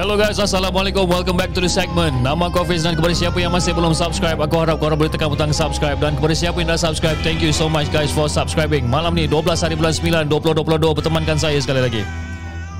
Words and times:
Hello 0.00 0.16
guys, 0.16 0.40
Assalamualaikum. 0.40 1.04
Welcome 1.04 1.36
back 1.36 1.52
to 1.52 1.60
the 1.60 1.68
segment. 1.68 2.24
Nama 2.24 2.48
aku 2.48 2.64
Hafiz 2.64 2.88
dan 2.88 2.96
kepada 2.96 3.12
siapa 3.12 3.36
yang 3.36 3.52
masih 3.52 3.76
belum 3.76 3.92
subscribe, 3.92 4.40
aku 4.40 4.56
harap 4.56 4.80
korang 4.80 4.96
boleh 4.96 5.12
tekan 5.12 5.28
butang 5.28 5.52
subscribe. 5.52 6.00
Dan 6.00 6.16
kepada 6.16 6.32
siapa 6.32 6.56
yang 6.56 6.72
dah 6.72 6.80
subscribe, 6.80 7.20
thank 7.20 7.44
you 7.44 7.52
so 7.52 7.68
much 7.68 7.84
guys 7.92 8.08
for 8.08 8.24
subscribing. 8.24 8.88
Malam 8.88 9.12
ni 9.12 9.28
12 9.28 9.60
hari 9.60 9.76
bulan 9.76 9.92
9, 9.92 10.24
2022 10.32 10.96
bertemankan 10.96 11.36
saya 11.36 11.60
sekali 11.60 11.84
lagi. 11.84 12.00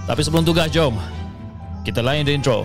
Tapi 0.09 0.17
sebelum 0.25 0.49
tu 0.49 0.57
guys, 0.57 0.73
jom. 0.73 0.97
Kita 1.85 2.01
lain 2.01 2.25
the 2.25 2.33
intro. 2.33 2.65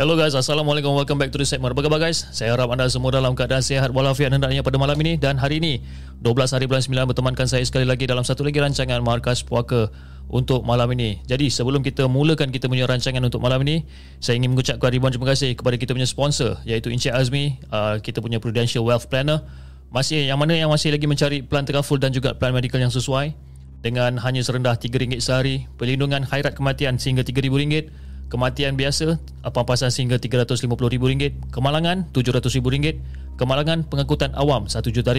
Hello 0.00 0.16
guys, 0.16 0.32
Assalamualaikum. 0.32 0.96
Welcome 0.96 1.20
back 1.20 1.28
to 1.28 1.36
the 1.36 1.44
segment. 1.44 1.76
Apa 1.76 1.84
khabar 1.84 2.00
guys? 2.00 2.24
Saya 2.32 2.56
harap 2.56 2.72
anda 2.72 2.88
semua 2.88 3.12
dalam 3.12 3.36
keadaan 3.36 3.60
sihat 3.60 3.92
walafiat 3.92 4.32
hendaknya 4.32 4.64
pada 4.64 4.80
malam 4.80 4.96
ini 4.96 5.20
dan 5.20 5.36
hari 5.36 5.60
ini 5.60 5.84
12 6.24 6.56
hari 6.56 6.64
bulan 6.64 6.80
9 6.80 7.12
bertemankan 7.12 7.44
saya 7.44 7.60
sekali 7.68 7.84
lagi 7.84 8.08
dalam 8.08 8.24
satu 8.24 8.40
lagi 8.40 8.64
rancangan 8.64 8.96
Markas 9.04 9.44
Puaka 9.44 9.92
untuk 10.32 10.64
malam 10.64 10.88
ini. 10.96 11.20
Jadi 11.28 11.52
sebelum 11.52 11.84
kita 11.84 12.08
mulakan 12.08 12.48
kita 12.48 12.64
punya 12.72 12.88
rancangan 12.88 13.20
untuk 13.20 13.44
malam 13.44 13.60
ini, 13.68 13.84
saya 14.24 14.40
ingin 14.40 14.56
mengucapkan 14.56 14.88
ribuan 14.88 15.12
terima 15.12 15.36
kasih 15.36 15.52
kepada 15.52 15.76
kita 15.76 15.92
punya 15.92 16.08
sponsor 16.08 16.56
iaitu 16.64 16.88
Encik 16.88 17.12
Azmi, 17.12 17.60
uh, 17.68 18.00
kita 18.00 18.24
punya 18.24 18.40
Prudential 18.40 18.80
Wealth 18.80 19.04
Planner. 19.12 19.44
Masih 19.92 20.24
yang 20.24 20.40
mana 20.40 20.56
yang 20.56 20.72
masih 20.72 20.96
lagi 20.96 21.04
mencari 21.04 21.44
plan 21.44 21.68
terkaful 21.68 22.00
dan 22.00 22.08
juga 22.08 22.32
plan 22.32 22.56
medical 22.56 22.80
yang 22.80 22.88
sesuai 22.88 23.36
dengan 23.84 24.16
hanya 24.24 24.40
serendah 24.40 24.80
RM3 24.80 25.20
sehari, 25.20 25.68
perlindungan 25.76 26.24
khairat 26.24 26.56
kematian 26.56 26.96
sehingga 26.96 27.20
RM3,000 27.20 28.08
kematian 28.30 28.78
biasa 28.78 29.18
pampasan 29.50 29.90
sehingga 29.90 30.16
RM350,000, 30.22 31.50
kemalangan 31.50 32.06
RM700,000, 32.14 32.96
kemalangan 33.34 33.82
pengangkutan 33.90 34.30
awam 34.38 34.70
RM1 34.70 34.86
juta 34.94 35.12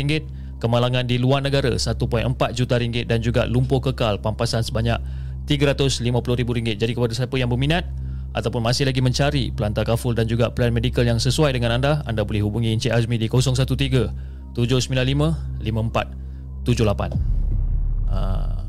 kemalangan 0.63 1.04
di 1.04 1.19
luar 1.19 1.44
negara 1.44 1.75
RM1.4 1.75 2.56
juta 2.56 2.80
dan 2.80 3.19
juga 3.19 3.44
lumpuh 3.46 3.84
kekal 3.84 4.24
pampasan 4.24 4.63
sebanyak 4.63 4.98
RM350,000. 5.52 6.80
Jadi 6.80 6.92
kepada 6.96 7.12
siapa 7.12 7.36
yang 7.36 7.52
berminat 7.52 7.84
ataupun 8.31 8.63
masih 8.63 8.88
lagi 8.88 9.04
mencari 9.04 9.52
plan 9.52 9.75
takaful 9.75 10.16
dan 10.16 10.24
juga 10.24 10.48
plan 10.56 10.72
medical 10.72 11.04
yang 11.04 11.19
sesuai 11.19 11.52
dengan 11.52 11.75
anda, 11.75 12.00
anda 12.07 12.24
boleh 12.24 12.40
hubungi 12.40 12.72
Encik 12.72 12.96
Azmi 12.96 13.19
di 13.19 13.28
013 13.28 14.56
795 14.56 15.60
5478. 15.68 17.12
Uh, 18.12 18.64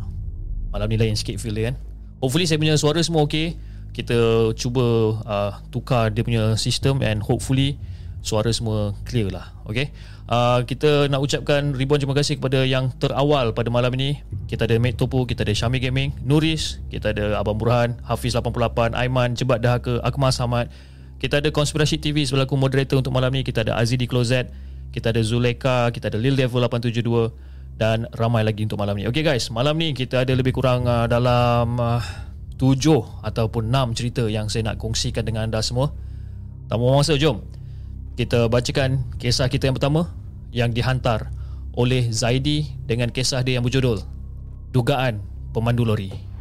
malam 0.74 0.86
ni 0.90 0.96
lain 0.98 1.14
sikit 1.14 1.38
feel 1.38 1.54
dia 1.54 1.70
kan. 1.70 1.76
Hopefully 2.22 2.46
saya 2.46 2.58
punya 2.58 2.74
suara 2.78 3.02
semua 3.02 3.26
okey 3.26 3.54
kita 3.92 4.50
cuba 4.56 5.20
uh, 5.22 5.52
tukar 5.68 6.08
dia 6.08 6.24
punya 6.24 6.56
sistem 6.56 7.04
and 7.04 7.20
hopefully 7.20 7.76
suara 8.24 8.48
semua 8.54 8.96
clear 9.04 9.28
lah. 9.28 9.52
Okay? 9.68 9.92
Uh, 10.30 10.64
kita 10.64 11.10
nak 11.12 11.20
ucapkan 11.20 11.76
ribuan 11.76 12.00
terima 12.00 12.16
kasih 12.16 12.40
kepada 12.40 12.64
yang 12.64 12.88
terawal 12.96 13.52
pada 13.52 13.68
malam 13.68 13.92
ini. 13.98 14.22
Kita 14.48 14.64
ada 14.64 14.80
Mate 14.80 14.96
Topo 14.96 15.28
kita 15.28 15.44
ada 15.44 15.52
Syami 15.52 15.82
Gaming 15.82 16.16
Nuris 16.24 16.80
kita 16.88 17.12
ada 17.12 17.36
Abang 17.36 17.60
Burhan 17.60 18.00
Hafiz 18.06 18.32
88 18.32 18.96
Aiman 18.96 19.36
Jebat 19.36 19.60
Dahaka 19.60 20.00
Akmal 20.00 20.32
Samad. 20.32 20.72
Kita 21.20 21.38
ada 21.44 21.52
Konspirasi 21.52 22.00
TV 22.00 22.24
sebelaku 22.24 22.56
moderator 22.56 22.98
untuk 22.98 23.12
malam 23.12 23.30
ni 23.30 23.44
kita 23.44 23.62
ada 23.62 23.76
Azidi 23.76 24.08
Closet. 24.08 24.48
Kita 24.94 25.12
ada 25.12 25.20
Zuleka 25.20 25.92
kita 25.92 26.08
ada 26.08 26.16
Lil 26.16 26.38
Devil 26.38 26.64
872 26.64 27.52
dan 27.76 28.06
ramai 28.14 28.46
lagi 28.46 28.64
untuk 28.64 28.80
malam 28.80 28.96
ni 28.96 29.04
okay 29.04 29.26
guys. 29.26 29.50
Malam 29.52 29.76
ni 29.76 29.92
kita 29.92 30.24
ada 30.24 30.32
lebih 30.32 30.54
kurang 30.54 30.86
uh, 30.86 31.04
dalam 31.10 31.76
uh, 31.76 32.31
tujuh 32.62 33.02
ataupun 33.26 33.74
enam 33.74 33.90
cerita 33.90 34.22
yang 34.30 34.46
saya 34.46 34.70
nak 34.70 34.78
kongsikan 34.78 35.26
dengan 35.26 35.50
anda 35.50 35.58
semua. 35.58 35.90
Tanpa 36.70 36.94
masa, 36.94 37.18
jom. 37.18 37.42
Kita 38.14 38.46
bacakan 38.46 39.02
kisah 39.18 39.50
kita 39.50 39.66
yang 39.66 39.74
pertama 39.74 40.06
yang 40.54 40.70
dihantar 40.70 41.34
oleh 41.74 42.06
Zaidi 42.14 42.70
dengan 42.86 43.10
kisah 43.10 43.42
dia 43.42 43.58
yang 43.58 43.66
berjudul 43.66 44.04
Dugaan 44.70 45.18
Pemandu 45.50 45.82
Lori. 45.82 46.31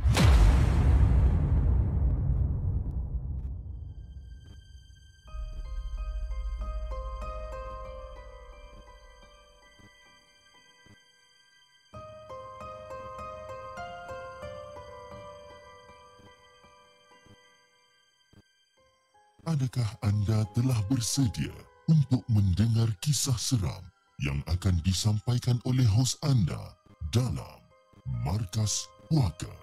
Adakah 19.61 19.93
anda 20.01 20.41
telah 20.57 20.81
bersedia 20.89 21.53
untuk 21.85 22.25
mendengar 22.33 22.89
kisah 22.97 23.37
seram 23.37 23.85
yang 24.17 24.41
akan 24.49 24.81
disampaikan 24.81 25.61
oleh 25.69 25.85
hos 25.85 26.17
anda 26.25 26.57
dalam 27.13 27.61
Markas 28.25 28.89
Puaka? 29.05 29.53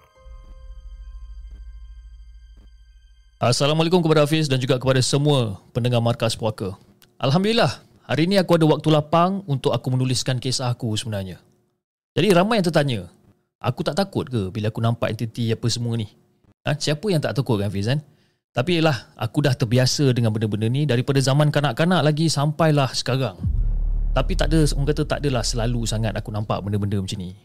Assalamualaikum 3.43 3.99
kepada 3.99 4.23
Hafiz 4.23 4.47
dan 4.47 4.63
juga 4.63 4.79
kepada 4.79 5.03
semua 5.03 5.59
pendengar 5.75 5.99
Markas 5.99 6.31
Puaka. 6.31 6.79
Alhamdulillah, 7.19 7.83
hari 8.07 8.23
ini 8.23 8.39
aku 8.39 8.55
ada 8.55 8.71
waktu 8.71 8.87
lapang 8.95 9.43
untuk 9.51 9.75
aku 9.75 9.99
menuliskan 9.99 10.39
kisah 10.39 10.71
aku 10.71 10.95
sebenarnya. 10.95 11.43
Jadi 12.15 12.31
ramai 12.31 12.63
yang 12.63 12.71
tertanya, 12.71 13.11
aku 13.59 13.83
tak 13.83 13.99
takut 13.99 14.31
ke 14.31 14.47
bila 14.47 14.71
aku 14.71 14.79
nampak 14.79 15.11
entiti 15.11 15.51
apa 15.51 15.67
semua 15.67 15.99
ni? 15.99 16.07
Ha? 16.63 16.79
Siapa 16.79 17.03
yang 17.11 17.19
tak 17.19 17.35
takut 17.35 17.59
kan 17.59 17.67
Hafiz 17.67 17.91
kan? 17.91 17.99
Tapi 18.59 18.83
lah, 18.83 19.15
aku 19.15 19.39
dah 19.39 19.55
terbiasa 19.55 20.11
dengan 20.11 20.35
benda-benda 20.35 20.67
ni 20.67 20.83
daripada 20.83 21.23
zaman 21.23 21.47
kanak-kanak 21.47 22.03
lagi 22.03 22.27
sampailah 22.27 22.91
sekarang. 22.91 23.39
Tapi 24.11 24.35
tak 24.35 24.51
ada, 24.51 24.67
orang 24.75 24.87
kata 24.91 25.07
tak 25.07 25.23
adalah 25.23 25.47
selalu 25.47 25.87
sangat 25.87 26.11
aku 26.11 26.27
nampak 26.27 26.59
benda-benda 26.59 26.99
macam 26.99 27.23
ni. 27.23 27.39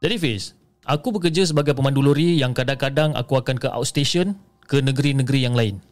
Jadi 0.00 0.16
Fiz, 0.16 0.56
aku 0.88 1.12
bekerja 1.12 1.44
sebagai 1.44 1.76
pemandu 1.76 2.00
lori 2.00 2.40
yang 2.40 2.56
kadang-kadang 2.56 3.12
aku 3.12 3.36
akan 3.36 3.60
ke 3.60 3.68
outstation 3.68 4.32
ke 4.64 4.80
negeri-negeri 4.80 5.44
yang 5.44 5.52
lain. 5.52 5.84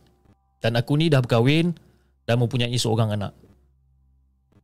Dan 0.64 0.80
aku 0.80 0.96
ni 0.96 1.12
dah 1.12 1.20
berkahwin 1.20 1.76
dan 2.24 2.40
mempunyai 2.40 2.72
seorang 2.80 3.20
anak. 3.20 3.36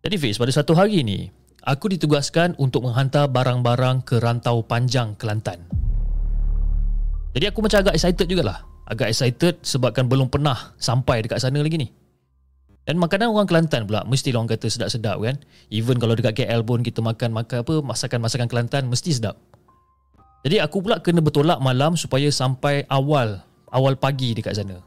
Jadi 0.00 0.16
Fiz, 0.16 0.40
pada 0.40 0.56
satu 0.56 0.72
hari 0.72 1.04
ni, 1.04 1.28
aku 1.60 1.92
ditugaskan 1.92 2.56
untuk 2.56 2.88
menghantar 2.88 3.28
barang-barang 3.28 4.00
ke 4.08 4.16
rantau 4.16 4.64
panjang 4.64 5.12
Kelantan. 5.20 5.85
Jadi 7.36 7.52
aku 7.52 7.60
macam 7.60 7.84
agak 7.84 8.00
excited 8.00 8.24
jugalah. 8.32 8.64
Agak 8.88 9.12
excited 9.12 9.60
sebabkan 9.60 10.08
belum 10.08 10.32
pernah 10.32 10.72
sampai 10.80 11.20
dekat 11.20 11.36
sana 11.36 11.60
lagi 11.60 11.76
ni. 11.76 11.92
Dan 12.88 12.96
makanan 12.96 13.28
orang 13.28 13.44
Kelantan 13.44 13.84
pula 13.84 14.08
mesti 14.08 14.32
orang 14.32 14.48
kata 14.48 14.72
sedap-sedap 14.72 15.20
kan. 15.20 15.36
Even 15.68 16.00
kalau 16.00 16.16
dekat 16.16 16.32
KL 16.32 16.64
pun 16.64 16.80
kita 16.80 17.04
makan 17.04 17.36
makan 17.36 17.60
apa 17.60 17.74
masakan-masakan 17.84 18.48
Kelantan 18.48 18.88
mesti 18.88 19.12
sedap. 19.12 19.36
Jadi 20.48 20.64
aku 20.64 20.80
pula 20.80 21.04
kena 21.04 21.20
bertolak 21.20 21.60
malam 21.60 21.92
supaya 21.98 22.30
sampai 22.32 22.88
awal 22.88 23.44
awal 23.68 24.00
pagi 24.00 24.32
dekat 24.32 24.56
sana. 24.56 24.80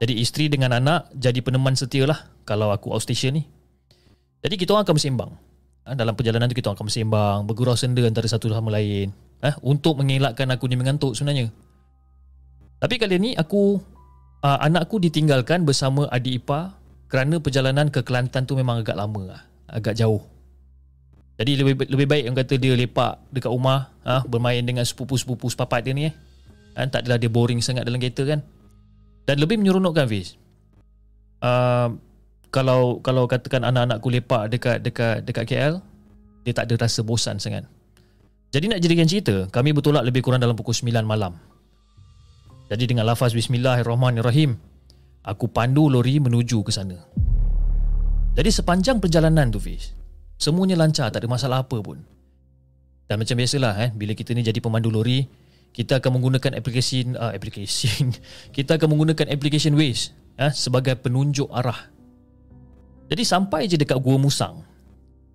Jadi 0.00 0.24
isteri 0.24 0.48
dengan 0.48 0.72
anak 0.72 1.12
jadi 1.12 1.42
peneman 1.44 1.76
setia 1.76 2.08
lah 2.08 2.32
kalau 2.48 2.72
aku 2.72 2.96
outstation 2.96 3.36
ni. 3.36 3.44
Jadi 4.40 4.56
kita 4.56 4.72
orang 4.72 4.88
akan 4.88 4.96
bersembang. 4.96 5.30
Ha, 5.88 5.96
dalam 5.96 6.12
perjalanan 6.12 6.52
tu 6.52 6.56
kita 6.56 6.76
akan 6.76 6.84
bersembang, 6.84 7.48
bergurau 7.48 7.72
senda 7.72 8.04
antara 8.04 8.28
satu 8.28 8.52
sama 8.52 8.68
lain. 8.68 9.08
Ha, 9.40 9.56
untuk 9.64 9.96
mengelakkan 9.96 10.44
aku 10.52 10.68
ni 10.68 10.76
mengantuk 10.76 11.16
sebenarnya. 11.16 11.48
Tapi 12.76 12.94
kali 13.00 13.16
ni 13.16 13.30
aku, 13.32 13.80
uh, 14.44 14.58
anak 14.60 14.84
aku 14.84 15.00
ditinggalkan 15.00 15.64
bersama 15.64 16.04
adik 16.12 16.44
ipar 16.44 16.76
kerana 17.08 17.40
perjalanan 17.40 17.88
ke 17.88 18.04
Kelantan 18.04 18.44
tu 18.44 18.52
memang 18.52 18.84
agak 18.84 19.00
lama 19.00 19.32
lah. 19.32 19.40
Agak 19.64 19.96
jauh. 19.96 20.20
Jadi 21.40 21.56
lebih 21.56 21.88
lebih 21.88 22.04
baik 22.04 22.24
yang 22.28 22.36
kata 22.36 22.54
dia 22.60 22.76
lepak 22.76 23.32
dekat 23.32 23.48
rumah, 23.48 23.88
ha, 24.04 24.20
bermain 24.28 24.60
dengan 24.60 24.84
sepupu-sepupu 24.84 25.48
sepapat 25.48 25.88
dia 25.88 25.96
ni 25.96 26.12
eh. 26.12 26.14
Ha, 26.76 26.84
tak 26.84 27.08
adalah 27.08 27.16
dia 27.16 27.32
boring 27.32 27.64
sangat 27.64 27.88
dalam 27.88 27.96
kereta 27.96 28.28
kan. 28.28 28.44
Dan 29.24 29.40
lebih 29.40 29.56
menyeronokkan 29.56 30.04
Fiz 30.04 30.36
uh, 31.42 31.88
Kalau 32.48 33.04
kalau 33.04 33.28
katakan 33.28 33.60
anak-anakku 33.60 34.08
lepak 34.08 34.48
dekat 34.48 34.80
dekat 34.80 35.20
dekat 35.24 35.44
KL 35.44 35.84
Dia 36.48 36.52
tak 36.56 36.72
ada 36.72 36.88
rasa 36.88 37.04
bosan 37.04 37.36
sangat. 37.36 37.68
Jadi 38.48 38.72
nak 38.72 38.80
jadikan 38.80 39.04
cerita 39.04 39.44
Kami 39.52 39.76
bertolak 39.76 40.04
lebih 40.08 40.24
kurang 40.24 40.40
dalam 40.40 40.56
pukul 40.56 40.72
9 40.72 41.04
malam. 41.04 41.36
Jadi 42.72 42.84
dengan 42.88 43.04
lafaz 43.04 43.36
Bismillahirrahmanirrahim 43.36 44.56
Aku 45.28 45.52
pandu 45.52 45.92
lori 45.92 46.16
menuju 46.16 46.64
ke 46.64 46.72
sana. 46.72 46.96
Jadi 48.32 48.48
sepanjang 48.48 48.96
perjalanan 48.96 49.52
tu 49.52 49.60
Fiz 49.60 49.92
Semuanya 50.40 50.80
lancar 50.80 51.12
tak 51.12 51.20
ada 51.24 51.28
masalah 51.28 51.66
apa 51.68 51.76
pun. 51.84 52.00
Dan 53.04 53.20
macam 53.20 53.36
biasalah 53.36 53.74
eh 53.84 53.90
Bila 53.92 54.16
kita 54.16 54.32
ni 54.32 54.40
jadi 54.40 54.56
pemandu 54.64 54.88
lori 54.88 55.48
kita 55.68 56.00
akan 56.00 56.18
menggunakan 56.18 56.58
aplikasi 56.58 57.12
uh, 57.14 57.30
aplikasi 57.30 58.08
kita 58.56 58.80
akan 58.80 58.96
menggunakan 58.96 59.28
application 59.28 59.76
Waze 59.76 60.10
uh, 60.40 60.50
sebagai 60.50 60.96
penunjuk 60.98 61.46
arah. 61.52 61.97
Jadi 63.08 63.22
sampai 63.24 63.64
je 63.64 63.80
dekat 63.80 63.96
Gua 64.04 64.20
Musang. 64.20 64.64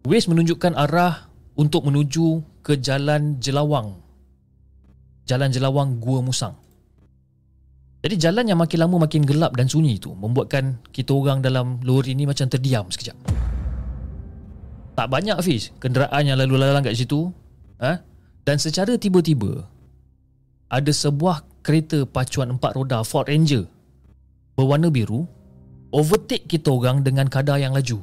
Waze 0.05 0.29
menunjukkan 0.29 0.77
arah 0.77 1.29
untuk 1.57 1.89
menuju 1.89 2.41
ke 2.61 2.77
Jalan 2.77 3.41
Jelawang. 3.41 3.97
Jalan 5.25 5.49
Jelawang 5.49 5.97
Gua 5.97 6.21
Musang. 6.21 6.63
Jadi 8.03 8.19
jalan 8.19 8.51
yang 8.51 8.59
makin 8.59 8.83
lama 8.83 9.07
makin 9.07 9.23
gelap 9.23 9.55
dan 9.55 9.71
sunyi 9.71 9.95
itu 9.95 10.11
membuatkan 10.11 10.75
kita 10.91 11.15
orang 11.15 11.39
dalam 11.39 11.79
lori 11.87 12.11
ni 12.11 12.27
macam 12.27 12.51
terdiam 12.51 12.83
sekejap. 12.91 13.15
Tak 14.99 15.07
banyak 15.07 15.39
Fiz 15.39 15.71
kenderaan 15.79 16.27
yang 16.27 16.35
lalu 16.35 16.59
lalang 16.59 16.83
kat 16.83 16.99
situ. 16.99 17.31
Ha? 17.79 18.03
Dan 18.43 18.59
secara 18.59 18.99
tiba-tiba 18.99 19.63
ada 20.67 20.91
sebuah 20.91 21.63
kereta 21.63 22.03
pacuan 22.03 22.59
empat 22.59 22.75
roda 22.75 23.07
Ford 23.07 23.23
Ranger 23.23 23.71
berwarna 24.59 24.91
biru 24.91 25.23
overtake 25.93 26.49
kita 26.49 26.73
orang 26.73 27.05
dengan 27.05 27.29
kadar 27.29 27.61
yang 27.61 27.77
laju. 27.77 28.01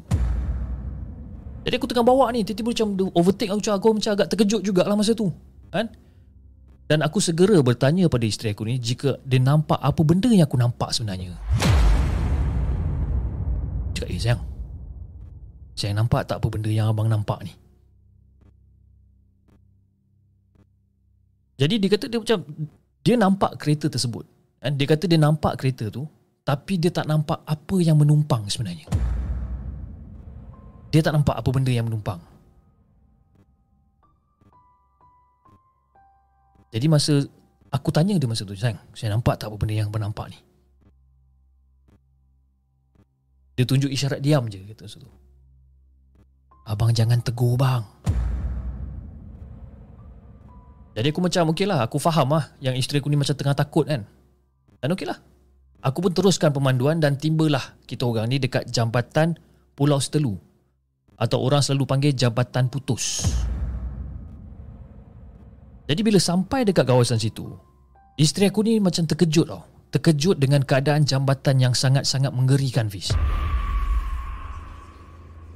Jadi 1.66 1.75
aku 1.76 1.90
tengah 1.90 2.06
bawa 2.06 2.30
ni 2.32 2.47
tiba-tiba 2.47 2.73
macam 2.73 2.88
overtake 3.18 3.50
aku 3.50 3.61
aku 3.68 3.88
macam 3.99 4.11
agak 4.14 4.26
terkejut 4.32 4.62
jugalah 4.62 4.94
masa 4.94 5.12
tu. 5.12 5.28
Kan? 5.75 5.90
Dan 6.87 7.04
aku 7.04 7.18
segera 7.20 7.59
bertanya 7.61 8.06
pada 8.06 8.25
isteri 8.25 8.54
aku 8.54 8.64
ni 8.66 8.78
jika 8.80 9.18
dia 9.26 9.42
nampak 9.42 9.76
apa 9.76 10.00
benda 10.06 10.30
yang 10.30 10.47
aku 10.47 10.56
nampak 10.56 10.90
sebenarnya. 10.94 11.35
Cakap, 13.94 14.09
eh 14.09 14.18
sayang. 14.18 14.42
Saya 15.75 15.92
nampak 15.94 16.26
tak 16.26 16.40
apa 16.40 16.49
benda 16.49 16.70
yang 16.70 16.90
abang 16.90 17.11
nampak 17.11 17.42
ni? 17.44 17.52
Jadi 21.61 21.76
dia 21.76 21.88
kata 21.92 22.09
dia 22.09 22.18
macam 22.18 22.38
dia 23.04 23.14
nampak 23.20 23.52
kereta 23.61 23.87
tersebut. 23.92 24.25
Dan 24.64 24.80
dia 24.80 24.88
kata 24.88 25.04
dia 25.04 25.20
nampak 25.20 25.61
kereta 25.61 25.92
tu 25.92 26.09
tapi 26.50 26.83
dia 26.83 26.90
tak 26.90 27.07
nampak 27.07 27.47
apa 27.47 27.76
yang 27.78 27.95
menumpang 27.95 28.50
sebenarnya. 28.50 28.90
Dia 30.90 30.99
tak 30.99 31.14
nampak 31.14 31.38
apa 31.38 31.47
benda 31.54 31.71
yang 31.71 31.87
menumpang. 31.87 32.19
Jadi 36.75 36.90
masa 36.90 37.23
aku 37.71 37.95
tanya 37.95 38.19
dia 38.19 38.26
masa 38.26 38.42
tu, 38.42 38.59
sayang, 38.59 38.83
saya 38.99 39.14
nampak 39.14 39.38
tak 39.38 39.47
apa 39.47 39.62
benda 39.62 39.78
yang 39.78 39.95
bernampak 39.95 40.35
ni? 40.35 40.38
Dia 43.54 43.62
tunjuk 43.62 43.95
isyarat 43.95 44.19
diam 44.19 44.50
je 44.50 44.59
kata 44.75 44.90
masa 44.90 44.99
tu. 44.99 45.11
Abang 46.66 46.90
jangan 46.90 47.23
tegur 47.23 47.54
bang. 47.54 47.87
Jadi 50.99 51.14
aku 51.14 51.23
macam 51.23 51.54
okey 51.54 51.71
lah 51.71 51.87
Aku 51.87 52.02
faham 52.02 52.35
lah 52.35 52.50
Yang 52.59 52.83
isteri 52.83 52.99
aku 52.99 53.07
ni 53.07 53.14
macam 53.14 53.30
tengah 53.30 53.54
takut 53.54 53.87
kan 53.87 54.02
Dan 54.83 54.90
okey 54.90 55.07
lah 55.07 55.23
Aku 55.80 56.04
pun 56.04 56.12
teruskan 56.12 56.52
pemanduan 56.52 57.00
Dan 57.00 57.16
timbalah 57.16 57.80
kita 57.88 58.04
orang 58.04 58.28
ni 58.28 58.37
Dekat 58.37 58.68
jambatan 58.68 59.37
Pulau 59.72 59.96
Setelu. 59.96 60.37
Atau 61.20 61.40
orang 61.40 61.60
selalu 61.60 61.84
panggil 61.84 62.12
Jambatan 62.16 62.72
Putus. 62.72 63.28
Jadi 65.84 66.00
bila 66.00 66.16
sampai 66.16 66.64
dekat 66.64 66.88
kawasan 66.88 67.20
situ 67.20 67.50
Isteri 68.16 68.49
aku 68.49 68.64
ni 68.64 68.80
macam 68.80 69.04
terkejut 69.04 69.46
tau. 69.49 69.64
Terkejut 69.90 70.38
dengan 70.38 70.62
keadaan 70.62 71.02
jambatan 71.02 71.60
yang 71.60 71.75
sangat-sangat 71.75 72.30
mengerikan 72.30 72.88
Fiz. 72.88 73.12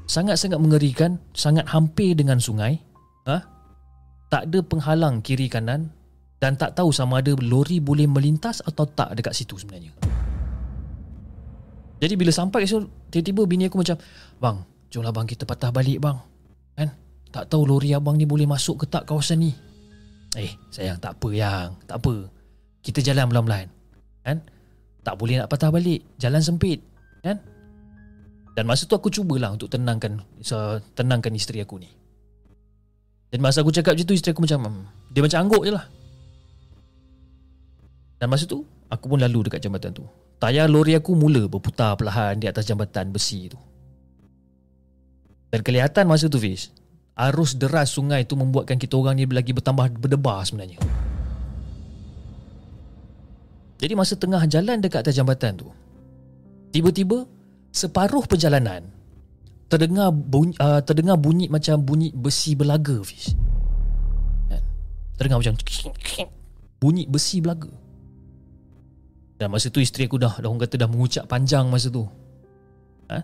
Sangat-sangat 0.04 0.60
mengerikan 0.60 1.20
Sangat 1.32 1.68
hampir 1.70 2.16
dengan 2.16 2.40
sungai. 2.40 2.80
Ha? 3.24 3.54
tak 4.34 4.50
ada 4.50 4.66
penghalang 4.66 5.22
kiri 5.22 5.46
kanan 5.46 5.94
dan 6.44 6.60
tak 6.60 6.76
tahu 6.76 6.92
sama 6.92 7.24
ada 7.24 7.32
lori 7.40 7.80
boleh 7.80 8.04
melintas 8.04 8.60
atau 8.60 8.84
tak 8.84 9.16
dekat 9.16 9.32
situ 9.32 9.56
sebenarnya. 9.56 9.96
Jadi 12.04 12.20
bila 12.20 12.28
sampai 12.28 12.68
so, 12.68 12.84
tiba-tiba 13.08 13.48
bini 13.48 13.64
aku 13.72 13.80
macam, 13.80 13.96
"Bang, 14.36 14.60
jomlah 14.92 15.08
bang 15.08 15.24
kita 15.24 15.48
patah 15.48 15.72
balik 15.72 16.04
bang." 16.04 16.20
Kan? 16.76 16.92
Tak 17.32 17.48
tahu 17.48 17.64
lori 17.64 17.96
abang 17.96 18.20
ni 18.20 18.28
boleh 18.28 18.44
masuk 18.44 18.84
ke 18.84 18.92
tak 18.92 19.08
kawasan 19.08 19.40
ni. 19.40 19.56
Eh, 20.36 20.52
sayang 20.68 21.00
tak 21.00 21.16
apa 21.16 21.28
yang, 21.32 21.80
tak 21.88 21.96
apa. 22.04 22.28
Kita 22.84 23.00
jalan 23.00 23.24
pelan-pelan. 23.32 23.66
Kan? 24.20 24.44
Tak 25.00 25.16
boleh 25.16 25.40
nak 25.40 25.48
patah 25.48 25.72
balik, 25.72 26.04
jalan 26.20 26.44
sempit, 26.44 26.84
kan? 27.24 27.40
Dan 28.52 28.68
masa 28.68 28.84
tu 28.84 29.00
aku 29.00 29.08
cubalah 29.08 29.48
untuk 29.48 29.72
tenangkan 29.72 30.20
tenangkan 30.92 31.32
isteri 31.32 31.64
aku 31.64 31.80
ni. 31.80 31.88
Dan 33.32 33.40
masa 33.40 33.64
aku 33.64 33.72
cakap 33.72 33.96
macam 33.96 34.06
tu 34.06 34.14
Isteri 34.14 34.30
aku 34.30 34.46
macam 34.46 34.60
hmm, 34.62 35.10
Dia 35.10 35.26
macam 35.26 35.38
angguk 35.42 35.66
je 35.66 35.74
lah 35.74 35.82
Dan 38.24 38.32
masa 38.32 38.48
tu 38.48 38.64
Aku 38.88 39.12
pun 39.12 39.20
lalu 39.20 39.44
dekat 39.44 39.60
jambatan 39.60 39.92
tu 39.92 40.08
Tayar 40.40 40.72
lori 40.72 40.96
aku 40.96 41.12
mula 41.12 41.44
berputar 41.44 41.92
perlahan 42.00 42.40
Di 42.40 42.48
atas 42.48 42.64
jambatan 42.64 43.12
besi 43.12 43.52
tu 43.52 43.60
Dan 45.52 45.60
kelihatan 45.60 46.08
masa 46.08 46.32
tu 46.32 46.40
Fiz 46.40 46.72
Arus 47.12 47.52
deras 47.52 47.92
sungai 47.92 48.24
tu 48.24 48.40
Membuatkan 48.40 48.80
kita 48.80 48.96
orang 48.96 49.20
ni 49.20 49.28
Lagi 49.28 49.52
bertambah 49.52 50.00
berdebar 50.00 50.40
sebenarnya 50.48 50.80
Jadi 53.76 53.92
masa 53.92 54.16
tengah 54.16 54.40
jalan 54.48 54.80
Dekat 54.80 55.04
atas 55.04 55.20
jambatan 55.20 55.60
tu 55.60 55.68
Tiba-tiba 56.72 57.28
Separuh 57.68 58.24
perjalanan 58.24 58.88
terdengar 59.74 60.14
bunyi, 60.14 60.54
uh, 60.62 60.78
terdengar 60.86 61.18
bunyi 61.18 61.50
macam 61.50 61.82
bunyi 61.82 62.14
besi 62.14 62.54
belaga 62.54 62.94
fish. 63.02 63.34
Kan? 64.46 64.62
Terdengar 65.18 65.42
macam 65.42 65.58
bunyi 66.82 67.10
besi 67.10 67.42
belaga. 67.42 67.83
Dan 69.44 69.52
masa 69.52 69.68
tu 69.68 69.76
isteri 69.76 70.08
aku 70.08 70.16
dah 70.16 70.40
dah 70.40 70.48
orang 70.48 70.64
kata 70.64 70.80
dah 70.80 70.88
mengucap 70.88 71.28
panjang 71.28 71.68
masa 71.68 71.92
tu. 71.92 72.08
Ha? 73.12 73.20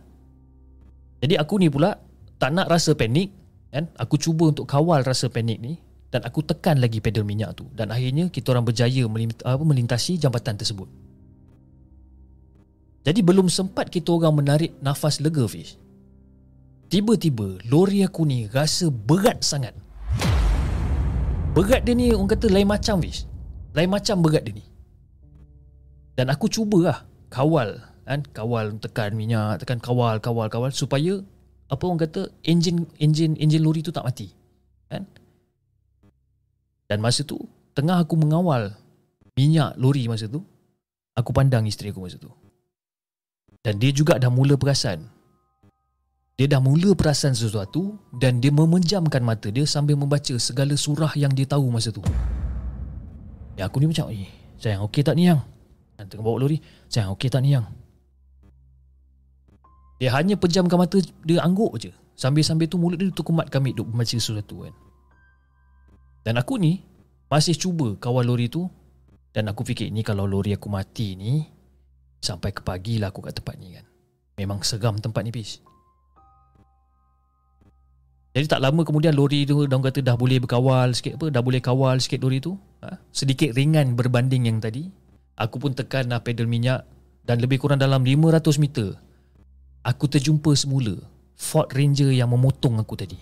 Jadi 1.25 1.41
aku 1.41 1.57
ni 1.57 1.73
pula 1.73 1.97
tak 2.37 2.53
nak 2.53 2.69
rasa 2.69 2.93
panik 2.93 3.33
kan? 3.73 3.89
Aku 3.97 4.21
cuba 4.21 4.53
untuk 4.53 4.69
kawal 4.69 5.01
rasa 5.01 5.33
panik 5.33 5.57
ni 5.65 5.81
dan 6.13 6.21
aku 6.29 6.45
tekan 6.45 6.77
lagi 6.77 7.01
pedal 7.01 7.25
minyak 7.25 7.57
tu 7.57 7.73
dan 7.73 7.89
akhirnya 7.89 8.29
kita 8.29 8.53
orang 8.53 8.69
berjaya 8.69 9.09
melintasi 9.65 10.21
jambatan 10.21 10.61
tersebut. 10.61 10.93
Jadi 13.09 13.25
belum 13.25 13.49
sempat 13.49 13.89
kita 13.89 14.13
orang 14.13 14.45
menarik 14.45 14.77
nafas 14.85 15.25
lega 15.25 15.49
fish. 15.49 15.81
Tiba-tiba 16.93 17.65
lori 17.73 18.05
aku 18.05 18.29
ni 18.29 18.45
rasa 18.45 18.93
berat 18.93 19.41
sangat 19.41 19.73
Berat 21.57 21.89
dia 21.89 21.97
ni 21.97 22.13
orang 22.13 22.29
kata 22.29 22.53
lain 22.53 22.69
macam 22.69 23.01
Fish 23.01 23.25
Lain 23.73 23.89
macam 23.89 24.21
berat 24.21 24.45
dia 24.45 24.61
ni 24.61 24.70
Dan 26.21 26.29
aku 26.29 26.53
cubalah 26.53 27.09
kawal 27.33 27.81
kan 28.05 28.21
kawal 28.37 28.77
tekan 28.77 29.17
minyak 29.17 29.65
tekan 29.65 29.81
kawal 29.81 30.21
kawal 30.21 30.53
kawal 30.53 30.69
supaya 30.69 31.17
apa 31.73 31.81
orang 31.87 32.03
kata 32.05 32.29
enjin 32.43 32.85
enjin 33.01 33.39
enjin 33.41 33.63
lori 33.63 33.81
tu 33.81 33.95
tak 33.95 34.03
mati 34.03 34.35
kan 34.91 35.07
dan 36.91 36.99
masa 36.99 37.23
tu 37.23 37.39
tengah 37.73 38.03
aku 38.03 38.19
mengawal 38.19 38.75
minyak 39.39 39.79
lori 39.79 40.11
masa 40.11 40.27
tu 40.27 40.43
aku 41.15 41.31
pandang 41.31 41.65
isteri 41.71 41.95
aku 41.95 42.03
masa 42.03 42.19
tu 42.19 42.29
dan 43.63 43.79
dia 43.79 43.95
juga 43.95 44.19
dah 44.19 44.29
mula 44.29 44.59
perasan 44.59 45.07
dia 46.35 46.51
dah 46.51 46.59
mula 46.59 46.97
perasan 46.99 47.33
sesuatu 47.37 47.95
dan 48.11 48.43
dia 48.43 48.51
memejamkan 48.51 49.23
mata 49.23 49.55
dia 49.55 49.69
sambil 49.71 49.95
membaca 49.95 50.35
segala 50.37 50.75
surah 50.75 51.13
yang 51.13 51.37
dia 51.37 51.45
tahu 51.45 51.69
masa 51.69 51.93
tu. 51.93 52.01
Ya 53.61 53.69
aku 53.69 53.77
ni 53.77 53.93
macam, 53.93 54.09
eh, 54.09 54.25
sayang 54.57 54.89
okey 54.89 55.05
tak 55.05 55.21
ni 55.21 55.29
yang? 55.29 55.45
Dan 56.01 56.09
tengah 56.09 56.25
bawa 56.25 56.41
lori. 56.41 56.57
Saya 56.89 57.13
okey 57.13 57.29
tak 57.29 57.45
ni 57.45 57.53
yang? 57.53 57.69
Dia 60.01 60.17
hanya 60.17 60.41
pejamkan 60.41 60.81
mata 60.81 60.97
Dia 61.29 61.45
angguk 61.45 61.77
je. 61.77 61.93
Sambil-sambil 62.17 62.73
tu 62.73 62.81
mulut 62.81 62.97
dia 62.97 63.13
tu 63.13 63.21
kumat 63.21 63.53
kami 63.53 63.77
Duk 63.77 63.85
membaca 63.85 64.17
sesuatu 64.17 64.65
kan? 64.65 64.73
Dan 66.25 66.41
aku 66.41 66.57
ni 66.57 66.81
Masih 67.29 67.53
cuba 67.53 68.01
kawal 68.01 68.25
lori 68.25 68.49
tu. 68.49 68.65
Dan 69.37 69.53
aku 69.53 69.61
fikir 69.61 69.93
ni 69.93 70.01
kalau 70.01 70.25
lori 70.25 70.57
aku 70.57 70.73
mati 70.73 71.21
ni 71.21 71.45
Sampai 72.25 72.57
ke 72.57 72.65
pagi 72.65 72.97
lah 72.97 73.13
aku 73.13 73.21
kat 73.21 73.37
tempat 73.37 73.61
ni 73.61 73.77
kan? 73.77 73.85
Memang 74.41 74.65
seram 74.65 74.97
tempat 74.97 75.21
ni 75.21 75.37
bis 75.37 75.61
jadi 78.31 78.47
tak 78.47 78.63
lama 78.63 78.87
kemudian 78.87 79.11
lori 79.11 79.43
tu 79.43 79.67
Diorang 79.67 79.83
kata 79.83 80.07
dah 80.07 80.15
boleh 80.15 80.39
berkawal 80.39 80.95
sikit 80.95 81.19
apa 81.19 81.35
Dah 81.35 81.43
boleh 81.43 81.59
kawal 81.59 81.99
sikit 81.99 82.23
lori 82.23 82.39
tu. 82.39 82.55
Ha? 82.79 82.95
Sedikit 83.11 83.51
ringan 83.59 83.99
berbanding 83.99 84.47
yang 84.47 84.63
tadi 84.63 84.87
Aku 85.41 85.57
pun 85.57 85.73
tekan 85.73 86.13
lah 86.13 86.21
pedal 86.21 86.45
minyak 86.45 86.85
Dan 87.25 87.41
lebih 87.41 87.57
kurang 87.57 87.81
dalam 87.81 88.05
500 88.05 88.61
meter 88.61 88.93
Aku 89.81 90.05
terjumpa 90.05 90.53
semula 90.53 91.01
Ford 91.33 91.73
Ranger 91.73 92.13
yang 92.13 92.29
memotong 92.29 92.77
aku 92.77 92.93
tadi 93.01 93.17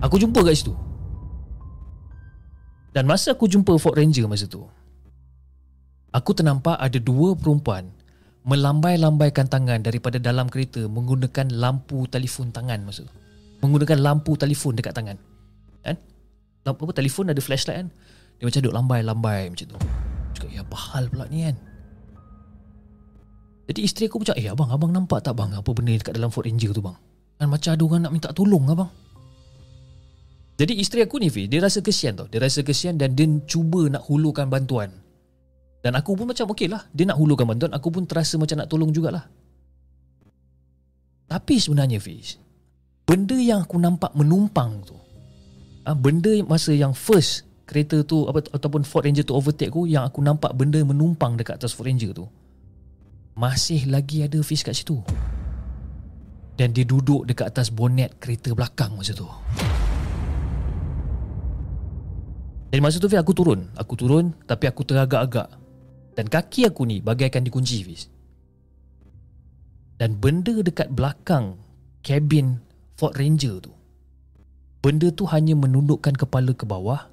Aku 0.00 0.16
jumpa 0.16 0.40
kat 0.40 0.56
situ 0.56 0.72
Dan 2.96 3.04
masa 3.04 3.36
aku 3.36 3.44
jumpa 3.44 3.76
Ford 3.76 4.00
Ranger 4.00 4.24
masa 4.24 4.48
tu 4.48 4.64
Aku 6.16 6.32
ternampak 6.32 6.80
ada 6.80 6.96
dua 6.96 7.36
perempuan 7.36 7.92
Melambai-lambaikan 8.48 9.52
tangan 9.52 9.84
daripada 9.84 10.16
dalam 10.16 10.48
kereta 10.48 10.88
Menggunakan 10.88 11.52
lampu 11.52 12.08
telefon 12.08 12.48
tangan 12.48 12.80
masa 12.88 13.04
tu 13.04 13.12
menggunakan 13.60 13.98
lampu 14.00 14.34
telefon 14.36 14.76
dekat 14.76 14.96
tangan. 14.96 15.16
Kan? 15.84 15.96
Lampu 16.64 16.88
apa 16.88 16.92
telefon 16.96 17.32
ada 17.32 17.40
flashlight 17.40 17.86
kan? 17.86 17.88
Dia 18.40 18.44
macam 18.48 18.60
duduk 18.64 18.74
lambai-lambai 18.76 19.52
macam 19.52 19.66
tu. 19.68 19.78
Cakap, 20.40 20.56
ya 20.56 20.64
apa 20.64 20.76
hal 20.96 21.04
pula 21.12 21.28
ni 21.28 21.44
kan? 21.44 21.56
Jadi 23.68 23.80
isteri 23.84 24.08
aku 24.08 24.24
macam, 24.24 24.34
eh 24.40 24.48
abang, 24.48 24.72
abang 24.72 24.90
nampak 24.90 25.20
tak 25.20 25.36
bang 25.36 25.52
apa 25.52 25.68
benda 25.76 25.92
dekat 25.92 26.16
dalam 26.16 26.32
Ford 26.32 26.48
Ranger 26.48 26.72
tu 26.72 26.80
bang? 26.80 26.96
Kan 27.36 27.52
macam 27.52 27.70
ada 27.76 27.82
orang 27.84 28.00
nak 28.08 28.12
minta 28.16 28.32
tolong 28.32 28.64
abang. 28.72 28.88
Jadi 30.56 30.80
isteri 30.80 31.04
aku 31.04 31.20
ni 31.20 31.28
Fi, 31.28 31.44
dia 31.44 31.60
rasa 31.60 31.84
kesian 31.84 32.16
tau. 32.16 32.26
Dia 32.28 32.40
rasa 32.40 32.64
kesian 32.64 32.96
dan 32.96 33.12
dia 33.12 33.28
cuba 33.44 33.84
nak 33.92 34.08
hulurkan 34.08 34.48
bantuan. 34.48 34.88
Dan 35.84 35.92
aku 35.92 36.16
pun 36.16 36.28
macam 36.28 36.48
okey 36.56 36.72
lah. 36.72 36.88
Dia 36.92 37.08
nak 37.08 37.20
hulurkan 37.20 37.44
bantuan, 37.44 37.72
aku 37.76 37.92
pun 37.92 38.08
terasa 38.08 38.40
macam 38.40 38.64
nak 38.64 38.68
tolong 38.68 38.92
jugalah. 38.92 39.28
Tapi 41.28 41.60
sebenarnya 41.60 42.00
Fiz, 42.00 42.40
benda 43.04 43.36
yang 43.36 43.68
aku 43.68 43.76
nampak 43.76 44.16
menumpang 44.16 44.80
tu 44.88 44.96
ah 45.84 45.96
benda 45.96 46.30
masa 46.46 46.70
yang 46.70 46.94
first 46.94 47.49
kereta 47.70 48.02
tu 48.02 48.26
apa 48.26 48.42
ataupun 48.50 48.82
Ford 48.82 49.06
Ranger 49.06 49.22
tu 49.22 49.38
overtake 49.38 49.70
aku 49.70 49.86
yang 49.86 50.02
aku 50.02 50.18
nampak 50.18 50.50
benda 50.58 50.82
menumpang 50.82 51.38
dekat 51.38 51.62
atas 51.62 51.70
Ford 51.70 51.86
Ranger 51.86 52.10
tu. 52.10 52.26
Masih 53.38 53.86
lagi 53.86 54.26
ada 54.26 54.42
fish 54.42 54.66
kat 54.66 54.74
situ. 54.74 54.98
Dan 56.58 56.74
dia 56.74 56.82
duduk 56.82 57.30
dekat 57.30 57.46
atas 57.46 57.70
bonet 57.70 58.18
kereta 58.18 58.50
belakang 58.52 58.98
masa 58.98 59.14
tu. 59.14 59.30
Jadi 62.74 62.82
masa 62.82 62.98
tu 62.98 63.06
Fiz 63.06 63.18
aku 63.18 63.34
turun. 63.34 63.66
Aku 63.74 63.98
turun 63.98 64.30
Tapi 64.46 64.70
aku 64.70 64.86
teragak-agak. 64.86 65.50
Dan 66.14 66.30
kaki 66.30 66.70
aku 66.70 66.86
ni 66.86 67.02
Bagaikan 67.02 67.42
dikunci 67.42 67.82
Fiz 67.82 68.06
Dan 69.98 70.22
benda 70.22 70.54
dekat 70.54 70.86
belakang 70.94 71.58
Cabin 72.06 72.62
Ford 72.94 73.10
Ranger 73.18 73.58
tu 73.58 73.74
Benda 74.86 75.10
tu 75.10 75.26
hanya 75.26 75.58
menundukkan 75.58 76.14
kepala 76.14 76.54
ke 76.54 76.62
bawah 76.62 77.10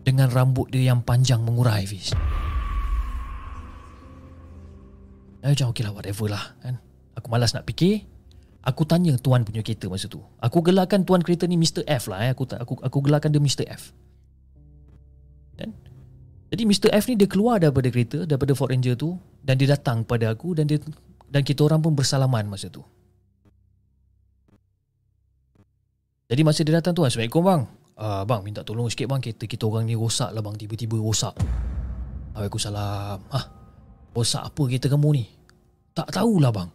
Dengan 0.00 0.32
rambut 0.32 0.72
dia 0.72 0.92
yang 0.92 1.04
panjang 1.04 1.44
mengurai 1.44 1.84
Fiz 1.84 2.12
Eh 5.40 5.48
macam 5.52 5.72
okey 5.72 5.82
lah 5.84 5.92
whatever 5.92 6.26
lah 6.28 6.44
kan 6.60 6.76
Aku 7.16 7.26
malas 7.32 7.52
nak 7.56 7.64
fikir 7.64 8.04
Aku 8.60 8.84
tanya 8.84 9.16
tuan 9.16 9.40
punya 9.44 9.64
kereta 9.64 9.88
masa 9.88 10.08
tu 10.08 10.20
Aku 10.40 10.60
gelarkan 10.60 11.08
tuan 11.08 11.24
kereta 11.24 11.48
ni 11.48 11.56
Mr. 11.56 11.84
F 11.88 12.12
lah 12.12 12.28
eh. 12.28 12.30
aku, 12.36 12.44
aku, 12.44 12.76
aku 12.80 12.98
gelarkan 13.00 13.32
dia 13.32 13.40
Mr. 13.40 13.64
F 13.64 13.96
Dan 15.56 15.72
Jadi 16.52 16.62
Mr. 16.68 16.88
F 16.92 17.08
ni 17.08 17.16
dia 17.16 17.28
keluar 17.28 17.56
daripada 17.56 17.88
kereta 17.88 18.28
Daripada 18.28 18.52
Ford 18.52 18.68
Ranger 18.68 19.00
tu 19.00 19.16
Dan 19.40 19.56
dia 19.56 19.72
datang 19.72 20.04
pada 20.04 20.28
aku 20.28 20.52
Dan 20.52 20.68
dia 20.68 20.76
dan 21.30 21.46
kita 21.46 21.62
orang 21.62 21.78
pun 21.78 21.94
bersalaman 21.94 22.50
masa 22.50 22.66
tu 22.66 22.82
Jadi 26.26 26.42
masa 26.42 26.66
dia 26.66 26.82
datang 26.82 26.90
tu 26.90 27.06
Assalamualaikum 27.06 27.42
bang 27.46 27.62
uh, 28.00 28.22
Bang 28.24 28.40
minta 28.40 28.64
tolong 28.64 28.88
sikit 28.88 29.06
bang. 29.12 29.20
Kereta 29.20 29.44
kita 29.44 29.68
orang 29.68 29.84
ni 29.84 29.94
rosak 29.94 30.32
lah 30.32 30.40
bang. 30.40 30.56
Tiba-tiba 30.56 30.96
rosak. 30.96 31.36
Waalaikumsalam. 32.34 33.18
Ah, 33.28 33.46
Rosak 34.10 34.42
apa 34.42 34.62
kereta 34.66 34.90
kamu 34.90 35.08
ni? 35.14 35.24
Tak 35.94 36.10
tahulah 36.10 36.50
bang. 36.50 36.70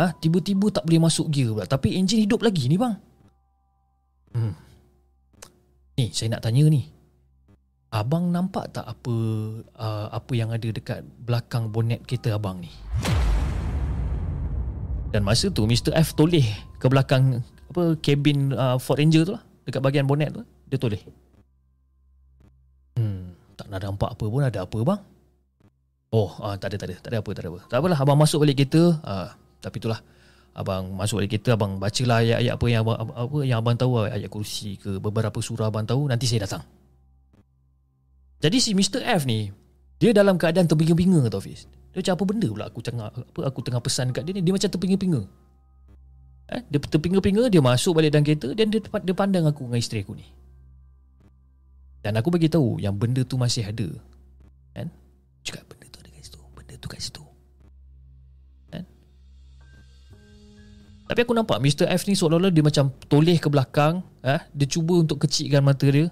Ah, 0.00 0.10
Tiba-tiba 0.16 0.72
tak 0.72 0.88
boleh 0.88 1.04
masuk 1.04 1.28
gear 1.30 1.52
pula. 1.54 1.68
Tapi 1.68 1.94
enjin 1.94 2.24
hidup 2.24 2.40
lagi 2.42 2.66
ni 2.66 2.80
bang. 2.80 2.96
Hmm. 4.32 4.56
Ni 6.00 6.08
saya 6.10 6.32
nak 6.32 6.42
tanya 6.48 6.64
ni. 6.72 6.88
Abang 7.92 8.32
nampak 8.32 8.72
tak 8.72 8.88
apa 8.88 9.14
uh, 9.76 10.08
apa 10.08 10.32
yang 10.32 10.48
ada 10.48 10.64
dekat 10.64 11.04
belakang 11.20 11.68
bonet 11.68 12.00
kereta 12.08 12.40
abang 12.40 12.56
ni? 12.56 12.72
Dan 15.12 15.28
masa 15.28 15.52
tu 15.52 15.68
Mr. 15.68 15.92
F 15.92 16.16
toleh 16.16 16.48
ke 16.80 16.88
belakang 16.88 17.44
apa 17.68 18.00
cabin 18.00 18.56
uh, 18.56 18.80
Ford 18.80 18.96
Ranger 18.96 19.28
tu 19.28 19.32
lah 19.36 19.44
dekat 19.68 19.84
bahagian 19.84 20.08
bonnet 20.08 20.32
tu 20.32 20.40
dia 20.72 20.80
tulis 20.80 21.04
hmm 22.96 23.32
tak 23.56 23.68
ada 23.68 23.88
nampak 23.88 24.16
apa 24.16 24.24
pun 24.26 24.42
ada 24.42 24.60
apa 24.64 24.78
bang? 24.82 25.00
Oh 26.12 26.28
uh, 26.44 26.56
tak 26.60 26.74
ada 26.74 26.76
tak 26.76 26.88
ada. 26.92 26.96
Tak 27.00 27.10
ada 27.12 27.18
apa 27.24 27.30
tak 27.32 27.42
ada 27.44 27.48
apa. 27.48 27.60
Tak 27.68 27.76
apalah 27.80 27.98
abang 28.00 28.18
masuk 28.20 28.38
balik 28.44 28.56
kereta 28.60 28.82
uh, 29.00 29.28
tapi 29.62 29.76
itulah. 29.80 30.00
Abang 30.52 30.92
masuk 30.92 31.22
balik 31.22 31.30
kereta 31.36 31.56
abang 31.56 31.80
bacalah 31.80 32.20
ayat-ayat 32.20 32.52
apa 32.52 32.66
yang 32.68 32.80
abang, 32.84 32.96
apa 33.00 33.36
yang 33.48 33.58
abang 33.64 33.76
tahu 33.80 34.04
ayat 34.04 34.28
kursi 34.28 34.76
ke 34.76 35.00
beberapa 35.00 35.38
surah 35.40 35.72
abang 35.72 35.88
tahu 35.88 36.04
nanti 36.12 36.28
saya 36.28 36.44
datang. 36.44 36.64
Jadi 38.44 38.58
si 38.60 38.70
Mr 38.76 39.00
F 39.06 39.24
ni 39.24 39.48
dia 39.96 40.10
dalam 40.12 40.36
keadaan 40.36 40.66
terbinga-binga 40.66 41.30
tau 41.30 41.40
Fiz 41.40 41.64
dia 41.94 42.02
macam 42.02 42.12
apa 42.18 42.24
benda 42.28 42.48
pula 42.50 42.64
aku 42.68 42.80
tengah 42.82 43.08
apa 43.08 43.40
aku 43.48 43.60
tengah 43.64 43.80
pesan 43.80 44.12
kat 44.12 44.28
dia 44.28 44.32
ni? 44.36 44.42
Dia 44.44 44.52
macam 44.52 44.68
terbinga-binga. 44.68 45.22
Eh, 46.52 46.62
dia 46.68 46.78
terpinga-pinga 46.82 47.48
dia 47.48 47.64
masuk 47.64 47.96
balik 47.96 48.12
dalam 48.12 48.26
kereta 48.26 48.52
dan 48.52 48.68
dia, 48.68 48.84
dia 48.84 49.14
pandang 49.16 49.48
aku 49.48 49.64
dengan 49.64 49.80
isteri 49.80 50.04
aku 50.04 50.12
ni. 50.12 50.26
Dan 52.02 52.18
aku 52.18 52.34
bagi 52.34 52.50
tahu 52.50 52.82
yang 52.82 52.98
benda 52.98 53.22
tu 53.22 53.38
masih 53.38 53.62
ada. 53.62 53.86
Kan? 54.74 54.90
Cakap 55.46 55.64
benda 55.70 55.86
tu 55.86 55.98
ada 56.02 56.10
kat 56.10 56.22
situ, 56.26 56.40
benda 56.52 56.74
tu 56.74 56.88
kat 56.90 57.00
situ. 57.00 57.24
Kan? 58.74 58.84
Tapi 61.06 61.20
aku 61.22 61.32
nampak 61.32 61.62
Mr. 61.62 61.86
F 61.86 62.10
ni 62.10 62.18
seolah-olah 62.18 62.50
dia 62.50 62.66
macam 62.66 62.90
toleh 63.06 63.38
ke 63.38 63.46
belakang, 63.46 64.02
eh? 64.26 64.42
dia 64.50 64.66
cuba 64.66 64.98
untuk 64.98 65.22
kecikkan 65.22 65.62
mata 65.62 65.86
dia 65.86 66.10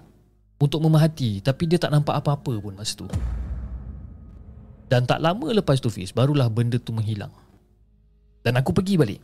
untuk 0.61 0.77
memahati 0.77 1.41
tapi 1.41 1.65
dia 1.65 1.81
tak 1.81 1.89
nampak 1.91 2.23
apa-apa 2.23 2.55
pun 2.63 2.73
masa 2.73 2.95
tu. 2.95 3.07
Dan 4.87 5.07
tak 5.07 5.19
lama 5.23 5.51
lepas 5.51 5.79
tu 5.79 5.87
Fiz, 5.91 6.11
barulah 6.11 6.47
benda 6.51 6.79
tu 6.79 6.91
menghilang. 6.95 7.31
Dan 8.43 8.59
aku 8.59 8.71
pergi 8.75 8.95
balik. 8.95 9.19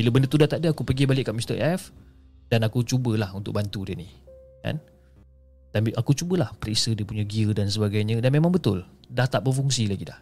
Bila 0.00 0.08
benda 0.16 0.32
tu 0.32 0.40
dah 0.40 0.48
tak 0.48 0.64
ada 0.64 0.72
Aku 0.72 0.80
pergi 0.80 1.04
balik 1.04 1.28
kat 1.28 1.36
Mr. 1.36 1.60
F 1.76 1.92
Dan 2.48 2.64
aku 2.64 2.80
cubalah 2.80 3.36
untuk 3.36 3.52
bantu 3.52 3.84
dia 3.84 3.92
ni 3.92 4.08
Kan 4.64 4.80
Dan 5.70 5.86
aku 5.94 6.10
cubalah 6.18 6.50
periksa 6.58 6.90
dia 6.98 7.06
punya 7.06 7.22
gear 7.22 7.54
dan 7.54 7.70
sebagainya. 7.70 8.18
Dan 8.18 8.30
memang 8.34 8.50
betul 8.50 8.82
Dah 9.06 9.26
tak 9.30 9.46
berfungsi 9.46 9.86
lagi 9.86 10.06
dah. 10.06 10.18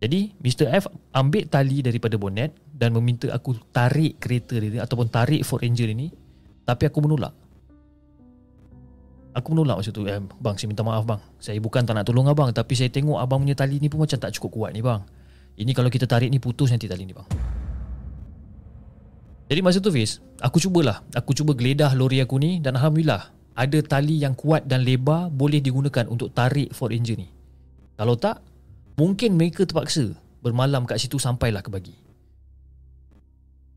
Jadi 0.00 0.32
Mr. 0.40 0.72
F 0.80 0.88
ambil 1.12 1.44
tali 1.44 1.84
daripada 1.84 2.16
bonet 2.16 2.56
Dan 2.72 2.96
meminta 2.96 3.28
aku 3.36 3.52
tarik 3.68 4.16
kereta 4.16 4.56
dia 4.56 4.80
Ataupun 4.80 5.12
tarik 5.12 5.44
Ford 5.44 5.60
Ranger 5.60 5.92
ni 5.92 6.08
Tapi 6.64 6.88
aku 6.88 7.04
menolak. 7.04 7.32
Aku 9.36 9.52
menolak 9.56 9.80
masa 9.80 9.92
tu. 9.92 10.04
Eh, 10.08 10.20
Bang 10.40 10.56
saya 10.56 10.68
minta 10.68 10.82
maaf 10.84 11.04
bang. 11.06 11.20
Saya 11.40 11.60
bukan 11.60 11.84
tak 11.84 11.96
nak 11.96 12.04
tolong 12.08 12.28
abang 12.28 12.52
Tapi 12.52 12.72
saya 12.76 12.92
tengok 12.92 13.20
abang 13.20 13.44
punya 13.44 13.56
tali 13.56 13.80
ni 13.80 13.88
pun 13.88 14.02
macam 14.02 14.16
tak 14.20 14.36
cukup 14.36 14.50
kuat 14.52 14.70
ni 14.76 14.84
bang. 14.84 15.00
Ini 15.60 15.72
kalau 15.76 15.92
kita 15.92 16.08
tarik 16.08 16.32
ni 16.32 16.40
putus 16.40 16.72
nanti 16.72 16.88
tali 16.88 17.04
ni 17.04 17.12
bang. 17.12 17.28
Jadi 19.50 19.60
masa 19.64 19.78
tu 19.80 19.90
Fiz 19.92 20.20
Aku 20.40 20.60
cubalah. 20.60 21.04
Aku 21.12 21.32
cuba 21.36 21.52
geledah 21.58 21.92
lori 21.98 22.22
aku 22.22 22.38
ni 22.38 22.62
Dan 22.62 22.78
Alhamdulillah 22.78 23.39
Ada 23.60 23.84
tali 23.84 24.24
yang 24.24 24.32
kuat 24.32 24.64
dan 24.64 24.80
lebar 24.80 25.28
Boleh 25.28 25.60
digunakan 25.60 26.08
untuk 26.08 26.32
tarik 26.32 26.72
Ford 26.72 26.88
Ranger 26.88 27.20
ni. 27.20 27.28
Kalau 28.00 28.16
tak 28.16 28.40
Mungkin 28.96 29.36
mereka 29.36 29.68
terpaksa 29.68 30.16
Bermalam 30.40 30.88
kat 30.88 30.96
situ 30.96 31.20
sampailah 31.20 31.60
ke 31.60 31.68
bagi 31.68 31.92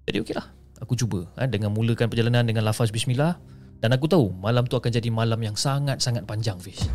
Jadi 0.07 0.23
okeylah. 0.23 0.47
Aku 0.79 0.95
cuba 0.95 1.27
ha, 1.35 1.43
Dengan 1.51 1.75
mulakan 1.75 2.07
perjalanan 2.07 2.47
dengan 2.47 2.63
lafaz 2.63 2.95
bismillah. 2.95 3.35
Dan 3.83 3.91
aku 3.91 4.07
tahu 4.07 4.31
Malam 4.39 4.63
tu 4.71 4.79
akan 4.79 4.87
jadi 4.87 5.11
malam 5.11 5.43
yang 5.43 5.59
sangat-sangat 5.59 6.23
panjang 6.23 6.55
Fiz 6.63 6.87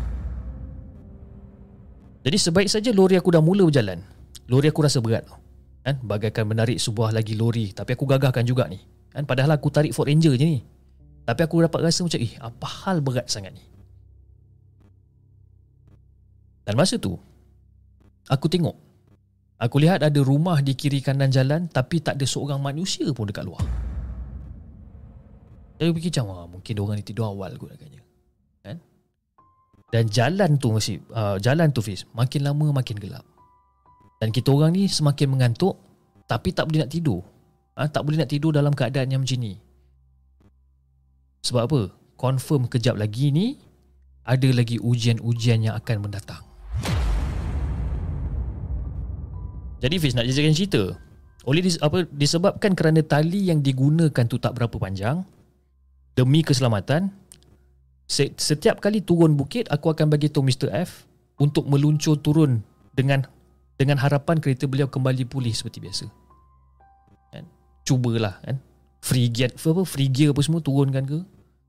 Jadi 2.25 2.37
sebaik 2.41 2.73
saja 2.73 2.89
lori 2.89 3.21
aku 3.21 3.29
dah 3.29 3.39
mula 3.39 3.69
berjalan. 3.69 4.01
Lori 4.49 4.65
aku 4.73 4.81
rasa 4.81 4.97
berat 4.97 5.29
kan? 5.85 5.95
Bagaikan 6.01 6.45
menarik 6.49 6.81
sebuah 6.81 7.13
lagi 7.13 7.37
lori. 7.37 7.71
Tapi 7.71 7.95
aku 7.95 8.03
gagahkan 8.09 8.43
juga 8.43 8.65
ni. 8.65 8.81
Kan? 9.13 9.23
Padahal 9.29 9.55
aku 9.55 9.69
tarik 9.69 9.93
Ford 9.93 10.09
Ranger 10.09 10.33
je 10.35 10.45
ni 10.45 10.59
tapi 11.27 11.41
aku 11.45 11.61
dapat 11.61 11.79
rasa 11.85 12.01
macam 12.01 12.19
eh 12.21 12.33
apa 12.41 12.65
hal 12.65 13.03
berat 13.03 13.29
sangat 13.29 13.53
ni? 13.53 13.63
Dan 16.69 16.77
masa 16.77 17.01
tu 17.01 17.17
Aku 18.29 18.45
tengok 18.45 18.77
Aku 19.57 19.81
lihat 19.81 20.05
ada 20.05 20.21
rumah 20.21 20.61
di 20.61 20.77
kiri 20.77 21.01
kanan 21.01 21.33
jalan 21.33 21.65
Tapi 21.65 21.97
tak 21.97 22.21
ada 22.21 22.29
seorang 22.29 22.61
manusia 22.61 23.09
pun 23.09 23.25
dekat 23.25 23.41
luar. 23.41 23.65
Saya 25.81 25.89
fikir 25.89 26.13
macam 26.13 26.25
ah, 26.29 26.45
Mungkin 26.45 26.75
orang 26.77 27.01
ni 27.01 27.03
tidur 27.09 27.33
awal 27.33 27.57
kot 27.57 27.73
agaknya. 27.73 28.05
Kan? 28.61 28.77
Dan 29.89 30.13
jalan 30.13 30.61
tu 30.61 30.69
masih 30.69 31.01
uh, 31.09 31.41
Jalan 31.41 31.73
tu 31.73 31.81
Fiz 31.81 32.05
Makin 32.13 32.45
lama 32.45 32.69
makin 32.69 33.01
gelap. 33.01 33.25
Dan 34.21 34.29
kita 34.29 34.53
orang 34.53 34.77
ni 34.77 34.85
semakin 34.85 35.25
mengantuk 35.25 35.73
Tapi 36.29 36.53
tak 36.53 36.69
boleh 36.69 36.85
nak 36.85 36.93
tidur. 36.93 37.25
Ha? 37.81 37.89
Tak 37.89 38.05
boleh 38.05 38.21
nak 38.21 38.29
tidur 38.29 38.53
dalam 38.53 38.77
keadaan 38.77 39.09
yang 39.09 39.25
macam 39.25 39.41
ni 39.41 39.57
Sebab 41.45 41.61
apa? 41.69 41.81
Confirm 42.19 42.67
kejap 42.67 42.99
lagi 42.99 43.31
ni 43.31 43.55
Ada 44.27 44.51
lagi 44.51 44.75
ujian-ujian 44.79 45.63
yang 45.63 45.75
akan 45.79 46.03
mendatang 46.03 46.43
Jadi 49.79 49.95
Fiz 49.95 50.11
nak 50.11 50.27
jadikan 50.27 50.55
cerita 50.55 50.83
oleh 51.47 51.63
dis, 51.63 51.79
apa 51.79 52.03
disebabkan 52.11 52.75
kerana 52.75 52.99
tali 52.99 53.47
yang 53.47 53.63
digunakan 53.63 54.27
tu 54.27 54.35
tak 54.35 54.59
berapa 54.59 54.75
panjang 54.75 55.23
demi 56.13 56.43
keselamatan 56.43 57.15
setiap 58.11 58.83
kali 58.83 58.99
turun 58.99 59.39
bukit 59.39 59.69
aku 59.71 59.93
akan 59.93 60.11
bagi 60.11 60.27
tahu 60.27 60.45
Mr 60.45 60.69
F 60.83 61.07
untuk 61.39 61.65
meluncur 61.65 62.19
turun 62.19 62.59
dengan 62.91 63.23
dengan 63.79 63.95
harapan 63.97 64.43
kereta 64.43 64.67
beliau 64.67 64.91
kembali 64.91 65.23
pulih 65.23 65.55
seperti 65.55 65.79
biasa. 65.79 66.05
Kan? 67.31 67.47
Cubalah 67.87 68.43
kan. 68.43 68.59
Free 68.99 69.31
gear 69.31 69.55
apa 69.55 69.81
free 69.87 70.11
gear 70.11 70.35
apa 70.35 70.41
semua 70.43 70.59
turunkan 70.59 71.03
ke? 71.07 71.19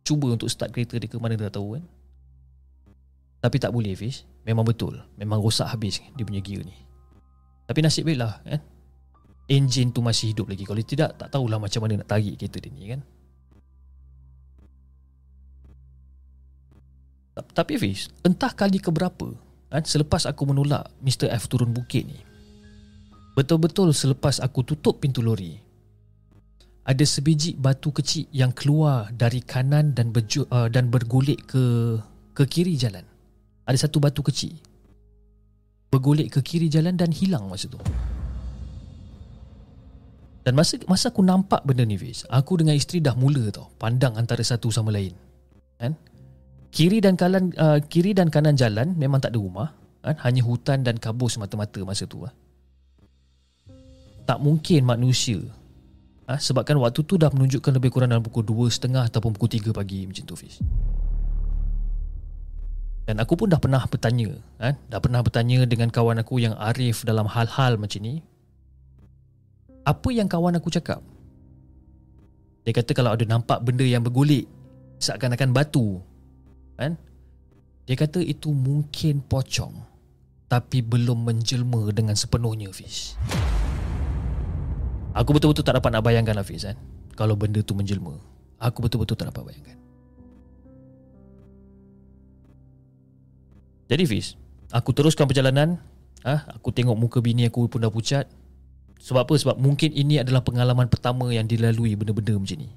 Cuba 0.02 0.34
untuk 0.34 0.50
start 0.50 0.74
kereta 0.74 0.98
dia 0.98 1.06
ke 1.06 1.16
mana 1.16 1.38
dah 1.38 1.52
tahu 1.52 1.78
kan. 1.78 1.84
Tapi 3.40 3.56
tak 3.56 3.72
boleh 3.72 3.94
Fish. 3.96 4.26
Memang 4.44 4.66
betul. 4.66 4.98
Memang 5.16 5.40
rosak 5.40 5.70
habis 5.70 6.02
dia 6.16 6.24
punya 6.26 6.42
gear 6.42 6.66
ni. 6.66 6.74
Tapi 7.70 7.78
nasib 7.80 8.08
baiklah 8.08 8.42
kan. 8.42 8.60
Enjin 9.50 9.90
tu 9.90 10.02
masih 10.02 10.34
hidup 10.34 10.50
lagi. 10.50 10.66
Kalau 10.66 10.82
tidak 10.82 11.18
tak 11.18 11.30
tahulah 11.30 11.58
macam 11.58 11.80
mana 11.82 12.02
nak 12.02 12.08
tarik 12.10 12.38
kereta 12.38 12.58
dia 12.58 12.70
ni 12.70 12.84
kan. 12.90 13.02
Tapi 17.40 17.80
Fiz, 17.80 18.12
entah 18.20 18.52
kali 18.52 18.82
keberapa 18.82 19.32
kan, 19.70 19.82
selepas 19.86 20.26
aku 20.28 20.50
menolak 20.50 20.90
Mr. 21.00 21.30
F 21.32 21.48
turun 21.48 21.72
bukit 21.72 22.04
ni. 22.04 22.18
Betul-betul 23.38 23.94
selepas 23.94 24.42
aku 24.42 24.66
tutup 24.66 25.00
pintu 25.00 25.22
lori, 25.24 25.56
ada 26.84 27.04
sebiji 27.04 27.54
batu 27.54 27.92
kecil 27.92 28.24
yang 28.32 28.50
keluar 28.56 29.12
dari 29.12 29.44
kanan 29.44 29.92
dan 29.92 30.10
berju, 30.10 30.48
uh, 30.48 30.66
dan 30.72 30.88
bergolek 30.88 31.44
ke 31.44 31.96
ke 32.32 32.42
kiri 32.48 32.74
jalan. 32.74 33.04
Ada 33.68 33.86
satu 33.86 34.00
batu 34.00 34.24
kecil 34.24 34.56
bergolek 35.90 36.30
ke 36.30 36.40
kiri 36.40 36.70
jalan 36.70 36.94
dan 36.94 37.10
hilang 37.10 37.50
masa 37.50 37.66
tu. 37.66 37.76
Dan 40.40 40.56
masa 40.56 40.80
masa 40.88 41.12
aku 41.12 41.20
nampak 41.20 41.60
benda 41.68 41.84
ni 41.84 42.00
Fiz, 42.00 42.24
aku 42.30 42.64
dengan 42.64 42.72
isteri 42.72 43.04
dah 43.04 43.12
mula 43.12 43.52
tau 43.52 43.68
pandang 43.76 44.16
antara 44.16 44.40
satu 44.40 44.72
sama 44.72 44.88
lain. 44.94 45.12
Kan? 45.76 45.92
Kiri 46.70 47.02
dan 47.02 47.18
kanan 47.18 47.52
uh, 47.58 47.82
kiri 47.82 48.16
dan 48.16 48.32
kanan 48.32 48.56
jalan 48.56 48.94
memang 48.96 49.20
tak 49.20 49.36
ada 49.36 49.42
rumah, 49.42 49.68
kan? 50.00 50.16
Hanya 50.24 50.46
hutan 50.46 50.86
dan 50.86 50.96
kabus 50.96 51.36
semata-mata 51.36 51.82
masa 51.84 52.06
tu 52.06 52.24
ah. 52.24 52.32
Tak 54.24 54.38
mungkin 54.38 54.86
manusia 54.86 55.42
ha? 56.30 56.38
Sebabkan 56.38 56.78
waktu 56.78 57.02
tu 57.02 57.18
dah 57.18 57.34
menunjukkan 57.34 57.74
lebih 57.74 57.90
kurang 57.90 58.14
dalam 58.14 58.22
pukul 58.22 58.46
2.30 58.46 59.10
Ataupun 59.10 59.34
pukul 59.34 59.50
3 59.50 59.74
pagi 59.74 60.06
macam 60.06 60.22
tu 60.22 60.38
Fiz 60.38 60.62
dan 63.10 63.18
aku 63.18 63.34
pun 63.34 63.50
dah 63.50 63.58
pernah 63.58 63.82
bertanya 63.90 64.38
kan? 64.62 64.78
Dah 64.86 65.02
pernah 65.02 65.18
bertanya 65.18 65.66
dengan 65.66 65.90
kawan 65.90 66.22
aku 66.22 66.38
yang 66.38 66.54
arif 66.54 67.02
dalam 67.02 67.26
hal-hal 67.26 67.74
macam 67.74 68.06
ni 68.06 68.22
Apa 69.82 70.14
yang 70.14 70.30
kawan 70.30 70.54
aku 70.54 70.70
cakap? 70.70 71.02
Dia 72.62 72.70
kata 72.70 72.94
kalau 72.94 73.10
ada 73.10 73.26
nampak 73.26 73.66
benda 73.66 73.82
yang 73.82 74.06
bergulik 74.06 74.46
Seakan-akan 75.02 75.50
batu 75.50 75.98
kan? 76.78 76.94
Dia 77.90 77.98
kata 77.98 78.22
itu 78.22 78.54
mungkin 78.54 79.26
pocong 79.26 79.74
Tapi 80.46 80.78
belum 80.78 81.26
menjelma 81.26 81.90
dengan 81.90 82.14
sepenuhnya 82.14 82.70
Fiz 82.70 83.18
Aku 85.10 85.34
betul-betul 85.34 85.66
tak 85.66 85.74
dapat 85.74 85.90
nak 85.90 86.06
bayangkan 86.06 86.38
Hafiz 86.38 86.62
kan? 86.62 86.78
Kalau 87.18 87.34
benda 87.34 87.58
tu 87.60 87.74
menjelma 87.74 88.14
Aku 88.62 88.80
betul-betul 88.80 89.18
tak 89.18 89.28
dapat 89.34 89.42
bayangkan 89.52 89.78
Jadi 93.90 94.04
Fiz 94.06 94.38
Aku 94.70 94.94
teruskan 94.94 95.26
perjalanan 95.26 95.82
ah, 96.22 96.46
Aku 96.54 96.70
tengok 96.70 96.94
muka 96.94 97.18
bini 97.18 97.50
aku 97.50 97.66
pun 97.66 97.82
dah 97.82 97.90
pucat 97.90 98.30
Sebab 99.02 99.26
apa? 99.26 99.34
Sebab 99.34 99.56
mungkin 99.58 99.90
ini 99.90 100.22
adalah 100.22 100.46
pengalaman 100.46 100.86
pertama 100.86 101.26
yang 101.34 101.50
dilalui 101.50 101.98
benda-benda 101.98 102.38
macam 102.38 102.58
ni 102.62 102.70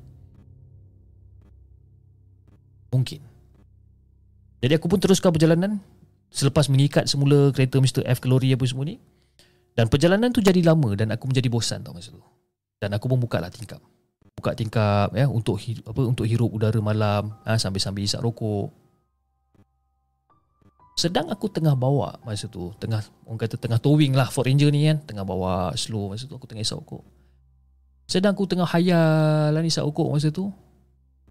Mungkin 2.89 3.21
Jadi 4.65 4.73
aku 4.73 4.89
pun 4.89 4.97
teruskan 4.97 5.29
perjalanan 5.29 5.77
Selepas 6.33 6.65
mengikat 6.65 7.05
semula 7.05 7.53
kereta 7.53 7.77
Mr. 7.77 8.09
F 8.09 8.17
ke 8.17 8.25
lori 8.25 8.49
apa 8.49 8.65
semua 8.65 8.89
ni 8.89 8.97
Dan 9.73 9.89
perjalanan 9.89 10.29
tu 10.29 10.39
jadi 10.41 10.61
lama 10.61 10.93
dan 10.93 11.09
aku 11.09 11.25
menjadi 11.29 11.49
bosan 11.49 11.81
tau 11.81 11.97
masa 11.97 12.13
tu. 12.13 12.21
Dan 12.77 12.93
aku 12.93 13.09
pun 13.09 13.17
buka 13.17 13.41
lah 13.41 13.49
tingkap. 13.49 13.81
Buka 14.33 14.53
tingkap 14.53 15.13
ya 15.17 15.25
untuk 15.25 15.57
apa 15.61 16.01
untuk 16.05 16.25
hirup 16.29 16.49
udara 16.53 16.77
malam 16.77 17.33
ha, 17.45 17.57
sambil-sambil 17.57 18.05
isap 18.05 18.21
rokok. 18.21 18.69
Sedang 20.93 21.25
aku 21.33 21.49
tengah 21.49 21.73
bawa 21.73 22.21
masa 22.21 22.45
tu. 22.45 22.69
Tengah 22.77 23.01
Orang 23.25 23.41
kata 23.41 23.57
tengah 23.57 23.81
towing 23.81 24.13
lah 24.13 24.29
Ford 24.29 24.45
Ranger 24.45 24.69
ni 24.69 24.85
kan. 24.85 25.01
Tengah 25.01 25.25
bawa 25.25 25.73
slow 25.73 26.13
Masa 26.13 26.29
tu 26.29 26.37
aku 26.37 26.45
tengah 26.45 26.61
isap 26.61 26.85
ukur 26.85 27.01
Sedang 28.05 28.37
aku 28.37 28.45
tengah 28.45 28.69
hayal 28.69 29.49
lah 29.57 29.63
Isap 29.65 29.89
ukur 29.89 30.13
masa 30.13 30.29
tu 30.29 30.53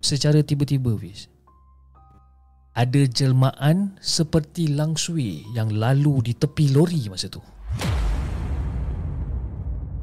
Secara 0.02 0.42
tiba-tiba 0.42 0.98
Fiz. 0.98 1.31
Ada 2.74 3.07
jelmaan 3.07 3.94
Seperti 4.02 4.74
langsui 4.74 5.46
Yang 5.55 5.78
lalu 5.78 6.14
di 6.26 6.33
tepi 6.35 6.74
lori 6.74 7.07
masa 7.07 7.31
tu 7.31 7.38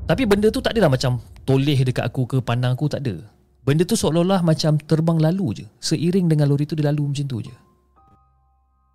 Tapi 0.10 0.26
benda 0.26 0.50
tu 0.50 0.58
tak 0.58 0.74
adalah 0.74 0.89
macam 0.89 1.22
Toleh 1.45 1.86
dekat 1.86 2.02
aku 2.02 2.26
ke 2.26 2.38
pandang 2.41 2.74
aku 2.74 2.89
tak 2.89 3.06
ada. 3.06 3.22
Benda 3.62 3.86
tu 3.86 3.93
seolah-olah 3.93 4.41
macam 4.41 4.82
terbang 4.82 5.22
lalu 5.22 5.62
je. 5.62 5.65
Seiring 5.78 6.26
dengan 6.26 6.50
lori 6.50 6.65
tu 6.65 6.74
dia 6.74 6.89
lalu 6.89 7.13
macam 7.13 7.26
tu 7.30 7.38
je. 7.45 7.54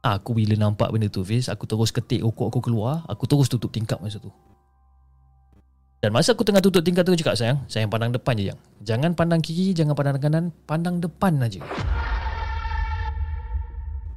Aku 0.02 0.34
bila 0.34 0.58
nampak 0.58 0.90
benda 0.90 1.08
tu 1.08 1.24
Fiz 1.24 1.48
Aku 1.48 1.64
terus 1.64 1.88
ketik 1.88 2.20
rokok 2.20 2.52
aku 2.52 2.60
keluar 2.60 3.08
Aku 3.08 3.24
terus 3.24 3.48
tutup 3.48 3.72
tingkap 3.72 4.02
masa 4.04 4.20
tu. 4.20 4.28
Dan 6.04 6.12
masa 6.12 6.36
aku 6.36 6.44
tengah 6.44 6.60
tutup 6.60 6.84
tingkap 6.84 7.08
tu 7.08 7.16
Aku 7.16 7.20
cakap 7.24 7.40
sayang 7.40 7.64
Sayang 7.70 7.88
pandang 7.88 8.12
depan 8.12 8.36
je 8.36 8.52
yang. 8.52 8.60
Jangan 8.84 9.16
pandang 9.16 9.40
kiri 9.40 9.72
Jangan 9.72 9.96
pandang 9.96 10.20
kanan 10.20 10.44
Pandang 10.68 11.00
depan 11.00 11.40
aja. 11.40 11.62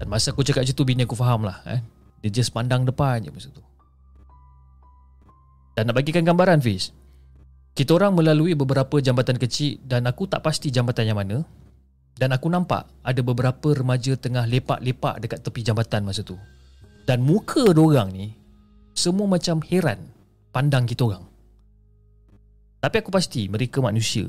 Dan 0.01 0.11
masa 0.11 0.35
aku 0.35 0.43
cakap 0.43 0.67
macam 0.67 0.75
tu 0.75 0.83
Bini 0.83 1.07
aku 1.07 1.15
faham 1.15 1.47
lah 1.47 1.61
eh. 1.69 1.79
Dia 2.25 2.35
just 2.35 2.51
pandang 2.51 2.83
depan 2.83 3.23
je 3.23 3.31
masa 3.31 3.47
tu 3.53 3.63
Dan 5.77 5.93
nak 5.93 6.01
bagikan 6.01 6.25
gambaran 6.25 6.57
Fiz 6.57 6.89
Kita 7.77 7.93
orang 7.93 8.17
melalui 8.17 8.57
beberapa 8.57 8.97
jambatan 8.97 9.37
kecil 9.37 9.77
Dan 9.85 10.09
aku 10.09 10.25
tak 10.25 10.41
pasti 10.41 10.73
jambatan 10.73 11.05
yang 11.05 11.21
mana 11.21 11.45
dan 12.17 12.33
aku 12.33 12.49
nampak 12.49 12.89
ada 13.05 13.21
beberapa 13.21 13.77
remaja 13.77 14.17
tengah 14.17 14.49
lepak-lepak 14.49 15.21
dekat 15.21 15.39
tepi 15.45 15.61
jambatan 15.61 16.01
masa 16.01 16.25
tu. 16.25 16.33
Dan 17.05 17.21
muka 17.21 17.71
orang 17.77 18.09
ni 18.09 18.33
semua 18.97 19.29
macam 19.29 19.61
heran 19.61 20.01
pandang 20.49 20.89
kita 20.89 21.05
orang. 21.05 21.23
Tapi 22.81 22.95
aku 22.97 23.13
pasti 23.13 23.45
mereka 23.47 23.79
manusia. 23.85 24.25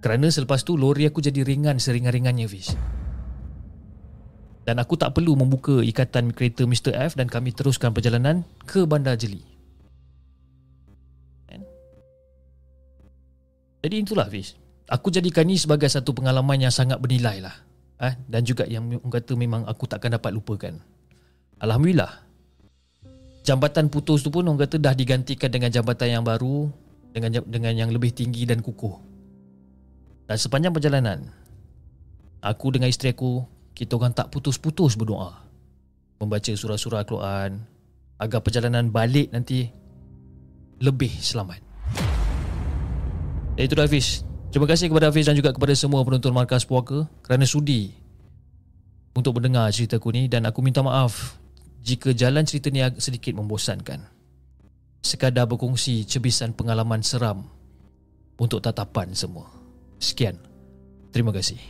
Kerana 0.00 0.32
selepas 0.32 0.64
tu 0.64 0.80
lori 0.80 1.04
aku 1.04 1.20
jadi 1.20 1.44
ringan 1.44 1.76
seringan-ringannya 1.76 2.48
Fiz. 2.48 2.72
Dan 4.64 4.80
aku 4.80 4.96
tak 4.96 5.16
perlu 5.16 5.36
membuka 5.36 5.80
ikatan 5.84 6.32
kereta 6.32 6.64
Mr. 6.64 6.92
F 6.96 7.16
dan 7.16 7.28
kami 7.28 7.52
teruskan 7.52 7.92
perjalanan 7.92 8.44
ke 8.68 8.84
Bandar 8.84 9.16
Jeli. 9.16 9.57
Jadi 13.82 13.94
itulah 14.02 14.26
Fiz. 14.26 14.58
Aku 14.88 15.12
jadikan 15.12 15.44
ni 15.44 15.60
sebagai 15.60 15.86
satu 15.86 16.16
pengalaman 16.16 16.58
yang 16.58 16.72
sangat 16.72 16.96
bernilai 16.98 17.44
lah. 17.44 17.68
Eh? 17.98 18.14
dan 18.30 18.46
juga 18.46 18.62
yang 18.62 18.86
kata 19.10 19.34
memang 19.34 19.66
aku 19.66 19.90
takkan 19.90 20.14
dapat 20.14 20.30
lupakan. 20.30 20.70
Alhamdulillah. 21.58 22.30
Jambatan 23.42 23.90
putus 23.90 24.22
tu 24.22 24.30
pun 24.30 24.46
orang 24.46 24.62
kata 24.62 24.78
dah 24.78 24.94
digantikan 24.94 25.50
dengan 25.50 25.74
jambatan 25.74 26.20
yang 26.20 26.22
baru 26.22 26.70
dengan 27.10 27.42
dengan 27.42 27.74
yang 27.74 27.90
lebih 27.90 28.14
tinggi 28.14 28.46
dan 28.46 28.62
kukuh. 28.62 28.94
Dan 30.30 30.36
sepanjang 30.38 30.70
perjalanan 30.70 31.26
aku 32.38 32.78
dengan 32.78 32.86
isteri 32.86 33.10
aku 33.10 33.42
kita 33.74 33.98
orang 33.98 34.14
tak 34.14 34.30
putus-putus 34.30 34.94
berdoa. 34.94 35.34
Membaca 36.22 36.52
surah-surah 36.54 37.02
Al-Quran 37.02 37.50
agar 38.18 38.40
perjalanan 38.46 38.94
balik 38.94 39.34
nanti 39.34 39.66
lebih 40.78 41.10
selamat. 41.18 41.67
Itu 43.58 43.74
dah 43.74 43.90
Hafiz 43.90 44.22
Terima 44.48 44.64
kasih 44.64 44.88
kepada 44.88 45.12
Hafiz 45.12 45.28
dan 45.28 45.36
juga 45.36 45.52
kepada 45.52 45.76
semua 45.76 46.00
penonton 46.06 46.32
Markas 46.32 46.64
Puaka 46.64 47.04
kerana 47.20 47.44
sudi 47.44 47.92
untuk 49.12 49.36
mendengar 49.36 49.68
cerita 49.74 50.00
aku 50.00 50.08
ni 50.08 50.24
dan 50.24 50.48
aku 50.48 50.64
minta 50.64 50.80
maaf 50.80 51.36
jika 51.84 52.16
jalan 52.16 52.48
cerita 52.48 52.72
ni 52.72 52.80
sedikit 52.96 53.36
membosankan. 53.36 54.08
Sekadar 55.04 55.44
berkongsi 55.44 56.08
cebisan 56.08 56.56
pengalaman 56.56 57.04
seram 57.04 57.44
untuk 58.40 58.64
tatapan 58.64 59.12
semua. 59.12 59.52
Sekian. 60.00 60.40
Terima 61.12 61.28
kasih. 61.28 61.60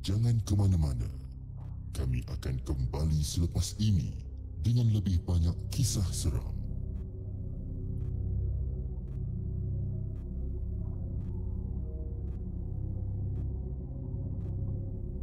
Jangan 0.00 0.38
ke 0.40 0.54
mana-mana. 0.54 1.25
Kami 1.96 2.20
akan 2.28 2.60
kembali 2.60 3.20
selepas 3.24 3.72
ini 3.80 4.12
dengan 4.60 4.92
lebih 4.92 5.16
banyak 5.24 5.56
kisah 5.72 6.04
seram. 6.12 6.52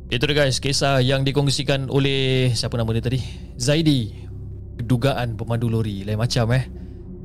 Itu 0.09 0.25
dia 0.25 0.33
guys, 0.33 0.57
kisah 0.57 0.97
yang 1.05 1.21
dikongsikan 1.21 1.93
oleh 1.93 2.49
siapa 2.57 2.73
nama 2.73 2.89
dia 2.97 3.05
tadi? 3.05 3.21
Zaidi. 3.61 4.25
Dugaan 4.81 5.37
pemandu 5.37 5.69
lori 5.69 6.01
lain 6.01 6.17
macam 6.17 6.49
eh. 6.57 6.65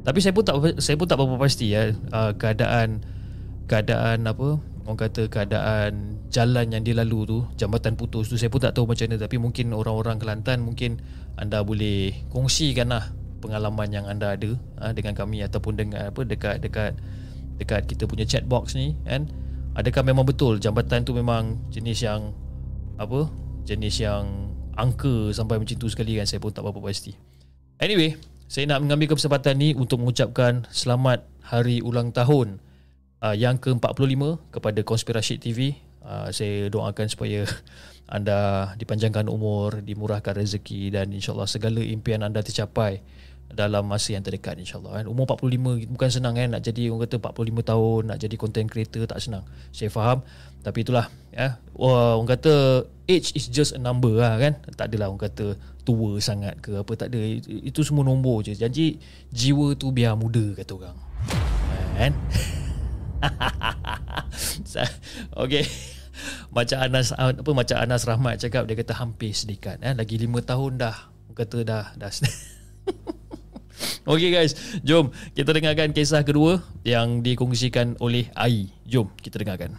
Tapi 0.05 0.21
saya 0.21 0.37
pun 0.37 0.45
tak 0.45 0.57
saya 0.77 1.01
pun 1.01 1.09
tak 1.09 1.17
berapa 1.17 1.41
pasti 1.41 1.73
ya 1.73 1.97
uh, 2.13 2.37
keadaan 2.37 3.01
keadaan 3.65 4.29
apa 4.29 4.61
orang 4.85 4.99
kata 5.01 5.33
keadaan 5.33 6.18
jalan 6.29 6.69
yang 6.69 6.85
dia 6.85 6.93
lalu 6.93 7.25
tu 7.25 7.39
jambatan 7.57 7.97
putus 7.97 8.29
tu 8.29 8.37
saya 8.37 8.53
pun 8.53 8.61
tak 8.61 8.77
tahu 8.77 8.85
macam 8.85 9.09
mana. 9.09 9.17
Tapi 9.21 9.37
mungkin 9.41 9.73
orang-orang 9.73 10.21
Kelantan 10.21 10.61
mungkin 10.61 11.01
anda 11.41 11.65
boleh 11.65 12.13
kongsikan 12.29 12.93
lah 12.93 13.11
pengalaman 13.41 13.89
yang 13.89 14.05
anda 14.05 14.35
ada 14.35 14.51
ha, 14.83 14.93
dengan 14.93 15.15
kami 15.15 15.41
ataupun 15.47 15.79
dengan 15.79 16.11
apa 16.11 16.21
dekat 16.27 16.59
dekat 16.61 16.93
dekat 17.59 17.87
kita 17.87 18.05
punya 18.05 18.29
chat 18.29 18.45
box 18.45 18.77
ni 18.77 18.95
kan? 19.09 19.27
Adakah 19.79 20.03
memang 20.03 20.27
betul 20.27 20.59
jambatan 20.59 21.07
tu 21.07 21.15
memang 21.15 21.57
jenis 21.71 22.03
yang 22.03 22.35
apa 22.99 23.31
jenis 23.65 24.03
yang 24.03 24.53
angka 24.75 25.31
sampai 25.33 25.57
macam 25.57 25.77
tu 25.79 25.89
sekali 25.89 26.19
kan? 26.19 26.27
Saya 26.29 26.43
pun 26.43 26.53
tak 26.53 26.67
berapa 26.67 26.83
pasti. 26.83 27.17
Anyway 27.81 28.19
saya 28.49 28.65
nak 28.65 28.81
mengambil 28.81 29.13
kesempatan 29.13 29.61
ni 29.61 29.77
untuk 29.77 30.01
mengucapkan 30.01 30.65
selamat 30.73 31.25
hari 31.45 31.85
ulang 31.85 32.17
tahun 32.17 32.65
uh, 33.21 33.37
yang 33.37 33.61
ke-45 33.61 34.41
kepada 34.49 34.81
Konspirasi 34.85 35.37
TV 35.37 35.77
uh, 36.09 36.29
saya 36.33 36.73
doakan 36.73 37.07
supaya 37.13 37.45
anda 38.17 38.73
dipanjangkan 38.81 39.29
umur 39.29 39.85
dimurahkan 39.85 40.33
rezeki 40.41 40.97
dan 40.97 41.13
insyaallah 41.13 41.45
segala 41.45 41.85
impian 41.85 42.25
anda 42.25 42.41
tercapai 42.41 43.05
dalam 43.49 43.89
masa 43.89 44.13
yang 44.13 44.25
terdekat 44.25 44.61
insyaallah 44.61 45.01
kan. 45.01 45.05
Umur 45.09 45.25
45 45.25 45.89
bukan 45.89 46.09
senang 46.13 46.37
kan 46.37 46.53
nak 46.53 46.61
jadi 46.65 46.93
orang 46.93 47.09
kata 47.09 47.17
45 47.21 47.65
tahun 47.65 48.01
nak 48.13 48.19
jadi 48.21 48.35
content 48.37 48.69
creator 48.69 49.05
tak 49.09 49.21
senang. 49.25 49.45
Saya 49.73 49.89
faham 49.89 50.21
tapi 50.61 50.85
itulah 50.85 51.09
ya. 51.33 51.57
Orang 51.77 52.29
kata 52.29 52.85
age 53.09 53.33
is 53.33 53.49
just 53.49 53.73
a 53.73 53.81
number 53.81 54.13
lah 54.21 54.37
kan. 54.37 54.61
Tak 54.77 54.93
adalah 54.93 55.09
orang 55.09 55.25
kata 55.29 55.57
tua 55.85 56.21
sangat 56.21 56.61
ke 56.61 56.77
apa 56.77 56.93
tak 56.93 57.09
ada. 57.09 57.21
Itu 57.49 57.81
semua 57.81 58.05
nombor 58.05 58.45
je. 58.45 58.53
Janji 58.53 59.01
jiwa 59.33 59.73
tu 59.81 59.97
biar 59.97 60.13
muda 60.13 60.53
kata 60.53 60.73
orang. 60.77 60.97
Kan? 61.97 62.13
Okay 65.35 65.67
macam 66.51 66.79
Anas 66.81 67.15
apa 67.15 67.51
macam 67.51 67.77
Anas 67.79 68.03
Rahmat 68.05 68.43
cakap 68.43 68.67
dia 68.67 68.77
kata 68.79 68.95
hampir 68.99 69.33
sedikit 69.33 69.79
eh 69.81 69.95
lagi 69.95 70.19
5 70.19 70.31
tahun 70.43 70.73
dah 70.81 70.97
kata 71.35 71.59
dah 71.63 71.85
dah 71.95 72.11
Okay 74.09 74.35
guys, 74.35 74.59
jom 74.83 75.15
kita 75.39 75.55
dengarkan 75.55 75.95
kisah 75.95 76.27
kedua 76.27 76.59
yang 76.83 77.23
dikongsikan 77.23 77.95
oleh 78.03 78.27
Ai. 78.35 78.75
Jom 78.83 79.13
kita 79.23 79.39
dengarkan. 79.39 79.79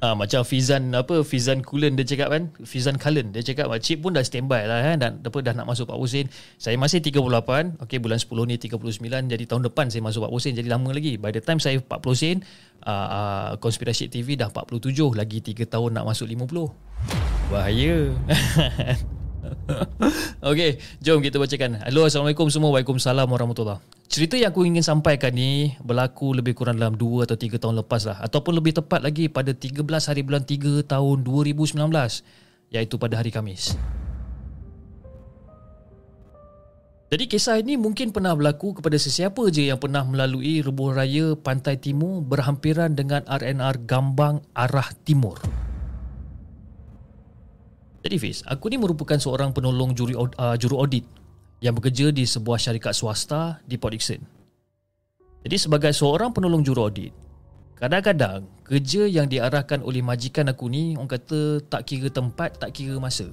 Ah 0.00 0.16
macam 0.16 0.40
Fizan 0.48 0.96
apa 0.96 1.20
Fizan 1.20 1.60
Kulen 1.60 1.92
dia 1.92 2.08
cakap 2.08 2.32
kan 2.32 2.48
Fizan 2.64 2.96
Kalen 2.96 3.36
dia 3.36 3.44
cakap 3.44 3.68
cip 3.84 4.00
pun 4.00 4.16
dah 4.16 4.24
standby 4.24 4.64
lah 4.64 4.80
kan 4.80 4.96
dan 4.96 5.12
apa 5.20 5.38
dah 5.44 5.52
nak 5.52 5.68
masuk 5.68 5.92
Pak 5.92 6.00
Husin. 6.00 6.32
Saya 6.56 6.80
masih 6.80 7.04
38 7.04 7.20
okey 7.84 8.00
bulan 8.00 8.16
10 8.16 8.32
ni 8.48 8.56
39 8.56 9.28
jadi 9.28 9.44
tahun 9.44 9.68
depan 9.68 9.92
saya 9.92 10.00
masuk 10.00 10.24
Pak 10.24 10.32
Husin 10.32 10.56
jadi 10.56 10.72
lama 10.72 10.88
lagi. 10.96 11.20
By 11.20 11.36
the 11.36 11.44
time 11.44 11.60
saya 11.60 11.84
40 11.84 12.16
sen 12.16 12.40
uh, 12.88 12.88
uh, 12.88 13.50
konspirasi 13.60 14.08
TV 14.08 14.40
dah 14.40 14.48
47 14.48 14.88
lagi 15.12 15.44
3 15.44 15.68
tahun 15.68 15.92
nak 15.92 16.08
masuk 16.08 16.24
50 16.32 16.48
bahaya 17.52 18.14
Okey, 20.50 20.80
jom 21.02 21.20
kita 21.22 21.36
bacakan. 21.36 21.82
Halo, 21.86 22.06
Assalamualaikum 22.06 22.48
semua. 22.48 22.72
Waalaikumsalam 22.74 23.26
warahmatullahi 23.26 23.80
Cerita 24.10 24.34
yang 24.34 24.50
aku 24.50 24.66
ingin 24.66 24.82
sampaikan 24.82 25.30
ni 25.30 25.78
berlaku 25.78 26.34
lebih 26.34 26.58
kurang 26.58 26.82
dalam 26.82 26.98
2 26.98 27.30
atau 27.30 27.38
3 27.38 27.62
tahun 27.62 27.78
lepas 27.86 28.02
lah. 28.10 28.18
Ataupun 28.18 28.58
lebih 28.58 28.74
tepat 28.74 29.06
lagi 29.06 29.30
pada 29.30 29.54
13 29.54 29.86
hari 29.86 30.26
bulan 30.26 30.42
3 30.42 30.82
tahun 30.82 31.16
2019. 31.22 31.78
Iaitu 32.74 32.98
pada 32.98 33.22
hari 33.22 33.30
Kamis. 33.30 33.78
Jadi 37.10 37.26
kisah 37.26 37.58
ini 37.58 37.74
mungkin 37.74 38.14
pernah 38.14 38.34
berlaku 38.38 38.78
kepada 38.78 38.94
sesiapa 38.94 39.50
je 39.50 39.66
yang 39.66 39.82
pernah 39.82 40.06
melalui 40.06 40.62
rebuh 40.62 40.94
raya 40.94 41.34
Pantai 41.34 41.74
Timur 41.74 42.22
berhampiran 42.22 42.94
dengan 42.94 43.26
RNR 43.26 43.82
Gambang 43.82 44.46
arah 44.54 44.94
Timur. 45.02 45.42
Jadi 48.00 48.16
Fiz, 48.16 48.40
aku 48.48 48.72
ni 48.72 48.80
merupakan 48.80 49.20
seorang 49.20 49.52
penolong 49.52 49.92
juri 49.92 50.16
uh, 50.16 50.56
juru 50.56 50.80
audit 50.80 51.04
yang 51.60 51.76
bekerja 51.76 52.08
di 52.08 52.24
sebuah 52.24 52.56
syarikat 52.56 52.96
swasta 52.96 53.60
di 53.68 53.76
Port 53.76 53.92
Dickson. 53.92 54.24
Jadi 55.44 55.56
sebagai 55.60 55.92
seorang 55.92 56.32
penolong 56.32 56.64
juru 56.64 56.88
audit, 56.88 57.12
kadang-kadang 57.76 58.48
kerja 58.64 59.04
yang 59.04 59.28
diarahkan 59.28 59.84
oleh 59.84 60.00
majikan 60.00 60.48
aku 60.48 60.72
ni 60.72 60.96
orang 60.96 61.12
kata 61.12 61.60
tak 61.68 61.84
kira 61.88 62.08
tempat, 62.08 62.56
tak 62.56 62.72
kira 62.72 62.96
masa. 62.96 63.28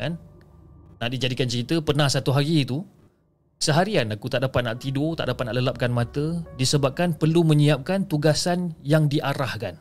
Kan? 0.00 0.16
Nak 1.00 1.08
dijadikan 1.12 1.48
cerita, 1.48 1.76
pernah 1.84 2.08
satu 2.08 2.32
hari 2.32 2.64
itu, 2.64 2.80
seharian 3.60 4.08
aku 4.16 4.32
tak 4.32 4.48
dapat 4.48 4.64
nak 4.64 4.80
tidur, 4.80 5.12
tak 5.12 5.28
dapat 5.28 5.52
nak 5.52 5.56
lelapkan 5.60 5.92
mata 5.92 6.40
disebabkan 6.56 7.12
perlu 7.12 7.44
menyiapkan 7.44 8.08
tugasan 8.08 8.72
yang 8.80 9.12
diarahkan. 9.12 9.76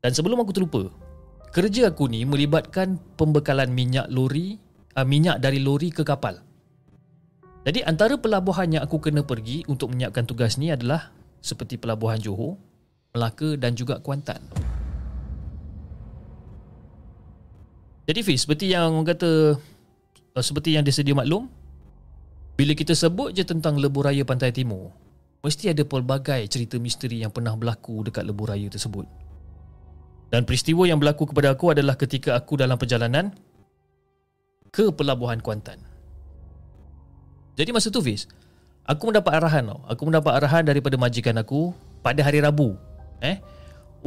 Dan 0.00 0.12
sebelum 0.16 0.40
aku 0.40 0.56
terlupa, 0.56 0.88
Kerja 1.50 1.90
aku 1.90 2.06
ni 2.06 2.22
melibatkan 2.22 3.02
pembekalan 3.18 3.74
minyak 3.74 4.06
lori, 4.06 4.54
uh, 4.94 5.02
minyak 5.02 5.42
dari 5.42 5.58
lori 5.58 5.90
ke 5.90 6.06
kapal. 6.06 6.38
Jadi 7.66 7.82
antara 7.82 8.14
pelabuhan 8.14 8.70
yang 8.70 8.86
aku 8.86 9.02
kena 9.02 9.26
pergi 9.26 9.66
untuk 9.66 9.90
menyiapkan 9.90 10.30
tugas 10.30 10.62
ni 10.62 10.70
adalah 10.70 11.10
seperti 11.42 11.74
pelabuhan 11.74 12.22
Johor, 12.22 12.54
Melaka 13.10 13.58
dan 13.58 13.74
juga 13.74 13.98
Kuantan. 13.98 14.38
Jadi 18.06 18.20
Fiz, 18.22 18.46
seperti 18.46 18.70
yang 18.70 18.94
orang 18.94 19.10
kata 19.10 19.58
uh, 20.38 20.44
seperti 20.46 20.78
yang 20.78 20.86
disedia 20.86 21.18
maklum, 21.18 21.50
bila 22.54 22.78
kita 22.78 22.94
sebut 22.94 23.34
je 23.34 23.42
tentang 23.42 23.74
lebuh 23.74 24.06
raya 24.06 24.22
Pantai 24.22 24.54
Timur, 24.54 24.94
mesti 25.42 25.74
ada 25.74 25.82
pelbagai 25.82 26.46
cerita 26.46 26.78
misteri 26.78 27.26
yang 27.26 27.34
pernah 27.34 27.58
berlaku 27.58 28.06
dekat 28.06 28.22
lebuh 28.22 28.54
raya 28.54 28.70
tersebut. 28.70 29.29
Dan 30.30 30.46
peristiwa 30.46 30.86
yang 30.86 31.02
berlaku 31.02 31.26
kepada 31.26 31.50
aku 31.50 31.74
adalah 31.74 31.98
ketika 31.98 32.38
aku 32.38 32.54
dalam 32.54 32.78
perjalanan 32.78 33.34
ke 34.70 34.94
pelabuhan 34.94 35.42
Kuantan. 35.42 35.82
Jadi 37.58 37.70
masa 37.74 37.90
tu 37.90 37.98
Fiz, 37.98 38.30
aku 38.86 39.10
mendapat 39.10 39.42
arahan 39.42 39.74
tau. 39.74 39.82
Aku 39.90 40.06
mendapat 40.06 40.38
arahan 40.38 40.62
daripada 40.62 40.94
majikan 40.94 41.34
aku 41.42 41.74
pada 42.00 42.22
hari 42.22 42.38
Rabu. 42.38 42.78
Eh, 43.20 43.42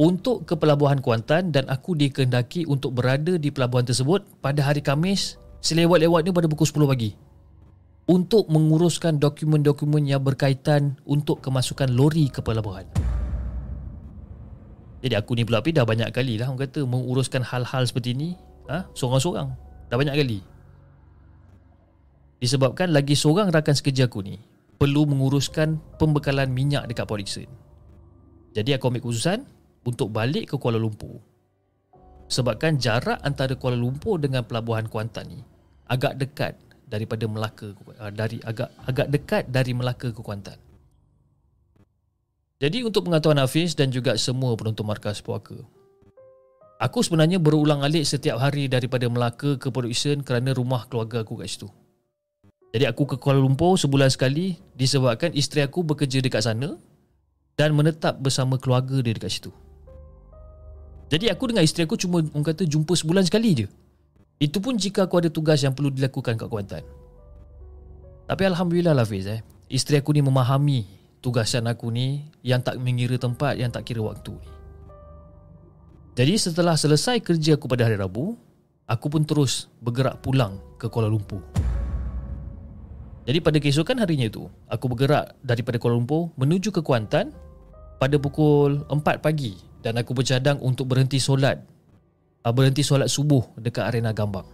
untuk 0.00 0.48
ke 0.48 0.58
pelabuhan 0.58 0.98
Kuantan 0.98 1.54
dan 1.54 1.68
aku 1.70 1.94
dikehendaki 1.94 2.66
untuk 2.66 2.96
berada 2.98 3.38
di 3.38 3.52
pelabuhan 3.52 3.86
tersebut 3.86 4.26
pada 4.42 4.64
hari 4.64 4.82
Kamis 4.82 5.38
selewat-lewatnya 5.62 6.34
pada 6.34 6.50
pukul 6.50 6.66
10 6.66 6.90
pagi 6.90 7.10
untuk 8.04 8.50
menguruskan 8.52 9.16
dokumen-dokumen 9.16 10.04
yang 10.04 10.20
berkaitan 10.20 10.98
untuk 11.08 11.40
kemasukan 11.40 11.88
lori 11.88 12.28
ke 12.28 12.44
pelabuhan. 12.44 12.84
Jadi 15.04 15.14
aku 15.20 15.36
ni 15.36 15.44
pula 15.44 15.60
tapi 15.60 15.76
dah 15.76 15.84
banyak 15.84 16.08
kali 16.16 16.40
lah 16.40 16.48
orang 16.48 16.64
kata 16.64 16.80
menguruskan 16.88 17.44
hal-hal 17.44 17.84
seperti 17.84 18.16
ni 18.16 18.32
ha? 18.72 18.88
Seorang-seorang 18.96 19.52
Dah 19.92 20.00
banyak 20.00 20.16
kali 20.16 20.40
Disebabkan 22.40 22.88
lagi 22.88 23.12
seorang 23.12 23.52
rakan 23.52 23.76
sekerja 23.76 24.08
aku 24.08 24.24
ni 24.24 24.40
Perlu 24.80 25.04
menguruskan 25.04 25.76
pembekalan 26.00 26.48
minyak 26.48 26.88
dekat 26.88 27.04
Port 27.04 27.20
Dixon 27.20 27.52
Jadi 28.56 28.72
aku 28.72 28.88
ambil 28.88 29.04
keputusan 29.04 29.44
untuk 29.84 30.10
balik 30.10 30.50
ke 30.52 30.56
Kuala 30.56 30.80
Lumpur. 30.80 31.20
Sebabkan 32.26 32.80
jarak 32.80 33.20
antara 33.20 33.52
Kuala 33.54 33.76
Lumpur 33.76 34.16
dengan 34.16 34.42
pelabuhan 34.42 34.88
Kuantan 34.88 35.28
ni 35.28 35.40
agak 35.84 36.16
dekat 36.16 36.56
daripada 36.88 37.28
Melaka 37.28 37.76
uh, 38.00 38.08
dari 38.08 38.40
agak 38.40 38.72
agak 38.88 39.08
dekat 39.12 39.44
dari 39.52 39.76
Melaka 39.76 40.08
ke 40.08 40.20
Kuantan. 40.24 40.56
Jadi 42.64 42.80
untuk 42.80 43.04
pengetahuan 43.04 43.44
Hafiz 43.44 43.76
dan 43.76 43.92
juga 43.92 44.16
semua 44.16 44.56
penonton 44.56 44.88
markas 44.88 45.20
puaka. 45.20 45.52
Aku 46.80 47.04
sebenarnya 47.04 47.36
berulang 47.36 47.84
alik 47.84 48.08
setiap 48.08 48.40
hari 48.40 48.72
daripada 48.72 49.04
Melaka 49.04 49.60
ke 49.60 49.68
Port 49.68 49.84
Dickson 49.84 50.24
kerana 50.24 50.56
rumah 50.56 50.88
keluarga 50.88 51.20
aku 51.20 51.44
kat 51.44 51.52
situ. 51.52 51.68
Jadi 52.72 52.88
aku 52.88 53.04
ke 53.04 53.16
Kuala 53.20 53.36
Lumpur 53.36 53.76
sebulan 53.76 54.08
sekali 54.08 54.56
disebabkan 54.80 55.36
isteri 55.36 55.60
aku 55.60 55.84
bekerja 55.84 56.24
dekat 56.24 56.40
sana 56.40 56.80
dan 57.52 57.76
menetap 57.76 58.16
bersama 58.24 58.56
keluarga 58.56 58.96
dia 59.04 59.12
dekat 59.12 59.28
situ. 59.28 59.52
Jadi 61.12 61.28
aku 61.28 61.52
dengan 61.52 61.68
isteri 61.68 61.84
aku 61.84 62.00
cuma 62.00 62.24
orang 62.24 62.48
kata 62.48 62.64
jumpa 62.64 62.96
sebulan 62.96 63.28
sekali 63.28 63.60
je. 63.60 63.66
Itu 64.40 64.64
pun 64.64 64.80
jika 64.80 65.04
aku 65.04 65.20
ada 65.20 65.28
tugas 65.28 65.60
yang 65.60 65.76
perlu 65.76 65.92
dilakukan 65.92 66.40
kat 66.40 66.48
Kuantan. 66.48 66.84
Tapi 68.24 68.42
Alhamdulillah 68.48 68.96
lah 68.96 69.04
Fiz 69.04 69.28
eh. 69.28 69.44
Isteri 69.68 70.00
aku 70.00 70.16
ni 70.16 70.24
memahami 70.24 71.03
tugasan 71.24 71.64
aku 71.64 71.88
ni 71.88 72.28
yang 72.44 72.60
tak 72.60 72.76
mengira 72.76 73.16
tempat, 73.16 73.56
yang 73.56 73.72
tak 73.72 73.88
kira 73.88 74.04
waktu 74.04 74.36
ni. 74.36 74.50
Jadi 76.14 76.34
setelah 76.36 76.76
selesai 76.76 77.24
kerja 77.24 77.56
aku 77.56 77.64
pada 77.66 77.88
hari 77.88 77.96
Rabu, 77.96 78.36
aku 78.84 79.06
pun 79.08 79.24
terus 79.24 79.72
bergerak 79.80 80.20
pulang 80.20 80.60
ke 80.76 80.86
Kuala 80.92 81.08
Lumpur. 81.08 81.40
Jadi 83.24 83.40
pada 83.40 83.56
keesokan 83.56 84.04
harinya 84.04 84.28
itu, 84.28 84.44
aku 84.68 84.84
bergerak 84.92 85.32
daripada 85.40 85.80
Kuala 85.80 85.96
Lumpur 85.96 86.30
menuju 86.36 86.70
ke 86.70 86.84
Kuantan 86.84 87.32
pada 87.96 88.20
pukul 88.20 88.84
4 88.86 89.00
pagi 89.24 89.56
dan 89.80 89.96
aku 89.96 90.12
bercadang 90.12 90.60
untuk 90.60 90.92
berhenti 90.92 91.16
solat 91.16 91.64
uh, 92.44 92.52
berhenti 92.52 92.84
solat 92.84 93.08
subuh 93.08 93.56
dekat 93.56 93.88
arena 93.88 94.12
Gambang. 94.12 94.46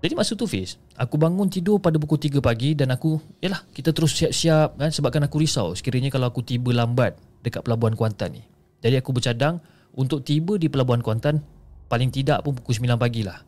Jadi 0.00 0.16
masa 0.16 0.32
tu 0.32 0.48
Fiz, 0.48 0.80
aku 0.96 1.20
bangun 1.20 1.52
tidur 1.52 1.76
pada 1.76 2.00
pukul 2.00 2.16
3 2.16 2.40
pagi 2.40 2.72
dan 2.72 2.88
aku, 2.88 3.20
yalah 3.44 3.60
kita 3.76 3.92
terus 3.92 4.16
siap-siap 4.16 4.80
kan 4.80 4.88
sebabkan 4.88 5.28
aku 5.28 5.44
risau 5.44 5.76
sekiranya 5.76 6.08
kalau 6.08 6.32
aku 6.32 6.40
tiba 6.40 6.72
lambat 6.72 7.20
dekat 7.44 7.60
pelabuhan 7.60 7.92
Kuantan 7.92 8.40
ni. 8.40 8.42
Jadi 8.80 8.96
aku 8.96 9.12
bercadang 9.12 9.60
untuk 9.92 10.24
tiba 10.24 10.56
di 10.56 10.72
pelabuhan 10.72 11.04
Kuantan 11.04 11.44
paling 11.92 12.08
tidak 12.08 12.40
pun 12.40 12.56
pukul 12.56 12.72
9 12.72 12.96
pagi 12.96 13.28
lah. 13.28 13.44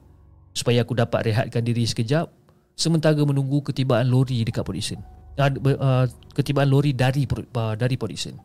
Supaya 0.53 0.85
aku 0.85 0.93
dapat 0.93 1.33
rehatkan 1.33 1.65
diri 1.65 1.89
sekejap 1.89 2.29
sementara 2.77 3.17
menunggu 3.25 3.65
ketibaan 3.65 4.13
lori 4.13 4.45
dekat 4.45 4.61
Port 4.61 4.77
Dickson. 4.77 5.01
Uh, 5.41 6.05
ketibaan 6.37 6.69
lori 6.69 6.93
dari 6.93 7.25
uh, 7.25 7.73
dari 7.81 7.97
Port 7.97 8.13
Dickson. 8.13 8.37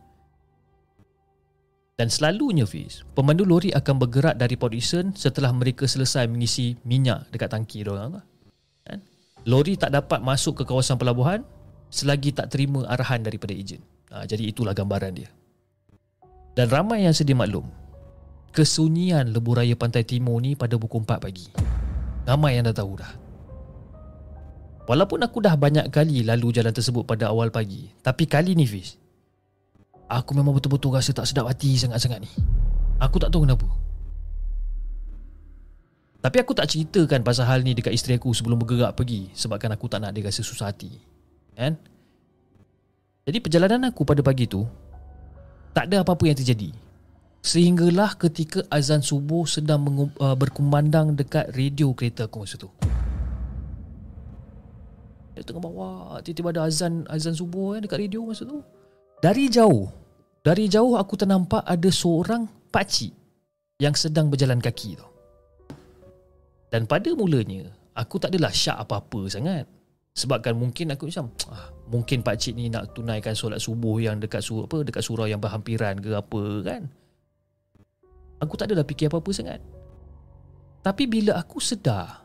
Dan 1.97 2.13
selalunya 2.13 2.61
Fiz, 2.69 3.01
pemandu 3.17 3.41
lori 3.41 3.73
akan 3.73 3.97
bergerak 3.97 4.37
dari 4.37 4.53
Port 4.53 4.77
setelah 5.17 5.49
mereka 5.49 5.89
selesai 5.89 6.29
mengisi 6.29 6.77
minyak 6.85 7.25
dekat 7.33 7.49
tangki 7.49 7.81
diorang. 7.81 8.21
Kan? 8.85 9.01
Lori 9.49 9.73
tak 9.81 9.97
dapat 9.97 10.21
masuk 10.21 10.61
ke 10.61 10.63
kawasan 10.69 11.01
pelabuhan 11.01 11.41
selagi 11.89 12.37
tak 12.37 12.53
terima 12.53 12.85
arahan 12.85 13.25
daripada 13.25 13.49
ejen. 13.49 13.81
Ha, 14.13 14.29
jadi 14.29 14.45
itulah 14.45 14.77
gambaran 14.77 15.09
dia. 15.17 15.33
Dan 16.53 16.69
ramai 16.69 17.09
yang 17.09 17.17
sedia 17.17 17.33
maklum, 17.33 17.65
kesunyian 18.53 19.33
lebuh 19.33 19.57
raya 19.57 19.73
pantai 19.73 20.05
timur 20.05 20.37
ni 20.37 20.53
pada 20.53 20.77
pukul 20.77 21.01
4 21.01 21.17
pagi. 21.17 21.49
Ramai 22.29 22.61
yang 22.61 22.69
dah 22.69 22.77
tahu 22.77 22.93
dah. 22.93 23.13
Walaupun 24.85 25.25
aku 25.25 25.41
dah 25.41 25.57
banyak 25.57 25.89
kali 25.89 26.21
lalu 26.21 26.61
jalan 26.61 26.71
tersebut 26.71 27.03
pada 27.03 27.27
awal 27.27 27.51
pagi 27.51 27.91
Tapi 27.99 28.23
kali 28.23 28.55
ni 28.55 28.63
Fiz 28.63 28.95
Aku 30.07 30.31
memang 30.31 30.55
betul-betul 30.55 30.95
rasa 30.95 31.11
tak 31.11 31.27
sedap 31.27 31.51
hati 31.51 31.75
sangat-sangat 31.75 32.23
ni. 32.23 32.31
Aku 33.03 33.19
tak 33.19 33.27
tahu 33.27 33.43
kenapa. 33.43 33.67
Tapi 36.17 36.37
aku 36.41 36.51
tak 36.57 36.67
ceritakan 36.67 37.21
pasal 37.21 37.45
hal 37.45 37.61
ni 37.61 37.77
dekat 37.77 37.93
isteri 37.93 38.17
aku 38.17 38.33
sebelum 38.33 38.57
bergerak 38.57 38.97
pergi 38.97 39.29
Sebabkan 39.37 39.69
aku 39.71 39.85
tak 39.85 40.01
nak 40.01 40.11
dia 40.17 40.25
rasa 40.25 40.41
susah 40.41 40.73
hati 40.73 40.89
Kan? 41.53 41.77
Jadi 43.23 43.37
perjalanan 43.37 43.93
aku 43.93 44.01
pada 44.01 44.25
pagi 44.25 44.49
tu 44.49 44.65
Tak 45.77 45.87
ada 45.87 46.01
apa-apa 46.01 46.25
yang 46.25 46.35
terjadi. 46.35 46.73
Sehinggalah 47.45 48.17
ketika 48.17 48.65
azan 48.67 49.05
subuh 49.05 49.45
sedang 49.45 49.85
uh, 50.19 50.35
berkumandang 50.35 51.13
dekat 51.13 51.53
radio 51.53 51.93
kereta 51.93 52.25
aku 52.25 52.43
masa 52.43 52.57
tu. 52.59 52.67
Dia 55.37 55.45
tengah 55.45 55.63
bawa 55.63 56.17
Tiba-tiba 56.25 56.49
ada 56.49 56.65
azan 56.65 57.05
Azan 57.07 57.37
subuh 57.37 57.77
eh, 57.77 57.85
Dekat 57.85 58.03
radio 58.03 58.25
masa 58.25 58.41
tu 58.43 58.57
Dari 59.17 59.49
jauh 59.49 59.89
Dari 60.45 60.69
jauh 60.69 60.93
aku 60.93 61.17
ternampak 61.17 61.65
Ada 61.65 61.89
seorang 61.89 62.45
pakcik 62.69 63.13
Yang 63.81 64.09
sedang 64.09 64.29
berjalan 64.29 64.61
kaki 64.61 64.97
tu. 64.97 65.07
Dan 66.69 66.85
pada 66.85 67.09
mulanya 67.17 67.65
Aku 67.97 68.21
tak 68.21 68.29
adalah 68.29 68.53
syak 68.53 68.77
apa-apa 68.77 69.25
sangat. 69.25 69.65
Sebabkan 70.13 70.53
mungkin 70.53 70.93
aku 70.93 71.09
macam 71.09 71.33
ah, 71.49 71.73
Mungkin 71.89 72.21
pakcik 72.21 72.53
ni 72.53 72.69
nak 72.69 72.93
tunaikan 72.93 73.33
solat 73.33 73.57
subuh 73.57 73.97
Yang 73.97 74.29
dekat 74.29 74.41
surau 74.45 74.69
apa 74.69 74.77
Dekat 74.85 75.01
surau 75.01 75.25
yang 75.25 75.41
berhampiran 75.41 75.97
ke 75.97 76.13
apa 76.13 76.43
kan. 76.61 76.85
Aku 78.37 78.53
tak 78.53 78.69
adalah 78.69 78.85
fikir 78.85 79.09
apa-apa 79.09 79.31
sangat. 79.33 79.61
Tapi 80.85 81.09
bila 81.09 81.41
aku 81.41 81.57
sedar 81.57 82.21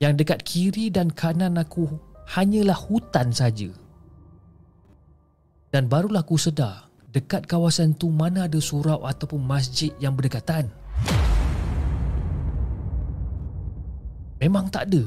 yang 0.00 0.16
dekat 0.16 0.40
kiri 0.40 0.88
dan 0.88 1.12
kanan 1.12 1.60
aku 1.60 1.84
hanyalah 2.32 2.74
hutan 2.74 3.28
saja. 3.36 3.68
Dan 5.70 5.86
barulah 5.86 6.26
aku 6.26 6.34
sedar 6.34 6.90
dekat 7.10 7.46
kawasan 7.46 7.94
tu 7.94 8.10
mana 8.10 8.50
ada 8.50 8.58
surau 8.58 9.06
ataupun 9.06 9.38
masjid 9.38 9.94
yang 10.02 10.18
berdekatan. 10.18 10.66
Memang 14.42 14.66
tak 14.66 14.90
ada. 14.90 15.02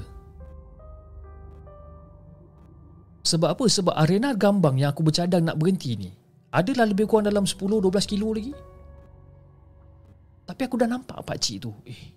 Sebab 3.24 3.50
apa? 3.56 3.66
Sebab 3.66 3.96
arena 3.96 4.36
gambang 4.36 4.80
yang 4.80 4.92
aku 4.92 5.04
bercadang 5.04 5.48
nak 5.48 5.60
berhenti 5.60 5.96
ni 5.96 6.12
adalah 6.54 6.86
lebih 6.86 7.10
kurang 7.10 7.28
dalam 7.28 7.48
10-12 7.48 7.90
kilo 8.06 8.30
lagi. 8.36 8.54
Tapi 10.44 10.62
aku 10.68 10.76
dah 10.76 10.88
nampak 10.92 11.24
pakcik 11.24 11.66
tu. 11.66 11.72
Eh, 11.88 12.14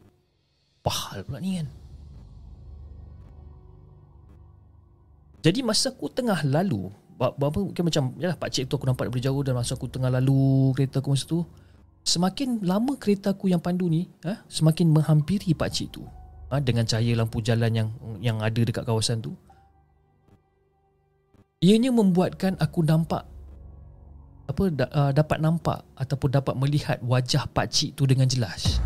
pahal 0.82 1.24
pula 1.24 1.38
ni 1.40 1.56
kan. 1.62 1.68
Jadi 5.46 5.62
masa 5.62 5.94
aku 5.94 6.10
tengah 6.10 6.42
lalu 6.42 6.90
Bapa 7.16 7.56
mungkin 7.56 7.88
macam 7.88 8.12
Yalah 8.20 8.36
pakcik 8.36 8.68
tu 8.68 8.76
aku 8.76 8.84
nampak 8.84 9.08
dari 9.08 9.24
jauh 9.24 9.40
Dan 9.40 9.56
masa 9.56 9.72
aku 9.72 9.88
tengah 9.88 10.12
lalu 10.12 10.76
Kereta 10.76 11.00
aku 11.00 11.16
masa 11.16 11.24
tu 11.24 11.40
Semakin 12.06 12.62
lama 12.62 12.94
kereta 13.00 13.34
aku 13.34 13.50
yang 13.50 13.58
pandu 13.58 13.88
ni 13.88 14.06
ha, 14.22 14.44
Semakin 14.46 14.92
menghampiri 14.92 15.56
pakcik 15.56 15.96
tu 15.96 16.04
ha, 16.52 16.60
Dengan 16.60 16.84
cahaya 16.84 17.16
lampu 17.16 17.40
jalan 17.40 17.72
yang 17.72 17.88
Yang 18.20 18.36
ada 18.44 18.60
dekat 18.62 18.84
kawasan 18.84 19.24
tu 19.24 19.32
Ianya 21.64 21.88
membuatkan 21.88 22.60
aku 22.60 22.84
nampak 22.84 23.24
apa 24.46 24.64
da, 24.70 24.86
uh, 24.94 25.10
dapat 25.10 25.42
nampak 25.42 25.82
ataupun 25.98 26.30
dapat 26.30 26.54
melihat 26.54 26.98
wajah 27.02 27.50
pak 27.50 27.66
cik 27.66 27.98
tu 27.98 28.06
dengan 28.06 28.30
jelas. 28.30 28.78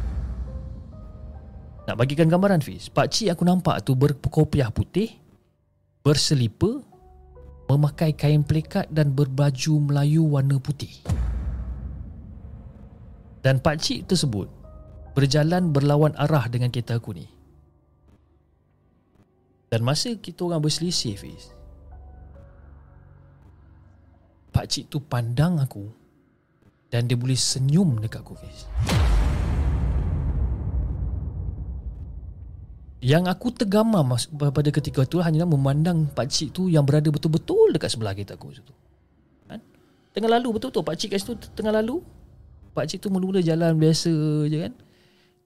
Nak 1.84 1.96
bagikan 2.00 2.32
gambaran 2.32 2.64
Fiz, 2.64 2.88
pak 2.88 3.12
cik 3.12 3.36
aku 3.36 3.44
nampak 3.44 3.84
tu 3.84 3.92
berkopiah 3.92 4.72
putih, 4.72 5.12
berselipar, 6.00 6.80
memakai 7.70 8.10
kain 8.18 8.42
pelikat 8.42 8.90
dan 8.90 9.14
berbaju 9.14 9.74
Melayu 9.78 10.26
warna 10.26 10.58
putih. 10.58 10.90
Dan 13.46 13.62
pak 13.62 13.78
cik 13.78 14.10
tersebut 14.10 14.50
berjalan 15.14 15.70
berlawan 15.70 16.12
arah 16.18 16.50
dengan 16.50 16.74
kereta 16.74 16.98
aku 16.98 17.14
ni. 17.14 17.30
Dan 19.70 19.86
masa 19.86 20.10
kita 20.18 20.50
orang 20.50 20.58
berselisih, 20.58 21.14
Fiz, 21.14 21.54
pak 24.50 24.66
cik 24.66 24.90
tu 24.90 24.98
pandang 24.98 25.62
aku 25.62 25.86
dan 26.90 27.06
dia 27.06 27.14
boleh 27.14 27.38
senyum 27.38 28.02
dekat 28.02 28.26
aku, 28.26 28.34
Fiz. 28.34 28.66
Yang 33.00 33.32
aku 33.32 33.48
tergamam 33.56 34.12
pada 34.52 34.68
ketika 34.68 35.08
itu 35.08 35.24
hanya 35.24 35.48
memandang 35.48 36.04
pak 36.12 36.28
cik 36.28 36.52
tu 36.52 36.68
yang 36.68 36.84
berada 36.84 37.08
betul-betul 37.08 37.72
dekat 37.72 37.96
sebelah 37.96 38.12
kita 38.12 38.36
aku 38.36 38.52
situ. 38.52 38.76
Kan? 39.48 39.64
Tengah 40.12 40.36
lalu 40.36 40.60
betul-betul 40.60 40.84
pak 40.84 41.00
cik 41.00 41.16
kat 41.16 41.18
situ 41.24 41.32
tengah 41.56 41.72
lalu. 41.80 42.04
Pak 42.76 42.84
cik 42.92 43.00
tu 43.00 43.08
mula-mula 43.08 43.40
jalan 43.40 43.72
biasa 43.80 44.12
je 44.52 44.68
kan. 44.68 44.72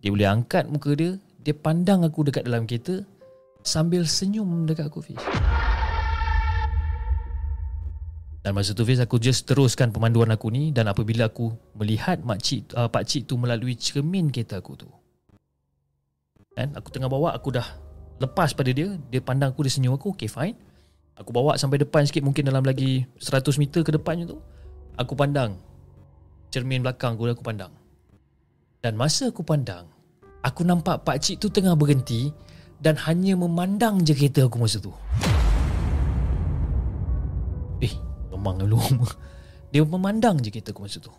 Dia 0.03 0.11
boleh 0.11 0.27
angkat 0.27 0.67
muka 0.67 0.91
dia, 0.99 1.15
dia 1.47 1.55
pandang 1.55 2.03
aku 2.03 2.27
dekat 2.27 2.43
dalam 2.43 2.67
kereta 2.67 3.07
sambil 3.63 4.03
senyum 4.03 4.67
dekat 4.67 4.91
aku 4.91 4.99
Fiz. 4.99 5.23
Dan 8.43 8.51
masa 8.51 8.75
tu 8.75 8.83
Fiz 8.83 8.99
aku 8.99 9.23
just 9.23 9.47
teruskan 9.47 9.95
pemanduan 9.95 10.35
aku 10.35 10.51
ni 10.51 10.75
dan 10.75 10.91
apabila 10.91 11.31
aku 11.31 11.55
melihat 11.79 12.19
mak 12.27 12.43
cik, 12.43 12.75
uh, 12.75 12.91
pak 12.91 13.07
cik 13.07 13.31
tu 13.31 13.39
melalui 13.39 13.79
cermin 13.79 14.29
kereta 14.35 14.59
aku 14.59 14.75
tu. 14.75 14.91
Kan? 16.55 16.75
Aku 16.79 16.91
tengah 16.91 17.11
bawa 17.11 17.35
aku 17.35 17.55
dah 17.55 17.67
lepas 18.23 18.55
pada 18.55 18.71
dia, 18.71 18.95
dia 19.11 19.21
pandang 19.21 19.51
aku 19.51 19.67
dia 19.67 19.75
senyum 19.75 19.99
aku, 19.99 20.15
okay 20.15 20.31
fine. 20.31 20.55
Aku 21.15 21.31
bawa 21.31 21.55
sampai 21.55 21.79
depan 21.79 22.03
sikit 22.07 22.27
mungkin 22.27 22.47
dalam 22.47 22.67
lagi 22.67 23.07
100 23.23 23.47
meter 23.59 23.87
ke 23.87 23.95
depannya 23.95 24.27
tu. 24.35 24.39
Aku 24.95 25.19
pandang 25.19 25.59
Cermin 26.55 26.87
belakang 26.87 27.19
aku 27.19 27.27
aku 27.27 27.43
pandang 27.43 27.75
Dan 28.79 28.95
masa 28.95 29.35
aku 29.35 29.43
pandang 29.43 29.91
Aku 30.47 30.63
nampak 30.63 31.03
pak 31.03 31.19
cik 31.19 31.43
tu 31.43 31.51
tengah 31.51 31.75
berhenti 31.75 32.31
Dan 32.79 32.95
hanya 33.03 33.35
memandang 33.35 34.07
je 34.07 34.15
kereta 34.15 34.47
aku 34.47 34.63
masa 34.63 34.79
tu 34.79 34.95
Eh 37.83 37.91
Memang 38.31 38.63
dulu 38.63 38.79
Dia 39.75 39.83
memandang 39.83 40.39
je 40.39 40.55
kereta 40.55 40.71
aku 40.71 40.87
masa 40.87 41.03
tu 41.03 41.11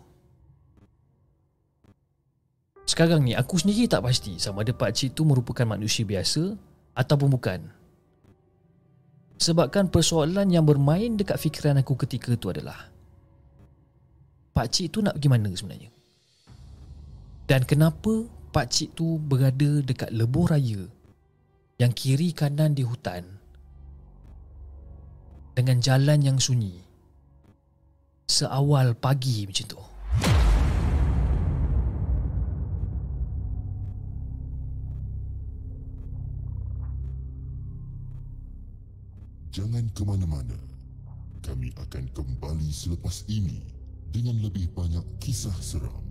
Sekarang 2.96 3.28
ni 3.28 3.36
aku 3.36 3.60
sendiri 3.60 3.84
tak 3.92 4.08
pasti 4.08 4.40
Sama 4.40 4.64
ada 4.64 4.72
pak 4.72 4.88
cik 4.88 5.12
tu 5.12 5.28
merupakan 5.28 5.68
manusia 5.68 6.08
biasa 6.08 6.56
Ataupun 6.96 7.28
bukan 7.28 7.60
Sebabkan 9.36 9.92
persoalan 9.92 10.48
yang 10.48 10.64
bermain 10.64 11.12
dekat 11.12 11.36
fikiran 11.36 11.76
aku 11.76 11.92
ketika 11.92 12.32
tu 12.40 12.48
adalah 12.48 12.88
Pak 14.56 14.72
Cik 14.72 14.88
tu 14.88 15.04
nak 15.04 15.20
pergi 15.20 15.28
mana 15.28 15.52
sebenarnya? 15.52 15.92
Dan 17.44 17.68
kenapa 17.68 18.24
Pak 18.56 18.72
Cik 18.72 18.96
tu 18.96 19.20
berada 19.20 19.84
dekat 19.84 20.08
lebuh 20.16 20.48
raya 20.48 20.88
Yang 21.76 21.92
kiri 22.00 22.32
kanan 22.32 22.72
di 22.72 22.80
hutan 22.80 23.28
Dengan 25.52 25.84
jalan 25.84 26.24
yang 26.24 26.40
sunyi 26.40 26.80
Seawal 28.24 28.96
pagi 28.96 29.44
macam 29.44 29.68
tu 29.68 29.95
Jangan 39.56 39.88
ke 39.96 40.04
mana-mana. 40.04 40.52
Kami 41.40 41.72
akan 41.80 42.12
kembali 42.12 42.68
selepas 42.68 43.24
ini 43.24 43.64
dengan 44.12 44.36
lebih 44.44 44.68
banyak 44.76 45.00
kisah 45.16 45.56
seram. 45.64 46.04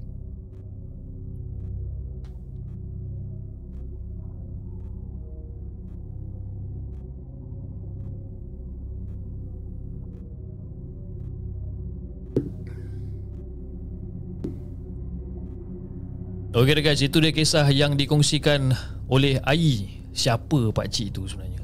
Okey 16.58 16.82
guys, 16.82 17.06
itu 17.06 17.22
dia 17.22 17.30
kisah 17.30 17.70
yang 17.70 17.94
dikongsikan 17.94 18.74
oleh 19.06 19.38
Ai. 19.46 20.02
Siapa 20.18 20.74
pak 20.74 20.90
cik 20.90 21.14
tu 21.14 21.30
sebenarnya? 21.30 21.62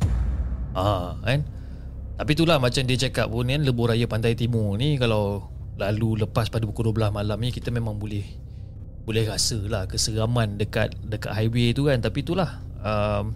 Ah, 0.78 1.17
kan? 1.26 1.61
Tapi 2.22 2.38
itulah 2.38 2.62
macam 2.62 2.86
dia 2.86 3.10
cakap 3.10 3.34
pun 3.34 3.50
kan 3.50 3.66
Lebuh 3.66 3.90
Raya 3.90 4.06
Pantai 4.06 4.38
Timur 4.38 4.78
ni 4.78 4.94
Kalau 5.02 5.50
lalu 5.82 6.22
lepas 6.22 6.54
pada 6.54 6.70
pukul 6.70 6.94
12 6.94 7.10
malam 7.10 7.34
ni 7.42 7.50
Kita 7.50 7.74
memang 7.74 7.98
boleh 7.98 8.22
Boleh 9.10 9.26
rasa 9.26 9.58
lah 9.66 9.90
keseraman 9.90 10.62
dekat 10.62 10.94
dekat 11.02 11.34
highway 11.34 11.74
tu 11.74 11.90
kan. 11.90 11.98
Tapi 11.98 12.22
itulah 12.22 12.62
um, 12.86 13.34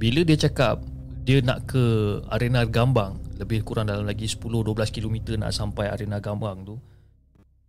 Bila 0.00 0.24
dia 0.24 0.40
cakap 0.40 0.80
Dia 1.28 1.44
nak 1.44 1.68
ke 1.68 1.84
arena 2.32 2.64
Gambang 2.64 3.20
Lebih 3.36 3.68
kurang 3.68 3.84
dalam 3.84 4.08
lagi 4.08 4.24
10-12 4.24 4.48
km 4.96 5.36
nak 5.36 5.52
sampai 5.52 5.92
arena 5.92 6.24
Gambang 6.24 6.64
tu 6.64 6.80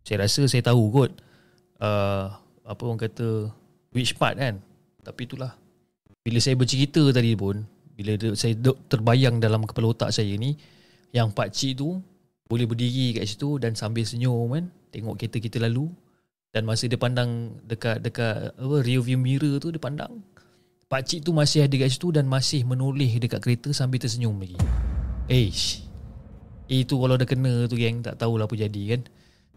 Saya 0.08 0.24
rasa 0.24 0.48
saya 0.48 0.64
tahu 0.64 0.96
kot 0.96 1.12
uh, 1.84 2.32
Apa 2.64 2.82
orang 2.88 3.04
kata 3.04 3.52
Which 3.92 4.16
part 4.16 4.40
kan. 4.40 4.64
Tapi 5.04 5.28
itulah 5.28 5.60
Bila 6.24 6.40
saya 6.40 6.56
bercerita 6.56 7.04
tadi 7.12 7.36
pun 7.36 7.81
bila 8.02 8.34
saya 8.34 8.58
terbayang 8.90 9.38
dalam 9.38 9.62
kepala 9.70 9.94
otak 9.94 10.10
saya 10.10 10.34
ni 10.36 10.58
yang 11.14 11.30
pak 11.30 11.54
cik 11.54 11.78
tu 11.78 12.02
boleh 12.50 12.66
berdiri 12.66 13.16
kat 13.16 13.30
situ 13.30 13.62
dan 13.62 13.78
sambil 13.78 14.04
senyum 14.04 14.50
kan 14.52 14.66
tengok 14.90 15.16
kereta 15.22 15.38
kita 15.40 15.58
lalu 15.62 15.88
dan 16.52 16.68
masa 16.68 16.90
dia 16.90 17.00
pandang 17.00 17.56
dekat 17.64 18.04
dekat 18.04 18.52
apa 18.58 18.76
rear 18.84 19.00
view 19.00 19.16
mirror 19.16 19.62
tu 19.62 19.72
dia 19.72 19.80
pandang 19.80 20.20
pak 20.92 21.08
cik 21.08 21.24
tu 21.24 21.32
masih 21.32 21.64
ada 21.64 21.76
kat 21.80 21.88
situ 21.88 22.12
dan 22.12 22.28
masih 22.28 22.68
menoleh 22.68 23.16
dekat 23.16 23.40
kereta 23.40 23.72
sambil 23.72 24.04
tersenyum 24.04 24.36
lagi. 24.36 24.60
Eish. 25.32 25.88
Itu 26.68 27.00
kalau 27.00 27.16
dah 27.16 27.24
kena 27.24 27.64
tu 27.72 27.80
geng 27.80 28.04
tak 28.04 28.20
tahulah 28.20 28.44
apa 28.44 28.60
jadi 28.60 29.00
kan. 29.00 29.08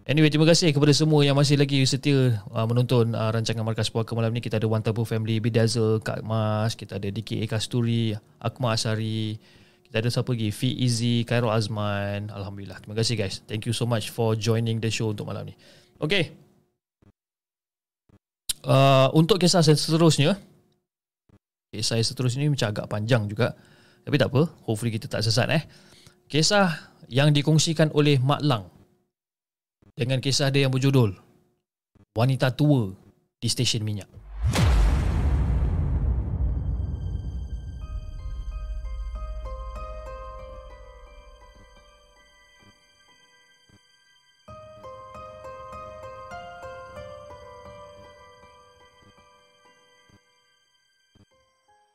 Anyway, 0.04 0.28
terima 0.28 0.44
kasih 0.44 0.68
kepada 0.76 0.92
semua 0.92 1.24
yang 1.24 1.32
masih 1.32 1.56
lagi 1.56 1.80
setia 1.88 2.36
uh, 2.52 2.68
menonton 2.68 3.16
uh, 3.16 3.32
rancangan 3.32 3.64
Markas 3.64 3.88
Puaka 3.88 4.12
malam 4.12 4.36
ni. 4.36 4.44
Kita 4.44 4.60
ada 4.60 4.68
One 4.68 4.84
Tabu 4.84 5.00
Family, 5.08 5.40
Bidazzle, 5.40 5.96
Kak 6.04 6.20
Mas, 6.20 6.76
kita 6.76 7.00
ada 7.00 7.08
DKA 7.08 7.48
Kasturi, 7.48 8.12
Akma 8.36 8.76
Asari, 8.76 9.40
kita 9.88 10.04
ada 10.04 10.12
siapa 10.12 10.36
lagi? 10.36 10.52
Fi 10.52 10.76
Easy, 10.76 11.24
Cairo 11.24 11.48
Azman. 11.48 12.28
Alhamdulillah. 12.28 12.84
Terima 12.84 13.00
kasih 13.00 13.16
guys. 13.16 13.40
Thank 13.48 13.64
you 13.64 13.72
so 13.72 13.88
much 13.88 14.12
for 14.12 14.36
joining 14.36 14.76
the 14.76 14.92
show 14.92 15.08
untuk 15.08 15.24
malam 15.24 15.48
ni. 15.48 15.56
Okay. 15.96 16.36
Uh, 18.60 19.08
untuk 19.16 19.40
kisah 19.40 19.64
saya 19.64 19.72
seterusnya, 19.72 20.36
kisah 21.72 21.96
saya 21.96 22.04
seterusnya 22.04 22.44
ni 22.44 22.52
macam 22.52 22.68
agak 22.76 22.92
panjang 22.92 23.24
juga. 23.24 23.56
Tapi 24.04 24.20
tak 24.20 24.28
apa, 24.28 24.52
hopefully 24.68 24.92
kita 24.92 25.08
tak 25.08 25.24
sesat 25.24 25.48
eh. 25.48 25.64
Kisah 26.28 26.92
yang 27.08 27.32
dikongsikan 27.32 27.88
oleh 27.96 28.20
Mak 28.20 28.44
Lang 28.44 28.73
dengan 29.94 30.18
kisah 30.18 30.50
dia 30.50 30.66
yang 30.66 30.74
berjudul 30.74 31.14
Wanita 32.14 32.50
Tua 32.54 32.90
di 33.38 33.46
Stesen 33.46 33.86
Minyak. 33.86 34.10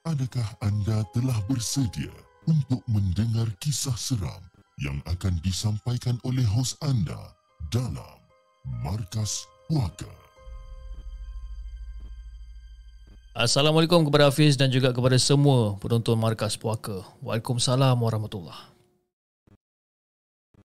Adakah 0.10 0.50
anda 0.66 1.06
telah 1.14 1.38
bersedia 1.46 2.10
untuk 2.50 2.82
mendengar 2.90 3.46
kisah 3.62 3.94
seram 3.94 4.42
yang 4.82 4.98
akan 5.06 5.38
disampaikan 5.46 6.18
oleh 6.26 6.42
hos 6.50 6.74
anda 6.82 7.39
dalam 7.70 8.18
Markas 8.82 9.46
Puaka. 9.70 10.10
Assalamualaikum 13.38 14.02
kepada 14.10 14.34
Hafiz 14.34 14.58
dan 14.58 14.74
juga 14.74 14.90
kepada 14.90 15.14
semua 15.22 15.78
penonton 15.78 16.18
Markas 16.18 16.58
Puaka. 16.58 17.06
Waalaikumsalam 17.22 17.94
warahmatullahi 17.94 18.74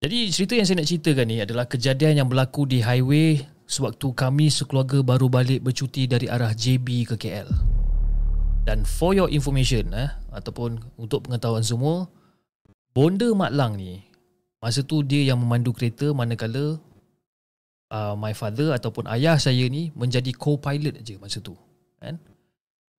Jadi 0.05 0.29
cerita 0.29 0.53
yang 0.61 0.69
saya 0.69 0.85
nak 0.85 0.89
ceritakan 0.93 1.27
ni 1.29 1.41
adalah 1.41 1.65
kejadian 1.65 2.21
yang 2.21 2.29
berlaku 2.29 2.69
di 2.69 2.85
highway 2.85 3.49
sewaktu 3.65 4.13
kami 4.13 4.53
sekeluarga 4.53 5.01
baru 5.01 5.33
balik 5.33 5.65
bercuti 5.65 6.05
dari 6.05 6.29
arah 6.29 6.53
JB 6.53 7.09
ke 7.09 7.15
KL. 7.17 7.49
Dan 8.69 8.85
for 8.85 9.17
your 9.17 9.33
information 9.33 9.89
eh, 9.97 10.13
ataupun 10.37 10.85
untuk 11.01 11.25
pengetahuan 11.25 11.65
semua, 11.65 12.13
Bonda 12.93 13.33
Mak 13.33 13.53
Lang 13.57 13.81
ni, 13.81 14.05
masa 14.61 14.85
tu 14.85 15.01
dia 15.01 15.33
yang 15.33 15.41
memandu 15.41 15.73
kereta 15.73 16.13
manakala 16.13 16.77
uh, 17.91 18.15
my 18.17 18.33
father 18.33 18.73
ataupun 18.73 19.11
ayah 19.11 19.37
saya 19.37 19.67
ni 19.69 19.91
menjadi 19.93 20.33
co-pilot 20.33 21.03
aja 21.03 21.15
masa 21.21 21.43
tu 21.43 21.59
kan? 22.01 22.17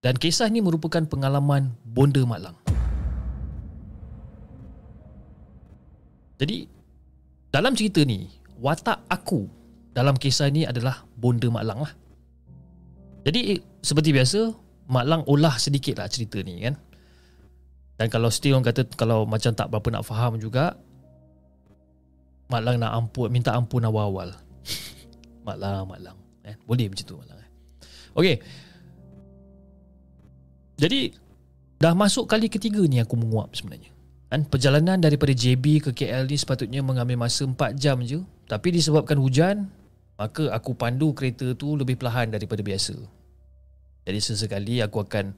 Dan 0.01 0.17
kisah 0.17 0.49
ni 0.49 0.61
merupakan 0.61 1.01
pengalaman 1.07 1.73
bonda 1.87 2.21
Maklang 2.27 2.55
jadi 6.41 6.65
dalam 7.53 7.77
cerita 7.77 8.01
ni 8.01 8.25
watak 8.57 9.05
aku 9.05 9.45
dalam 9.93 10.17
kisah 10.17 10.49
ni 10.49 10.65
adalah 10.65 11.05
bonda 11.13 11.45
Maklang 11.53 11.85
lah. 11.85 11.93
Jadi 13.21 13.61
seperti 13.85 14.09
biasa 14.09 14.39
Maklang 14.89 15.29
olah 15.29 15.61
sedikit 15.61 16.01
lah 16.01 16.09
cerita 16.09 16.41
ni 16.41 16.65
kan? 16.65 16.73
Dan 18.01 18.09
kalau 18.09 18.33
still 18.33 18.57
orang 18.57 18.65
kata 18.65 18.89
kalau 18.97 19.29
macam 19.29 19.53
tak 19.53 19.69
berapa 19.69 19.87
nak 19.93 20.01
faham 20.01 20.41
juga 20.41 20.73
Maklang 22.49 22.81
nak 22.81 22.91
ampun 22.97 23.29
minta 23.29 23.53
ampun 23.53 23.85
awal-awal 23.85 24.33
Maklang, 25.51 25.85
maklang. 25.87 26.17
Eh, 26.47 26.55
boleh 26.63 26.87
macam 26.87 27.05
tu 27.05 27.15
maklang. 27.19 27.39
Eh. 27.39 27.49
Okey. 28.15 28.35
Jadi 30.81 30.99
dah 31.77 31.93
masuk 31.93 32.25
kali 32.25 32.49
ketiga 32.49 32.81
ni 32.87 32.97
aku 33.03 33.19
menguap 33.19 33.53
sebenarnya. 33.53 33.91
Kan 34.31 34.47
perjalanan 34.47 34.97
daripada 34.97 35.35
JB 35.35 35.83
ke 35.83 35.89
KL 35.91 36.23
ni 36.25 36.39
sepatutnya 36.39 36.79
mengambil 36.79 37.19
masa 37.19 37.43
4 37.43 37.75
jam 37.75 37.99
je, 37.99 38.23
tapi 38.47 38.71
disebabkan 38.71 39.19
hujan, 39.19 39.67
maka 40.15 40.47
aku 40.55 40.71
pandu 40.71 41.11
kereta 41.11 41.51
tu 41.51 41.75
lebih 41.75 41.99
perlahan 41.99 42.31
daripada 42.31 42.63
biasa. 42.63 42.95
Jadi 44.07 44.19
sesekali 44.23 44.79
aku 44.79 45.03
akan 45.03 45.35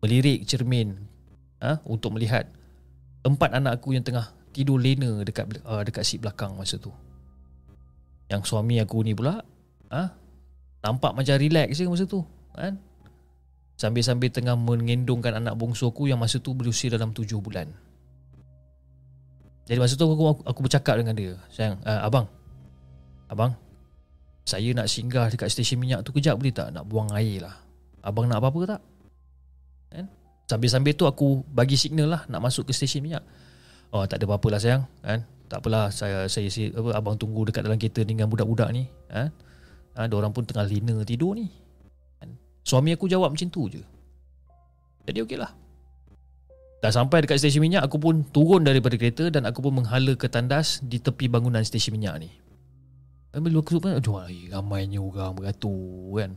melirik 0.00 0.48
cermin 0.48 0.96
ha, 1.62 1.78
untuk 1.86 2.16
melihat 2.16 2.48
empat 3.22 3.54
anak 3.54 3.78
aku 3.78 3.94
yang 3.94 4.02
tengah 4.02 4.32
tidur 4.50 4.80
lena 4.80 5.22
dekat 5.22 5.62
uh, 5.62 5.84
dekat 5.86 6.02
seat 6.02 6.20
belakang 6.24 6.56
masa 6.58 6.76
tu. 6.80 6.90
Yang 8.30 8.42
suami 8.48 8.78
aku 8.78 9.02
ni 9.02 9.16
pula 9.16 9.42
ha, 9.90 10.02
Nampak 10.82 11.14
macam 11.14 11.34
relax 11.38 11.78
je 11.78 11.86
masa 11.86 12.04
tu 12.04 12.22
kan? 12.52 12.76
Sambil-sambil 13.80 14.30
tengah 14.30 14.54
mengendongkan 14.54 15.42
anak 15.42 15.56
bongsu 15.56 15.88
aku 15.88 16.06
Yang 16.06 16.20
masa 16.20 16.36
tu 16.38 16.52
berusia 16.52 16.92
dalam 16.92 17.10
tujuh 17.10 17.40
bulan. 17.42 17.66
Jadi 19.66 19.78
masa 19.78 19.94
tu 19.94 20.04
aku, 20.04 20.24
aku, 20.38 20.42
aku 20.42 20.60
bercakap 20.66 20.98
dengan 20.98 21.14
dia 21.14 21.32
Sayang, 21.50 21.78
uh, 21.86 22.00
abang. 22.02 22.26
Abang 23.30 23.54
Saya 24.42 24.74
nak 24.74 24.90
singgah 24.90 25.30
dekat 25.30 25.48
stesen 25.48 25.78
minyak 25.78 26.02
tu 26.02 26.10
kejap 26.12 26.36
boleh 26.36 26.52
tak? 26.52 26.74
Nak 26.74 26.84
buang 26.84 27.10
air 27.14 27.46
lah. 27.46 27.56
Abang 28.02 28.26
nak 28.26 28.42
apa-apa 28.42 28.76
tak? 28.76 28.80
Kan? 29.94 30.06
Sambil-sambil 30.50 30.92
tu 30.98 31.06
aku 31.06 31.46
bagi 31.46 31.78
signal 31.78 32.10
lah 32.10 32.22
Nak 32.26 32.42
masuk 32.42 32.68
ke 32.68 32.72
stesen 32.74 33.00
minyak. 33.06 33.22
Oh 33.94 34.04
tak 34.04 34.18
ada 34.20 34.26
apa-apa 34.28 34.58
lah 34.58 34.60
sayang. 34.60 34.84
Kan? 35.00 35.24
Tak 35.52 35.60
apalah 35.60 35.92
saya, 35.92 36.24
saya, 36.32 36.48
saya 36.48 36.72
apa, 36.72 36.96
Abang 36.96 37.20
tunggu 37.20 37.44
dekat 37.44 37.68
dalam 37.68 37.76
kereta 37.76 38.00
dengan 38.08 38.24
budak-budak 38.24 38.72
ni 38.72 38.88
kan? 39.12 39.28
ha, 39.92 40.08
Diorang 40.08 40.32
pun 40.32 40.48
tengah 40.48 40.64
lina 40.64 41.04
tidur 41.04 41.36
ni. 41.36 41.52
Kan? 42.16 42.32
Suami 42.64 42.96
aku 42.96 43.04
jawab 43.04 43.36
macam 43.36 43.52
tu 43.52 43.68
je. 43.68 43.84
Jadi 45.04 45.20
okey 45.20 45.36
lah. 45.36 45.52
Dah 46.80 46.88
sampai 46.88 47.22
dekat 47.22 47.38
stesen 47.38 47.62
minyak 47.62 47.86
Aku 47.86 47.94
pun 48.02 48.26
turun 48.34 48.66
daripada 48.66 48.98
kereta 48.98 49.30
Dan 49.30 49.46
aku 49.46 49.62
pun 49.62 49.70
menghala 49.70 50.18
ke 50.18 50.26
tandas 50.26 50.82
Di 50.82 50.98
tepi 50.98 51.30
bangunan 51.30 51.62
stesen 51.62 51.94
minyak 51.94 52.26
ni. 52.26 52.30
Bila 53.30 53.62
aku 53.62 53.78
pun 53.78 53.94
Aduh 53.94 54.18
ramainya 54.50 54.98
orang 54.98 55.38
beratur 55.38 56.18
kan? 56.18 56.34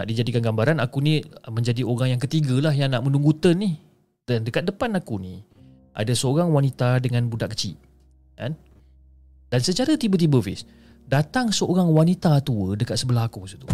Nak 0.00 0.06
dijadikan 0.08 0.40
gambaran 0.40 0.80
Aku 0.80 1.04
ni 1.04 1.20
menjadi 1.52 1.84
orang 1.84 2.16
yang 2.16 2.20
ketiga 2.20 2.56
lah 2.64 2.72
Yang 2.72 2.96
nak 2.96 3.02
menunggu 3.04 3.36
turn 3.36 3.60
ni. 3.60 3.76
Dan 4.24 4.48
dekat 4.48 4.64
depan 4.64 4.96
aku 4.96 5.20
ni 5.20 5.44
Ada 5.94 6.14
seorang 6.14 6.50
wanita 6.54 7.02
dengan 7.02 7.26
budak 7.26 7.54
kecil 7.56 7.74
Kan? 8.38 8.54
Dan 9.50 9.60
secara 9.60 9.98
tiba-tiba 9.98 10.38
Fiz 10.38 10.62
Datang 11.10 11.50
seorang 11.50 11.90
wanita 11.90 12.38
tua 12.46 12.78
Dekat 12.78 12.94
sebelah 13.00 13.26
aku 13.26 13.42
masa 13.42 13.58
tu. 13.58 13.66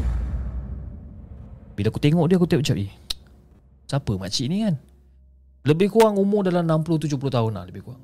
Bila 1.76 1.92
aku 1.92 2.00
tengok 2.00 2.24
dia 2.26 2.40
Aku 2.40 2.48
tengok 2.48 2.64
macam 2.64 2.78
Eh 2.80 2.92
Siapa 3.86 4.12
makcik 4.18 4.46
ni 4.50 4.66
kan? 4.66 4.74
Lebih 5.66 5.90
kurang 5.90 6.18
umur 6.18 6.46
dalam 6.46 6.66
60-70 6.66 7.18
tahun 7.18 7.52
lah 7.54 7.64
lebih 7.66 7.86
kurang. 7.86 8.02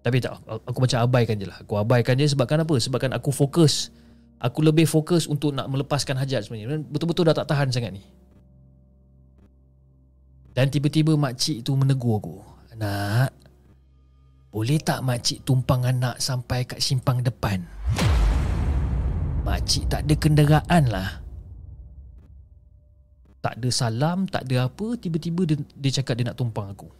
Tapi 0.00 0.16
tak 0.20 0.40
Aku 0.44 0.80
macam 0.80 1.04
abaikan 1.04 1.36
je 1.36 1.48
lah. 1.48 1.60
Aku 1.60 1.76
abaikan 1.76 2.16
je 2.16 2.28
sebabkan 2.28 2.64
apa? 2.64 2.76
Sebabkan 2.80 3.12
aku 3.12 3.28
fokus. 3.32 3.92
Aku 4.40 4.64
lebih 4.64 4.88
fokus 4.88 5.28
untuk 5.28 5.52
nak 5.52 5.68
melepaskan 5.68 6.16
hajat 6.16 6.48
sebenarnya. 6.48 6.80
Betul-betul 6.88 7.28
dah 7.28 7.36
tak 7.36 7.48
tahan 7.52 7.68
sangat 7.68 7.92
ni. 7.92 8.04
Dan 10.56 10.72
tiba-tiba 10.72 11.16
makcik 11.16 11.60
tu 11.64 11.76
menegur 11.76 12.20
aku 12.20 12.36
Anak 12.74 13.34
Boleh 14.50 14.78
tak 14.82 15.02
makcik 15.06 15.42
tumpang 15.46 15.86
anak 15.86 16.18
sampai 16.18 16.66
kat 16.66 16.82
simpang 16.82 17.22
depan 17.22 17.66
Makcik 19.46 19.90
tak 19.90 20.06
ada 20.06 20.14
kenderaan 20.14 20.84
lah 20.90 21.30
tak 23.40 23.56
ada 23.56 23.68
salam, 23.72 24.28
tak 24.28 24.44
ada 24.46 24.68
apa, 24.68 25.00
tiba-tiba 25.00 25.48
dia, 25.48 25.56
dia 25.56 25.90
cakap 26.00 26.20
dia 26.20 26.28
nak 26.28 26.36
tumpang 26.36 26.68
aku. 26.76 26.92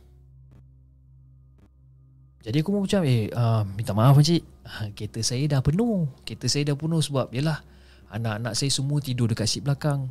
Jadi 2.41 2.65
aku 2.65 2.73
pun 2.73 2.89
macam, 2.89 3.05
eh, 3.05 3.29
uh, 3.29 3.63
minta 3.77 3.93
maaf 3.93 4.17
makcik. 4.17 4.41
Uh, 4.65 4.89
kereta 4.97 5.21
saya 5.21 5.45
dah 5.45 5.61
penuh. 5.61 6.09
Kereta 6.25 6.49
saya 6.49 6.73
dah 6.73 6.77
penuh 6.81 7.05
sebab, 7.05 7.29
yalah, 7.37 7.61
anak-anak 8.09 8.57
saya 8.57 8.73
semua 8.73 9.05
tidur 9.05 9.29
dekat 9.29 9.45
seat 9.45 9.69
belakang. 9.69 10.09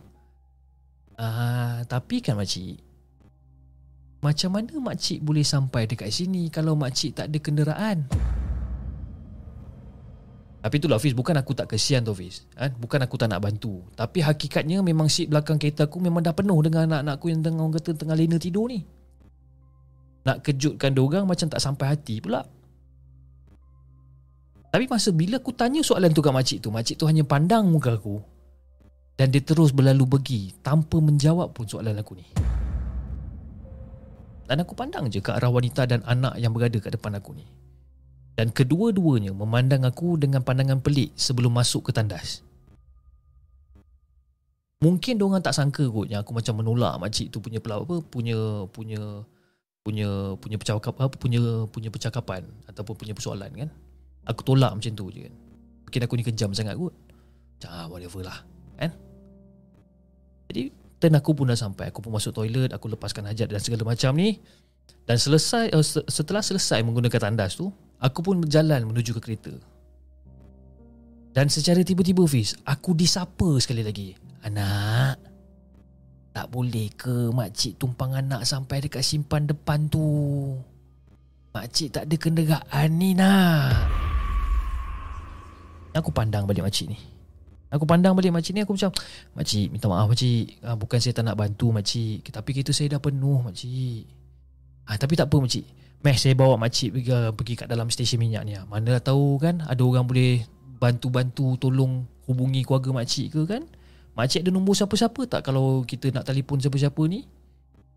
Uh, 1.18 1.82
tapi 1.90 2.22
kan 2.22 2.38
makcik, 2.38 2.78
macam 4.20 4.52
mana 4.52 4.76
makcik 4.84 5.24
boleh 5.24 5.48
sampai 5.48 5.88
dekat 5.88 6.12
sini 6.12 6.52
kalau 6.52 6.76
makcik 6.76 7.16
tak 7.16 7.32
ada 7.32 7.38
kenderaan? 7.40 7.98
Tapi 10.60 10.76
itulah 10.76 11.00
Fiz 11.00 11.16
Bukan 11.16 11.40
aku 11.40 11.56
tak 11.56 11.72
kesian 11.72 12.04
tu 12.04 12.12
Fiz. 12.12 12.44
Kan? 12.52 12.76
Bukan 12.76 13.00
aku 13.00 13.16
tak 13.16 13.32
nak 13.32 13.40
bantu. 13.40 13.80
Tapi 13.96 14.20
hakikatnya 14.20 14.84
Memang 14.84 15.08
seat 15.08 15.32
belakang 15.32 15.56
kereta 15.56 15.88
aku 15.88 16.04
Memang 16.04 16.20
dah 16.20 16.36
penuh 16.36 16.60
Dengan 16.60 16.84
anak-anak 16.84 17.16
aku 17.16 17.32
Yang 17.32 17.42
tengah 17.48 17.64
orang 17.64 17.76
kata 17.80 17.92
Tengah 17.96 18.16
lena 18.20 18.36
tidur 18.36 18.68
ni. 18.68 18.84
Nak 20.28 20.44
kejutkan 20.44 20.92
diorang 20.92 21.24
Macam 21.24 21.48
tak 21.48 21.64
sampai 21.64 21.96
hati 21.96 22.20
pula. 22.20 22.44
Tapi 24.70 24.86
masa 24.92 25.16
bila 25.16 25.40
aku 25.40 25.56
tanya 25.56 25.80
soalan 25.80 26.12
tu 26.12 26.20
kat 26.20 26.36
makcik 26.36 26.60
tu 26.60 26.70
Makcik 26.76 27.00
tu 27.00 27.08
hanya 27.08 27.24
pandang 27.24 27.72
muka 27.72 27.96
aku. 27.96 28.20
Dan 29.16 29.32
dia 29.32 29.40
terus 29.40 29.72
berlalu 29.72 30.04
pergi 30.20 30.60
Tanpa 30.60 31.00
menjawab 31.00 31.56
pun 31.56 31.72
soalan 31.72 31.96
aku 31.96 32.20
ni 32.20 32.28
Dan 34.50 34.66
aku 34.66 34.74
pandang 34.74 35.06
je 35.14 35.22
ke 35.22 35.30
arah 35.30 35.54
wanita 35.54 35.86
dan 35.86 36.02
anak 36.10 36.34
Yang 36.42 36.52
berada 36.58 36.78
kat 36.82 36.92
depan 36.98 37.14
aku 37.22 37.38
ni 37.38 37.46
dan 38.40 38.56
kedua-duanya 38.56 39.36
memandang 39.36 39.84
aku 39.84 40.16
dengan 40.16 40.40
pandangan 40.40 40.80
pelik 40.80 41.12
sebelum 41.20 41.52
masuk 41.52 41.84
ke 41.84 41.92
tandas. 41.92 42.40
Mungkin 44.80 45.20
diorang 45.20 45.44
tak 45.44 45.52
sangka 45.52 45.84
kot 45.92 46.08
yang 46.08 46.24
aku 46.24 46.32
macam 46.32 46.64
menolak 46.64 46.96
makcik 47.04 47.36
tu 47.36 47.44
punya 47.44 47.60
pelawak 47.60 47.84
apa 47.84 48.00
punya 48.00 48.64
punya 48.72 49.28
punya 49.84 50.40
punya 50.40 50.56
percakap 50.56 50.96
apa 50.96 51.20
punya 51.20 51.68
punya 51.68 51.92
percakapan 51.92 52.48
ataupun 52.72 52.96
punya 52.96 53.12
persoalan 53.12 53.52
kan. 53.52 53.70
Aku 54.24 54.40
tolak 54.48 54.72
macam 54.72 54.88
tu 54.96 55.12
je 55.12 55.28
kan. 55.28 55.36
Mungkin 55.84 56.02
aku 56.08 56.14
ni 56.16 56.24
kejam 56.24 56.56
sangat 56.56 56.80
kot. 56.80 56.96
Macam 57.60 57.70
ah, 57.76 57.86
whatever 57.92 58.24
lah 58.24 58.40
kan. 58.80 58.96
Jadi 60.48 60.72
turn 61.00 61.16
aku 61.16 61.32
pun 61.34 61.48
dah 61.48 61.58
sampai. 61.58 61.90
Aku 61.90 62.04
pun 62.04 62.12
masuk 62.12 62.36
toilet, 62.36 62.76
aku 62.76 62.92
lepaskan 62.92 63.26
hajat 63.32 63.48
dan 63.50 63.60
segala 63.64 63.96
macam 63.96 64.14
ni. 64.20 64.38
Dan 65.08 65.18
selesai 65.18 65.74
uh, 65.74 65.86
setelah 66.06 66.44
selesai 66.44 66.84
menggunakan 66.86 67.32
tandas 67.32 67.58
tu, 67.58 67.74
Aku 68.00 68.24
pun 68.24 68.40
berjalan 68.40 68.88
menuju 68.88 69.12
ke 69.20 69.22
kereta. 69.22 69.52
Dan 71.36 71.52
secara 71.52 71.84
tiba-tiba 71.86 72.26
Fiz 72.26 72.56
Aku 72.64 72.96
disapa 72.96 73.60
sekali 73.60 73.84
lagi. 73.84 74.16
Anak 74.48 75.20
Tak 76.32 76.48
boleh 76.48 76.88
ke 76.96 77.30
makcik 77.36 77.76
tumpang 77.76 78.16
anak 78.16 78.48
sampai 78.48 78.80
dekat 78.80 79.04
simpan 79.04 79.46
depan 79.46 79.92
tu? 79.92 80.02
Makcik 81.52 81.92
tak 81.92 82.08
ada 82.08 82.16
kenderaan 82.16 82.90
ni 82.96 83.12
nak. 83.12 83.76
Aku 85.92 86.14
pandang 86.16 86.48
balik 86.48 86.64
makcik 86.64 86.88
ni 86.96 87.19
Aku 87.70 87.86
pandang 87.86 88.18
balik 88.18 88.34
makcik 88.34 88.58
ni 88.58 88.66
aku 88.66 88.74
macam 88.74 88.90
Makcik 89.38 89.70
minta 89.70 89.86
maaf 89.86 90.10
makcik. 90.10 90.58
Ah, 90.66 90.74
Bukan 90.74 90.98
saya 90.98 91.14
tak 91.14 91.30
nak 91.30 91.38
bantu 91.38 91.70
makcik. 91.70 92.26
Tapi 92.26 92.50
kereta 92.50 92.74
saya 92.74 92.98
dah 92.98 93.02
penuh 93.02 93.46
makcik. 93.46 94.10
Ah, 94.90 94.98
Tapi 94.98 95.14
tak 95.14 95.30
apa 95.30 95.38
makcik. 95.38 95.66
Meh 96.02 96.16
saya 96.18 96.34
bawa 96.34 96.58
makcik 96.58 96.98
pergi, 96.98 97.12
pergi 97.36 97.54
kat 97.60 97.68
dalam 97.70 97.94
stesen 97.94 98.18
minyak 98.18 98.42
ni. 98.48 98.58
Mana 98.66 98.98
dah 98.98 99.14
tahu 99.14 99.38
kan 99.38 99.62
Ada 99.62 99.82
orang 99.86 100.08
boleh 100.10 100.42
Bantu-bantu 100.80 101.60
Tolong 101.60 102.08
hubungi 102.26 102.66
keluarga 102.66 102.90
makcik 102.90 103.38
ke 103.38 103.42
kan? 103.46 103.64
Makcik 104.18 104.42
ada 104.42 104.50
nombor 104.50 104.74
siapa-siapa 104.74 105.30
tak 105.30 105.46
Kalau 105.46 105.86
kita 105.86 106.10
nak 106.10 106.26
telefon 106.26 106.58
siapa-siapa 106.58 107.06
ni? 107.06 107.30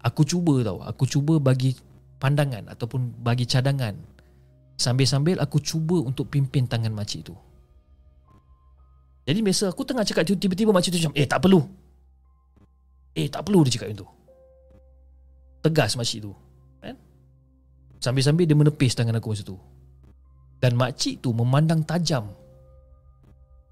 Aku 0.04 0.28
cuba 0.28 0.60
tau. 0.60 0.84
Aku 0.84 1.08
cuba 1.08 1.40
bagi 1.40 1.72
pandangan 2.20 2.68
Ataupun 2.68 3.24
bagi 3.24 3.48
cadangan. 3.48 3.96
Sambil-sambil 4.76 5.40
aku 5.40 5.62
cuba 5.64 6.02
untuk 6.02 6.28
pimpin 6.28 6.68
tangan 6.68 6.92
makcik 6.92 7.32
tu 7.32 7.36
Jadi 9.22 9.38
biasa 9.38 9.70
aku 9.70 9.86
tengah 9.86 10.02
cakap 10.02 10.26
Tiba-tiba 10.26 10.74
makcik 10.74 10.94
tu 10.94 10.98
macam 10.98 11.14
Eh 11.14 11.26
tak 11.26 11.40
perlu. 11.42 11.60
Eh 13.14 13.28
tak 13.30 13.42
perlu 13.46 13.62
dia 13.66 13.78
cakap 13.78 13.92
macam 13.92 14.00
tu. 14.02 14.08
Tegas 15.62 15.94
makcik 15.94 16.26
tu 16.26 16.32
Sambil-sambil 18.02 18.50
dia 18.50 18.58
menepis 18.58 18.98
tangan 18.98 19.14
aku 19.14 19.30
masa 19.30 19.46
tu. 19.46 19.54
Dan 20.58 20.74
makcik 20.74 21.22
tu 21.22 21.30
memandang 21.30 21.86
tajam 21.86 22.34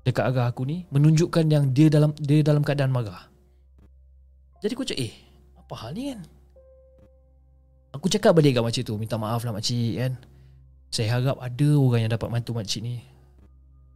Dekat 0.07 0.31
arah 0.31 0.55
aku 0.55 0.63
ni 0.63 0.87
Menunjukkan 0.95 1.51
yang 1.51 1.75
dia 1.75 1.91
dalam 1.91 2.15
dia 2.15 2.47
dalam 2.47 2.63
keadaan 2.63 2.95
marah. 2.95 3.27
Jadi 4.63 4.73
aku 4.79 4.87
cakap 4.87 5.03
eh 5.03 5.15
Apa 5.59 5.75
hal 5.83 5.91
ni 5.99 6.15
kan? 6.15 6.21
Aku 7.91 8.07
cakap 8.07 8.39
balik 8.39 8.55
kat 8.55 8.63
makcik 8.63 8.85
tu 8.87 8.95
Minta 8.95 9.19
maaf 9.19 9.43
lah 9.43 9.51
makcik 9.51 9.99
kan? 9.99 10.15
Saya 10.91 11.19
harap 11.19 11.39
ada 11.43 11.69
orang 11.75 12.07
yang 12.07 12.13
dapat 12.15 12.31
bantu 12.31 12.55
makcik 12.55 12.83
ni 12.83 13.03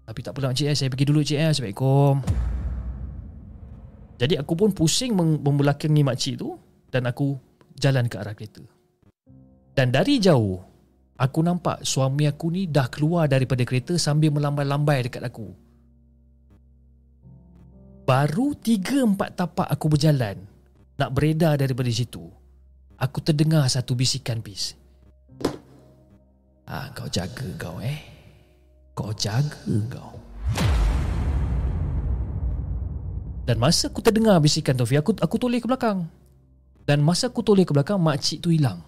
Tapi 0.05 0.19
tak 0.21 0.37
apalah 0.37 0.53
makcik 0.53 0.69
eh 0.69 0.77
Saya 0.77 0.89
pergi 0.93 1.09
dulu 1.09 1.21
cik 1.25 1.39
eh 1.41 1.49
Assalamualaikum 1.49 2.15
Jadi 4.21 4.35
aku 4.37 4.53
pun 4.53 4.71
pusing 4.77 5.17
Membelakangi 5.17 6.03
makcik 6.05 6.35
tu 6.41 6.53
Dan 6.93 7.09
aku 7.09 7.35
Jalan 7.75 8.07
ke 8.07 8.21
arah 8.21 8.37
kereta 8.37 8.63
dan 9.75 9.91
dari 9.91 10.23
jauh 10.23 10.63
Aku 11.15 11.47
nampak 11.47 11.87
suami 11.87 12.27
aku 12.27 12.51
ni 12.51 12.67
dah 12.67 12.91
keluar 12.91 13.31
daripada 13.31 13.63
kereta 13.63 13.95
sambil 13.95 14.35
melambai-lambai 14.35 15.07
dekat 15.07 15.23
aku. 15.23 15.47
Baru 18.03 18.59
tiga 18.59 19.07
empat 19.07 19.39
tapak 19.39 19.71
aku 19.71 19.95
berjalan 19.95 20.43
nak 20.99 21.11
beredar 21.15 21.55
daripada 21.55 21.87
situ. 21.95 22.27
Aku 22.99 23.23
terdengar 23.23 23.63
satu 23.71 23.95
bisikan 23.95 24.43
pis. 24.43 24.75
Ah, 26.67 26.91
kau 26.91 27.07
jaga 27.07 27.47
kau 27.63 27.79
eh. 27.79 28.14
Kau 28.95 29.11
jaga 29.11 29.59
kau. 29.91 30.15
Dan 33.45 33.61
masa 33.61 33.93
aku 33.93 34.01
terdengar 34.01 34.41
bisikan 34.41 34.73
tu, 34.79 34.89
aku 34.89 35.13
aku 35.21 35.37
toleh 35.37 35.61
ke 35.61 35.69
belakang. 35.69 36.09
Dan 36.89 37.05
masa 37.05 37.29
aku 37.29 37.45
toleh 37.45 37.69
ke 37.69 37.77
belakang, 37.77 38.01
makcik 38.01 38.41
tu 38.41 38.49
hilang. 38.49 38.81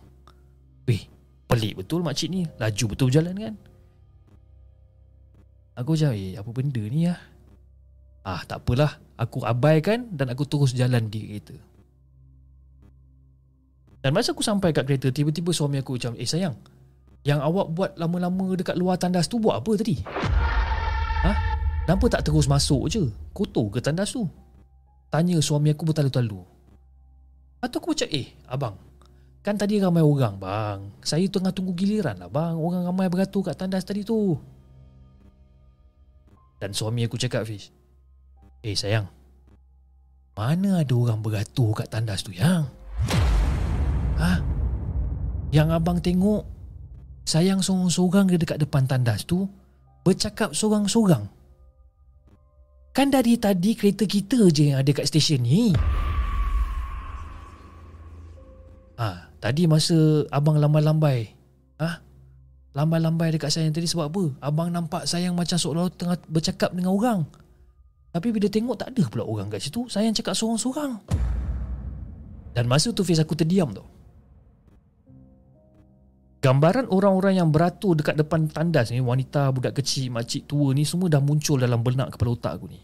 Weh, 0.88 1.04
pelik 1.44 1.84
betul 1.84 2.00
makcik 2.00 2.32
ni. 2.32 2.48
Laju 2.56 2.84
betul 2.88 3.12
berjalan 3.12 3.36
kan? 3.36 3.54
Aku 5.76 5.92
macam, 5.92 6.16
eh, 6.16 6.40
apa 6.40 6.50
benda 6.56 6.82
ni 6.88 7.04
lah? 7.04 7.20
Ah, 8.24 8.40
tak 8.48 8.64
apalah. 8.64 8.96
Aku 9.20 9.44
abaikan 9.44 10.08
dan 10.12 10.32
aku 10.32 10.48
terus 10.48 10.72
jalan 10.72 11.04
di 11.12 11.20
kereta. 11.24 11.56
Dan 14.00 14.16
masa 14.16 14.32
aku 14.32 14.40
sampai 14.40 14.72
kat 14.72 14.88
kereta, 14.88 15.12
tiba-tiba 15.12 15.52
suami 15.52 15.82
aku 15.82 16.00
macam, 16.00 16.16
eh 16.16 16.24
sayang, 16.24 16.56
yang 17.26 17.42
awak 17.42 17.74
buat 17.74 17.90
lama-lama 17.98 18.54
dekat 18.54 18.78
luar 18.78 18.94
tandas 19.02 19.26
tu 19.26 19.42
buat 19.42 19.58
apa 19.58 19.74
tadi? 19.74 19.98
Ha? 21.26 21.32
Kenapa 21.82 22.06
tak 22.06 22.30
terus 22.30 22.46
masuk 22.46 22.86
je? 22.86 23.02
Kotor 23.34 23.66
ke 23.74 23.82
tandas 23.82 24.14
tu? 24.14 24.30
Tanya 25.10 25.42
suami 25.42 25.74
aku 25.74 25.82
bertalu-talu. 25.90 26.38
Atau 27.58 27.82
aku 27.82 27.98
macam, 27.98 28.08
eh 28.14 28.30
abang, 28.46 28.74
kan 29.42 29.58
tadi 29.58 29.82
ramai 29.82 30.06
orang 30.06 30.38
bang. 30.38 30.78
Saya 31.02 31.26
tengah 31.26 31.50
tunggu 31.50 31.74
giliran 31.74 32.14
lah 32.14 32.30
bang. 32.30 32.54
Orang 32.54 32.86
ramai 32.86 33.10
beratur 33.10 33.42
kat 33.42 33.58
tandas 33.58 33.82
tadi 33.82 34.06
tu. 34.06 34.38
Dan 36.62 36.70
suami 36.70 37.10
aku 37.10 37.18
cakap, 37.18 37.42
Fish. 37.42 37.74
Eh 38.62 38.78
sayang, 38.78 39.10
mana 40.38 40.86
ada 40.86 40.94
orang 40.94 41.18
beratur 41.18 41.74
kat 41.74 41.90
tandas 41.90 42.22
tu 42.22 42.30
yang? 42.30 42.70
Ha? 44.22 44.42
Yang 45.50 45.68
abang 45.74 45.98
tengok, 45.98 46.55
sayang 47.26 47.58
seorang-seorang 47.58 48.30
dekat 48.38 48.62
depan 48.62 48.86
tandas 48.86 49.26
tu, 49.26 49.50
bercakap 50.06 50.54
seorang-seorang. 50.54 51.26
Kan 52.94 53.12
dari 53.12 53.36
tadi 53.36 53.76
kereta 53.76 54.08
kita 54.08 54.48
je 54.54 54.72
yang 54.72 54.80
ada 54.80 54.88
kat 54.94 55.04
stesen 55.10 55.44
ni. 55.44 55.74
Ah, 58.96 59.28
tadi 59.42 59.68
masa 59.68 60.24
abang 60.32 60.56
lambai-lambai. 60.56 61.28
Ah, 61.76 62.00
lambai-lambai 62.72 63.36
dekat 63.36 63.52
saya 63.52 63.68
tadi 63.68 63.84
sebab 63.84 64.08
apa? 64.08 64.24
Abang 64.40 64.72
nampak 64.72 65.04
sayang 65.04 65.36
macam 65.36 65.60
seolah 65.60 65.92
tengah 65.92 66.16
bercakap 66.30 66.72
dengan 66.72 66.96
orang. 66.96 67.20
Tapi 68.16 68.32
bila 68.32 68.48
tengok 68.48 68.80
tak 68.80 68.96
ada 68.96 69.02
pula 69.12 69.28
orang 69.28 69.52
kat 69.52 69.60
situ. 69.60 69.84
Sayang 69.92 70.16
cakap 70.16 70.32
seorang-seorang. 70.32 70.96
Dan 72.56 72.64
masa 72.64 72.88
tu 72.96 73.04
face 73.04 73.20
aku 73.20 73.36
terdiam 73.36 73.68
tu. 73.76 73.84
Gambaran 76.46 76.86
orang-orang 76.94 77.42
yang 77.42 77.50
beratur 77.50 77.98
dekat 77.98 78.14
depan 78.14 78.46
tandas 78.46 78.94
ni, 78.94 79.02
wanita, 79.02 79.50
budak 79.50 79.82
kecil, 79.82 80.14
makcik 80.14 80.46
tua 80.46 80.70
ni 80.70 80.86
semua 80.86 81.10
dah 81.10 81.18
muncul 81.18 81.58
dalam 81.58 81.82
benak 81.82 82.14
kepala 82.14 82.38
otak 82.38 82.54
aku 82.54 82.70
ni. 82.70 82.78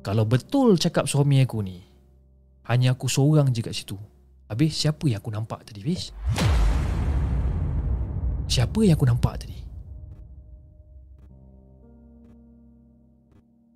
Kalau 0.00 0.24
betul 0.24 0.80
cakap 0.80 1.04
suami 1.04 1.44
aku 1.44 1.60
ni 1.60 1.76
Hanya 2.72 2.96
aku 2.96 3.04
seorang 3.04 3.52
je 3.52 3.60
kat 3.60 3.76
situ 3.76 4.00
Habis 4.48 4.72
siapa 4.72 5.04
yang 5.04 5.20
aku 5.20 5.28
nampak 5.28 5.60
tadi 5.68 5.80
Fiz? 5.84 6.08
Siapa 8.48 8.80
yang 8.80 8.96
aku 8.96 9.06
nampak 9.06 9.44
tadi? 9.44 9.58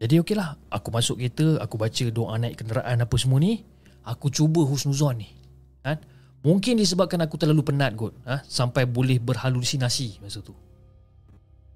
Jadi 0.01 0.15
okey 0.25 0.33
lah 0.33 0.57
Aku 0.73 0.89
masuk 0.89 1.21
kereta 1.21 1.61
Aku 1.61 1.77
baca 1.77 2.05
doa 2.09 2.41
naik 2.41 2.65
kenderaan 2.65 3.05
apa 3.05 3.17
semua 3.21 3.37
ni 3.37 3.61
Aku 4.09 4.33
cuba 4.33 4.65
husnuzon 4.65 5.21
ni 5.21 5.29
kan? 5.85 6.01
Mungkin 6.45 6.77
disebabkan 6.77 7.25
aku 7.25 7.41
terlalu 7.41 7.65
penat 7.65 7.97
kot 7.97 8.13
ha? 8.29 8.45
Sampai 8.45 8.85
boleh 8.85 9.17
berhalusinasi 9.17 10.21
masa 10.21 10.45
tu. 10.45 10.53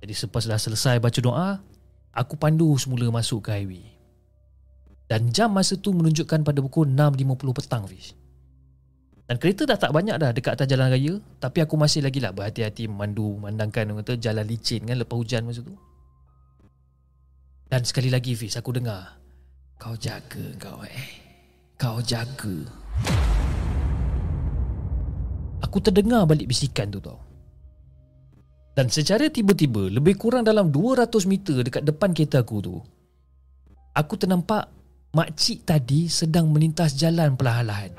Jadi 0.05 0.13
selepas 0.13 0.45
dah 0.45 0.61
selesai 0.61 1.01
baca 1.01 1.19
doa 1.25 1.49
Aku 2.13 2.37
pandu 2.37 2.75
semula 2.77 3.09
masuk 3.09 3.49
ke 3.49 3.51
highway. 3.55 3.85
Dan 5.09 5.33
jam 5.33 5.55
masa 5.57 5.81
tu 5.81 5.97
menunjukkan 5.97 6.45
pada 6.45 6.61
pukul 6.61 6.85
6.50 6.93 7.57
petang 7.57 7.89
Fiz. 7.89 8.13
Dan 9.25 9.41
kereta 9.41 9.65
dah 9.65 9.81
tak 9.81 9.93
banyak 9.93 10.17
dah 10.21 10.33
dekat 10.33 10.57
atas 10.57 10.69
jalan 10.69 10.89
raya 10.89 11.21
Tapi 11.37 11.61
aku 11.61 11.77
masih 11.77 12.01
lagi 12.01 12.17
lah 12.17 12.33
berhati-hati 12.33 12.89
memandu 12.89 13.37
Memandangkan 13.37 13.93
kata 14.01 14.17
jalan 14.17 14.45
licin 14.49 14.89
kan 14.89 14.97
lepas 14.97 15.17
hujan 15.17 15.45
masa 15.45 15.61
tu. 15.61 15.77
Dan 17.69 17.85
sekali 17.85 18.09
lagi 18.09 18.33
Fiz 18.37 18.57
aku 18.57 18.73
dengar 18.73 19.21
Kau 19.77 19.97
jaga 19.97 20.45
kau 20.57 20.81
eh? 20.85 21.09
Kau 21.77 22.01
jaga 22.01 22.65
Aku 25.65 25.83
terdengar 25.83 26.27
balik 26.29 26.47
bisikan 26.47 26.91
tu 26.91 27.03
tau 27.03 27.19
Dan 28.79 28.87
secara 28.91 29.27
tiba-tiba 29.27 29.91
Lebih 29.91 30.15
kurang 30.15 30.47
dalam 30.47 30.71
200 30.71 31.11
meter 31.27 31.67
dekat 31.67 31.83
depan 31.83 32.15
kereta 32.15 32.47
aku 32.47 32.59
tu 32.63 32.77
Aku 33.99 34.15
ternampak 34.15 34.79
makcik 35.17 35.65
tadi 35.65 36.07
sedang 36.07 36.53
melintas 36.53 36.93
jalan 36.93 37.35
perlahan-lahan. 37.35 37.93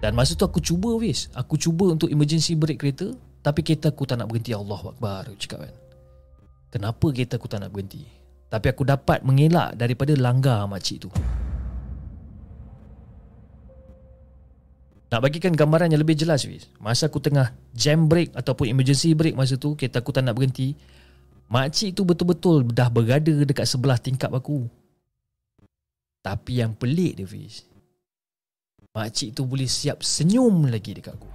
Dan 0.00 0.16
masa 0.16 0.32
tu 0.32 0.48
aku 0.48 0.64
cuba 0.64 0.96
wis, 0.96 1.28
aku 1.36 1.60
cuba 1.60 1.92
untuk 1.92 2.08
emergency 2.08 2.56
brake 2.56 2.80
kereta, 2.80 3.12
tapi 3.44 3.60
kereta 3.60 3.92
aku 3.92 4.08
tak 4.08 4.20
nak 4.20 4.32
berhenti. 4.32 4.56
Allahu 4.56 4.96
akbar, 4.96 5.28
aku 5.28 5.36
cakap 5.36 5.68
kan. 5.68 5.74
Kenapa 6.72 7.06
kereta 7.12 7.36
aku 7.36 7.48
tak 7.50 7.60
nak 7.60 7.70
berhenti? 7.74 8.06
Tapi 8.50 8.66
aku 8.70 8.82
dapat 8.86 9.20
mengelak 9.26 9.76
daripada 9.76 10.16
langgar 10.16 10.64
makcik 10.70 11.04
tu. 11.04 11.10
Nak 15.10 15.20
bagikan 15.26 15.50
gambaran 15.50 15.90
yang 15.90 16.02
lebih 16.02 16.14
jelas 16.14 16.46
wis. 16.46 16.70
Masa 16.78 17.10
aku 17.10 17.18
tengah 17.18 17.50
jam 17.74 18.06
brake 18.06 18.30
ataupun 18.30 18.70
emergency 18.70 19.10
brake 19.18 19.34
masa 19.34 19.58
tu, 19.58 19.74
kereta 19.74 19.98
aku 19.98 20.14
tak 20.14 20.22
nak 20.22 20.38
berhenti. 20.38 20.78
Makcik 21.50 21.98
tu 21.98 22.06
betul-betul 22.06 22.62
dah 22.70 22.86
berada 22.86 23.42
dekat 23.42 23.66
sebelah 23.66 23.98
tingkap 23.98 24.30
aku. 24.30 24.70
Tapi 26.20 26.60
yang 26.60 26.76
pelik 26.76 27.16
dia 27.16 27.24
Fiz 27.24 27.64
Makcik 28.92 29.32
tu 29.32 29.48
boleh 29.48 29.64
siap 29.64 30.04
senyum 30.04 30.68
lagi 30.68 30.92
dekat 30.92 31.16
aku 31.16 31.30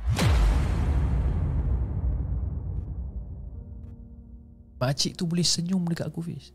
Makcik 4.78 5.17
tu 5.17 5.26
boleh 5.26 5.41
senyum 5.41 5.82
dekat 5.89 6.05
aku 6.05 6.21
Fiz 6.21 6.53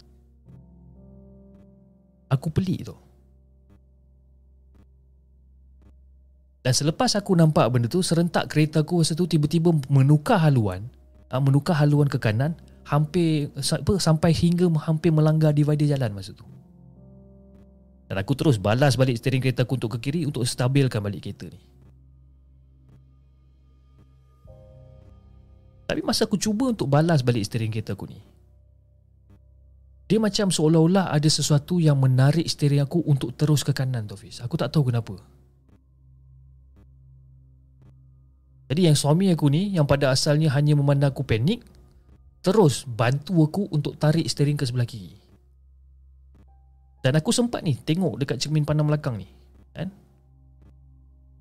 Aku 2.30 2.54
pelik 2.54 2.86
tu 2.86 2.94
Dan 6.60 6.72
selepas 6.76 7.16
aku 7.16 7.32
nampak 7.32 7.72
benda 7.72 7.88
tu 7.88 8.04
Serentak 8.04 8.52
kereta 8.52 8.84
aku 8.84 9.00
masa 9.00 9.16
tu 9.16 9.24
tiba-tiba 9.24 9.72
menukar 9.88 10.36
haluan 10.44 10.92
ah, 11.32 11.40
Menukar 11.40 11.72
haluan 11.80 12.04
ke 12.04 12.20
kanan 12.20 12.52
Hampir 12.84 13.48
Sampai 13.96 14.36
hingga 14.36 14.68
hampir 14.84 15.08
melanggar 15.08 15.56
divider 15.56 15.88
jalan 15.88 16.12
masa 16.12 16.36
tu 16.36 16.44
dan 18.10 18.26
aku 18.26 18.34
terus 18.34 18.58
balas 18.58 18.98
balik 18.98 19.22
steering 19.22 19.38
kereta 19.38 19.62
aku 19.62 19.78
untuk 19.78 19.94
ke 19.94 20.10
kiri 20.10 20.26
untuk 20.26 20.42
stabilkan 20.42 20.98
balik 20.98 21.22
kereta 21.22 21.46
ni. 21.46 21.62
Tapi 25.86 26.02
masa 26.02 26.26
aku 26.26 26.34
cuba 26.34 26.74
untuk 26.74 26.90
balas 26.90 27.22
balik 27.22 27.46
steering 27.46 27.70
kereta 27.70 27.94
aku 27.94 28.10
ni, 28.10 28.18
dia 30.10 30.18
macam 30.18 30.50
seolah-olah 30.50 31.14
ada 31.14 31.30
sesuatu 31.30 31.78
yang 31.78 32.02
menarik 32.02 32.50
steering 32.50 32.82
aku 32.82 32.98
untuk 33.06 33.30
terus 33.38 33.62
ke 33.62 33.70
kanan 33.70 34.10
tu 34.10 34.18
Fiz. 34.18 34.42
Aku 34.42 34.58
tak 34.58 34.74
tahu 34.74 34.90
kenapa. 34.90 35.14
Jadi 38.70 38.86
yang 38.86 38.94
suami 38.94 39.34
aku 39.34 39.50
ni 39.50 39.74
yang 39.74 39.82
pada 39.82 40.14
asalnya 40.14 40.54
hanya 40.54 40.78
memandang 40.78 41.10
aku 41.10 41.26
panik, 41.26 41.66
terus 42.38 42.86
bantu 42.86 43.42
aku 43.42 43.66
untuk 43.74 43.98
tarik 43.98 44.22
steering 44.30 44.54
ke 44.54 44.62
sebelah 44.62 44.86
kiri. 44.86 45.18
Dan 47.02 47.18
aku 47.18 47.34
sempat 47.34 47.66
ni 47.66 47.74
tengok 47.74 48.22
dekat 48.22 48.38
cermin 48.38 48.62
pandang 48.62 48.86
belakang 48.86 49.18
ni. 49.18 49.26
Kan? 49.74 49.90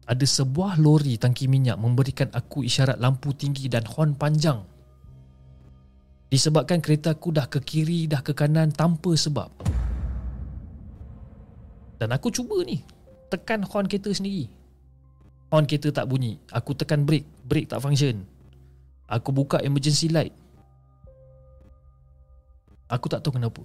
Ada 0.09 0.25
sebuah 0.25 0.81
lori 0.81 1.21
tangki 1.21 1.45
minyak 1.45 1.77
memberikan 1.77 2.33
aku 2.33 2.65
isyarat 2.65 2.97
lampu 2.97 3.29
tinggi 3.37 3.69
dan 3.69 3.85
horn 3.85 4.17
panjang. 4.17 4.65
Disebabkan 6.33 6.81
kereta 6.81 7.13
aku 7.13 7.29
dah 7.29 7.45
ke 7.45 7.61
kiri, 7.61 8.09
dah 8.09 8.25
ke 8.25 8.33
kanan 8.33 8.73
tanpa 8.73 9.13
sebab. 9.13 9.53
Dan 12.01 12.09
aku 12.09 12.33
cuba 12.33 12.57
ni 12.65 12.81
tekan 13.29 13.61
horn 13.61 13.85
kereta 13.85 14.09
sendiri. 14.09 14.58
Horn 15.49 15.65
kereta 15.65 15.89
tak 15.89 16.05
bunyi. 16.05 16.37
Aku 16.53 16.77
tekan 16.77 17.03
brake, 17.03 17.25
brake 17.45 17.69
tak 17.69 17.81
function. 17.81 18.21
Aku 19.09 19.33
buka 19.33 19.57
emergency 19.65 20.05
light. 20.13 20.33
Aku 22.89 23.09
tak 23.09 23.25
tahu 23.25 23.37
kenapa. 23.37 23.61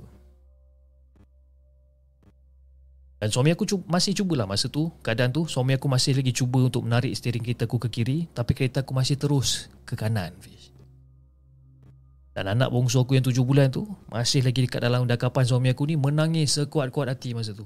Dan 3.21 3.33
suami 3.33 3.57
aku 3.57 3.65
cuba, 3.65 3.85
masih 3.89 4.13
cubalah 4.13 4.45
masa 4.45 4.69
tu 4.69 4.93
Keadaan 5.01 5.33
tu 5.33 5.49
Suami 5.49 5.73
aku 5.73 5.89
masih 5.89 6.13
lagi 6.13 6.29
cuba 6.35 6.61
untuk 6.61 6.85
menarik 6.85 7.15
steering 7.17 7.41
kereta 7.41 7.65
aku 7.65 7.81
ke 7.81 7.89
kiri 7.89 8.29
Tapi 8.29 8.53
kereta 8.53 8.85
aku 8.85 8.93
masih 8.93 9.17
terus 9.17 9.73
ke 9.89 9.97
kanan 9.97 10.37
Fiz. 10.45 10.75
Dan 12.37 12.53
anak 12.53 12.69
bongsu 12.69 13.01
aku 13.01 13.17
yang 13.17 13.25
tujuh 13.25 13.41
bulan 13.47 13.73
tu 13.73 13.89
Masih 14.13 14.45
lagi 14.45 14.69
dekat 14.69 14.83
dalam 14.83 15.09
dakapan 15.09 15.47
suami 15.47 15.73
aku 15.73 15.89
ni 15.89 15.97
Menangis 15.97 16.53
sekuat-kuat 16.53 17.17
hati 17.17 17.33
masa 17.33 17.57
tu 17.57 17.65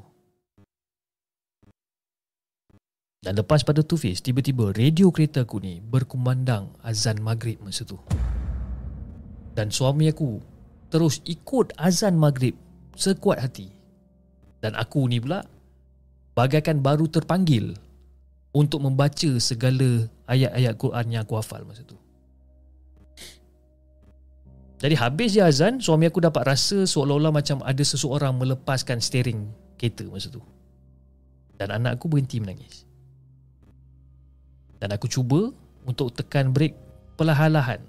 Dan 3.18 3.34
lepas 3.34 3.66
pada 3.66 3.82
tu 3.82 3.98
Fiz 3.98 4.22
Tiba-tiba 4.22 4.70
radio 4.74 5.10
kereta 5.10 5.42
aku 5.42 5.58
ni 5.58 5.82
Berkumandang 5.82 6.70
azan 6.86 7.18
maghrib 7.18 7.58
masa 7.58 7.82
tu 7.82 7.98
Dan 9.58 9.74
suami 9.74 10.06
aku 10.06 10.38
Terus 10.86 11.18
ikut 11.26 11.74
azan 11.74 12.14
maghrib 12.14 12.54
Sekuat 12.94 13.42
hati 13.42 13.78
dan 14.58 14.74
aku 14.74 15.06
ni 15.06 15.22
pula 15.22 15.46
bagaikan 16.34 16.82
baru 16.82 17.06
terpanggil 17.06 17.74
untuk 18.54 18.82
membaca 18.82 19.30
segala 19.38 20.06
ayat-ayat 20.26 20.74
Quran 20.74 21.06
yang 21.14 21.22
aku 21.22 21.38
hafal 21.38 21.62
masa 21.62 21.86
tu. 21.86 21.94
Jadi 24.78 24.94
habis 24.94 25.34
je 25.34 25.42
azan, 25.42 25.82
suami 25.82 26.06
aku 26.06 26.22
dapat 26.22 26.54
rasa 26.54 26.86
seolah-olah 26.86 27.34
macam 27.34 27.58
ada 27.66 27.82
seseorang 27.82 28.30
melepaskan 28.38 29.02
steering 29.02 29.50
kereta 29.74 30.06
masa 30.06 30.30
tu. 30.30 30.42
Dan 31.58 31.74
anak 31.74 31.98
aku 31.98 32.06
berhenti 32.06 32.38
menangis. 32.38 32.86
Dan 34.78 34.94
aku 34.94 35.10
cuba 35.10 35.50
untuk 35.82 36.14
tekan 36.14 36.54
brake 36.54 36.78
perlahan-lahan. 37.18 37.82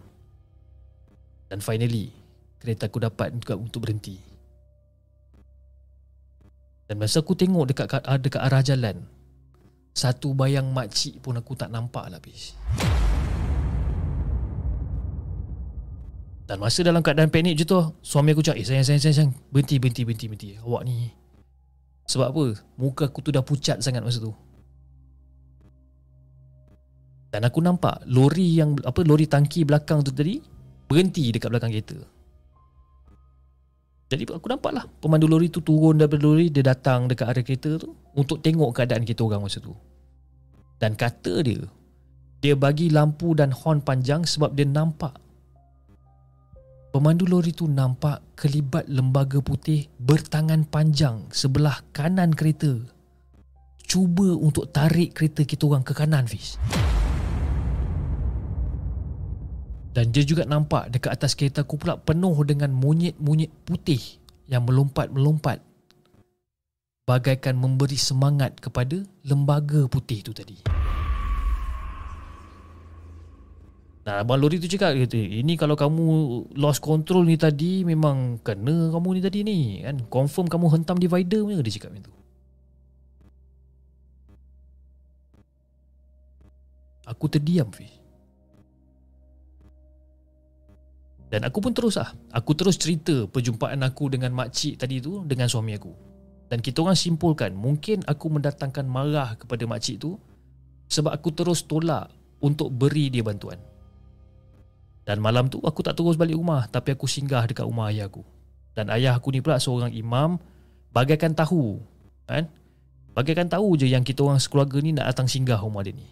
Dan 1.49 1.61
finally, 1.61 2.09
kereta 2.57 2.89
aku 2.89 3.01
dapat 3.01 3.33
untuk, 3.33 3.57
untuk 3.57 3.79
berhenti. 3.85 4.17
Dan 6.89 6.97
masa 6.97 7.21
aku 7.21 7.37
tengok 7.37 7.69
dekat 7.69 7.87
dekat 8.21 8.41
arah 8.41 8.65
jalan, 8.65 8.97
satu 9.93 10.33
bayang 10.33 10.73
makcik 10.73 11.21
pun 11.21 11.37
aku 11.37 11.53
tak 11.53 11.69
nampak 11.69 12.09
lah. 12.09 12.17
Dan 16.49 16.57
masa 16.57 16.81
dalam 16.81 17.05
keadaan 17.05 17.29
panik 17.29 17.61
je 17.61 17.61
tu 17.61 17.77
Suami 18.01 18.33
aku 18.33 18.41
cakap 18.41 18.57
Eh 18.57 18.65
sayang 18.65 18.81
sayang 18.81 19.05
sayang 19.05 19.29
Berhenti 19.53 19.77
berhenti 19.77 20.01
berhenti 20.01 20.25
berhenti 20.25 20.49
Awak 20.57 20.81
ni 20.81 21.13
Sebab 22.09 22.33
apa 22.33 22.43
Muka 22.73 23.05
aku 23.05 23.21
tu 23.21 23.29
dah 23.29 23.45
pucat 23.45 23.77
sangat 23.85 24.01
masa 24.01 24.17
tu 24.17 24.33
Dan 27.29 27.45
aku 27.45 27.61
nampak 27.61 28.05
Lori 28.09 28.57
yang 28.57 28.77
Apa 28.81 29.05
lori 29.05 29.29
tangki 29.29 29.65
belakang 29.65 30.01
tu 30.01 30.09
tadi 30.09 30.41
Berhenti 30.89 31.29
dekat 31.29 31.49
belakang 31.53 31.69
kereta 31.69 31.97
Jadi 34.09 34.23
aku 34.33 34.47
nampak 34.49 34.71
lah 34.73 34.85
Pemandu 34.85 35.29
lori 35.29 35.53
tu 35.53 35.61
turun 35.61 36.01
daripada 36.01 36.25
lori 36.25 36.49
Dia 36.49 36.65
datang 36.65 37.05
dekat 37.05 37.29
area 37.29 37.45
kereta 37.45 37.77
tu 37.77 37.93
Untuk 38.17 38.41
tengok 38.41 38.73
keadaan 38.73 39.05
kita 39.05 39.21
orang 39.21 39.45
masa 39.45 39.61
tu 39.61 39.77
Dan 40.81 40.97
kata 40.97 41.45
dia 41.45 41.61
Dia 42.41 42.57
bagi 42.57 42.89
lampu 42.89 43.37
dan 43.37 43.53
horn 43.53 43.85
panjang 43.85 44.25
Sebab 44.25 44.57
dia 44.57 44.65
nampak 44.65 45.29
Pemandu 46.89 47.29
lori 47.29 47.53
tu 47.53 47.69
nampak 47.69 48.33
kelibat 48.33 48.89
lembaga 48.89 49.37
putih 49.45 49.85
bertangan 50.01 50.65
panjang 50.65 51.21
sebelah 51.29 51.85
kanan 51.93 52.33
kereta. 52.33 52.81
Cuba 53.85 54.33
untuk 54.33 54.73
tarik 54.73 55.13
kereta 55.13 55.45
kita 55.45 55.69
orang 55.69 55.85
ke 55.85 55.93
kanan, 55.93 56.25
Fiz. 56.25 56.57
Dan 59.89 60.13
dia 60.13 60.21
juga 60.21 60.45
nampak 60.45 60.93
dekat 60.93 61.11
atas 61.17 61.33
kereta 61.33 61.65
aku 61.65 61.81
pula 61.81 61.97
penuh 61.97 62.37
dengan 62.45 62.69
monyet-monyet 62.69 63.49
putih 63.65 63.99
yang 64.45 64.65
melompat-melompat 64.65 65.65
bagaikan 67.09 67.57
memberi 67.57 67.97
semangat 67.97 68.61
kepada 68.61 69.01
lembaga 69.25 69.89
putih 69.89 70.21
tu 70.21 70.29
tadi. 70.29 70.61
Nah, 74.05 74.25
abang 74.25 74.41
lori 74.41 74.57
tu 74.57 74.65
cakap 74.65 74.93
ini 75.13 75.53
kalau 75.53 75.77
kamu 75.77 76.05
lost 76.57 76.81
control 76.81 77.25
ni 77.25 77.37
tadi 77.37 77.85
memang 77.85 78.41
kena 78.41 78.89
kamu 78.89 79.17
ni 79.17 79.21
tadi 79.21 79.39
ni 79.45 79.57
kan. 79.85 80.01
Confirm 80.09 80.49
kamu 80.49 80.65
hentam 80.69 80.97
divider 80.97 81.45
punya 81.45 81.61
dia 81.61 81.73
cakap 81.77 81.93
macam 81.93 82.09
tu. 82.09 82.13
Aku 87.09 87.25
terdiam 87.25 87.69
Fiz. 87.73 87.98
Dan 91.29 91.45
aku 91.45 91.61
pun 91.61 91.73
terus 91.77 92.01
lah. 92.01 92.09
Aku 92.33 92.57
terus 92.57 92.75
cerita 92.81 93.29
perjumpaan 93.29 93.85
aku 93.85 94.09
dengan 94.09 94.33
makcik 94.33 94.81
tadi 94.81 94.97
tu 94.97 95.21
dengan 95.29 95.45
suami 95.45 95.77
aku. 95.77 95.93
Dan 96.49 96.65
kita 96.65 96.81
orang 96.81 96.97
simpulkan 96.97 97.53
mungkin 97.53 98.01
aku 98.09 98.33
mendatangkan 98.33 98.89
marah 98.89 99.37
kepada 99.37 99.69
makcik 99.69 100.01
tu 100.01 100.17
sebab 100.89 101.13
aku 101.13 101.29
terus 101.29 101.69
tolak 101.69 102.09
untuk 102.41 102.73
beri 102.73 103.13
dia 103.13 103.21
bantuan. 103.21 103.61
Dan 105.09 105.25
malam 105.25 105.49
tu 105.49 105.57
aku 105.65 105.81
tak 105.81 105.97
terus 105.97 106.21
balik 106.21 106.37
rumah 106.37 106.69
Tapi 106.69 106.93
aku 106.93 107.09
singgah 107.09 107.49
dekat 107.49 107.65
rumah 107.65 107.89
ayah 107.89 108.05
aku 108.05 108.21
Dan 108.77 108.93
ayah 108.93 109.17
aku 109.17 109.33
ni 109.33 109.41
pula 109.41 109.57
seorang 109.57 109.89
imam 109.89 110.37
Bagaikan 110.93 111.33
tahu 111.33 111.81
kan? 112.29 112.45
Bagaikan 113.17 113.49
tahu 113.49 113.73
je 113.73 113.89
yang 113.89 114.05
kita 114.05 114.21
orang 114.21 114.37
sekeluarga 114.37 114.77
ni 114.77 114.93
Nak 114.93 115.09
datang 115.09 115.25
singgah 115.25 115.57
rumah 115.65 115.81
dia 115.81 115.97
ni 115.97 116.05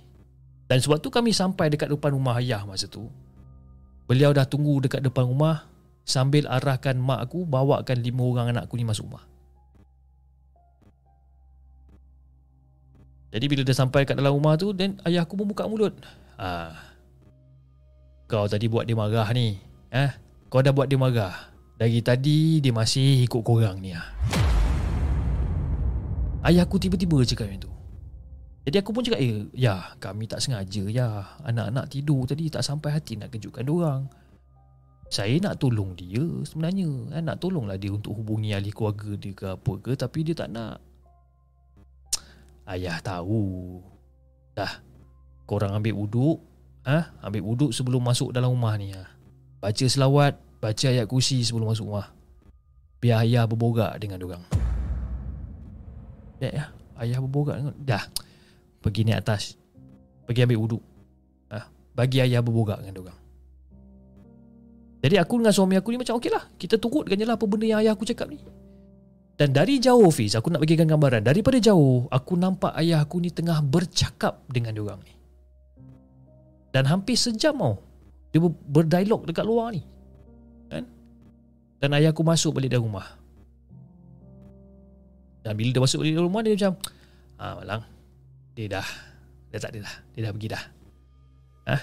Dan 0.66 0.82
sebab 0.82 0.98
tu 0.98 1.14
kami 1.14 1.30
sampai 1.30 1.70
dekat 1.70 1.94
depan 1.94 2.10
rumah 2.18 2.42
ayah 2.42 2.66
masa 2.66 2.90
tu 2.90 3.06
Beliau 4.08 4.32
dah 4.32 4.48
tunggu 4.48 4.80
dekat 4.80 5.04
depan 5.04 5.28
rumah 5.28 5.68
Sambil 6.08 6.48
arahkan 6.48 6.96
mak 6.96 7.28
aku 7.28 7.44
Bawakan 7.44 8.00
lima 8.00 8.24
orang 8.24 8.56
anak 8.56 8.72
aku 8.72 8.80
ni 8.80 8.88
masuk 8.88 9.12
rumah. 9.12 9.28
Jadi 13.28 13.46
bila 13.52 13.62
dia 13.68 13.76
sampai 13.76 14.08
kat 14.08 14.16
dalam 14.16 14.32
rumah 14.32 14.56
tu 14.56 14.72
Dan 14.72 14.96
ayah 15.04 15.28
aku 15.28 15.36
pun 15.36 15.52
buka 15.52 15.68
mulut. 15.68 15.92
Ah, 16.40 16.80
kau 18.32 18.48
tadi 18.48 18.72
buat 18.72 18.88
dia 18.88 18.96
marah 18.96 19.28
ni 19.36 19.60
eh? 19.92 20.12
Kau 20.48 20.64
dah 20.64 20.72
buat 20.72 20.88
dia 20.88 20.96
marah. 20.96 21.52
Dari 21.76 22.00
tadi 22.00 22.64
dia 22.64 22.72
masih 22.72 23.28
ikut 23.28 23.44
korang 23.44 23.84
ni 23.84 23.92
ah. 23.92 24.08
Ayah 26.48 26.64
aku 26.64 26.80
tiba-tiba 26.80 27.20
cakap 27.28 27.52
macam 27.52 27.68
tu 27.68 27.77
Jadi 28.68 28.84
aku 28.84 28.92
pun 28.92 29.00
cakap 29.00 29.24
eh, 29.24 29.48
Ya 29.56 29.96
kami 29.96 30.28
tak 30.28 30.44
sengaja 30.44 30.84
ya. 30.92 31.40
Anak-anak 31.48 31.88
tidur 31.88 32.28
tadi 32.28 32.52
tak 32.52 32.68
sampai 32.68 33.00
hati 33.00 33.16
nak 33.16 33.32
kejutkan 33.32 33.64
orang. 33.64 34.12
Saya 35.08 35.40
nak 35.40 35.56
tolong 35.64 35.96
dia 35.96 36.20
sebenarnya. 36.44 37.16
Eh, 37.16 37.24
Nak 37.24 37.40
tolonglah 37.40 37.80
dia 37.80 37.96
untuk 37.96 38.20
hubungi 38.20 38.52
ahli 38.52 38.76
keluarga 38.76 39.16
dia 39.16 39.32
ke 39.32 39.46
apa 39.56 39.72
ke 39.80 39.96
Tapi 39.96 40.20
dia 40.20 40.36
tak 40.36 40.52
nak. 40.52 40.84
Ayah 42.68 43.00
tahu. 43.00 43.80
Dah 44.52 44.84
Korang 45.48 45.80
ambil 45.80 45.96
uduk 45.96 46.44
ha? 46.84 47.16
Ambil 47.24 47.48
wuduk 47.48 47.72
sebelum 47.72 48.04
masuk 48.04 48.36
dalam 48.36 48.52
rumah 48.52 48.76
ni 48.76 48.92
ha? 48.92 49.08
Baca 49.64 49.86
selawat 49.88 50.36
Baca 50.60 50.86
ayat 50.92 51.08
kursi 51.08 51.40
sebelum 51.40 51.72
masuk 51.72 51.88
rumah. 51.88 52.12
Biar 53.00 53.24
ayah 53.24 53.48
berborak 53.48 53.96
dengan 53.96 54.20
orang. 54.28 54.44
Ya, 56.44 56.50
ya 56.52 56.66
Ayah 57.00 57.24
berborak 57.24 57.64
dengan 57.64 57.76
Dah 57.80 58.04
Pergi 58.82 59.02
naik 59.08 59.20
atas. 59.26 59.58
Pergi 60.28 60.44
ambil 60.44 60.60
wuduk. 60.60 60.84
Ha? 61.52 61.60
Bagi 61.96 62.22
ayah 62.22 62.44
berborak 62.44 62.84
dengan 62.84 63.08
orang. 63.08 63.20
Jadi 64.98 65.16
aku 65.22 65.34
dengan 65.40 65.54
suami 65.54 65.78
aku 65.78 65.94
ni 65.94 66.02
macam 66.02 66.18
okey 66.18 66.32
lah 66.34 66.44
Kita 66.58 66.82
turutkan 66.82 67.22
je 67.22 67.24
lah 67.24 67.38
apa 67.38 67.46
benda 67.46 67.70
yang 67.70 67.80
ayah 67.86 67.94
aku 67.94 68.02
cakap 68.02 68.34
ni. 68.34 68.42
Dan 69.38 69.54
dari 69.54 69.78
jauh 69.78 70.10
Fiz 70.10 70.34
Aku 70.34 70.50
nak 70.50 70.66
bagikan 70.66 70.90
gambaran. 70.90 71.22
Daripada 71.22 71.62
jauh 71.62 72.10
Aku 72.10 72.34
nampak 72.34 72.74
ayah 72.82 73.06
aku 73.06 73.22
ni 73.22 73.30
Tengah 73.30 73.62
bercakap 73.62 74.42
Dengan 74.50 74.74
orang 74.82 75.00
ni. 75.06 75.14
Dan 76.74 76.90
hampir 76.90 77.16
sejam 77.16 77.54
tau 77.56 77.78
Dia 78.34 78.42
berdialog 78.44 79.24
dekat 79.30 79.46
luar 79.46 79.72
ni. 79.72 79.86
Kan? 80.68 80.84
Dan 81.78 81.90
ayah 81.94 82.10
aku 82.12 82.26
masuk 82.26 82.58
balik 82.58 82.74
dalam 82.74 82.90
rumah. 82.90 83.08
Dan 85.46 85.54
bila 85.54 85.70
dia 85.72 85.82
masuk 85.86 86.02
balik 86.02 86.14
dalam 86.18 86.28
rumah 86.28 86.42
Dia 86.42 86.54
macam 86.58 86.74
Ah 87.38 87.54
Malang 87.62 87.97
Dia 88.58 88.82
dah 88.82 88.88
Dia 89.54 89.62
tak 89.62 89.78
ada 89.78 89.86
Dia 90.18 90.22
dah 90.26 90.32
pergi 90.34 90.50
dah 90.50 90.64
ha? 91.70 91.78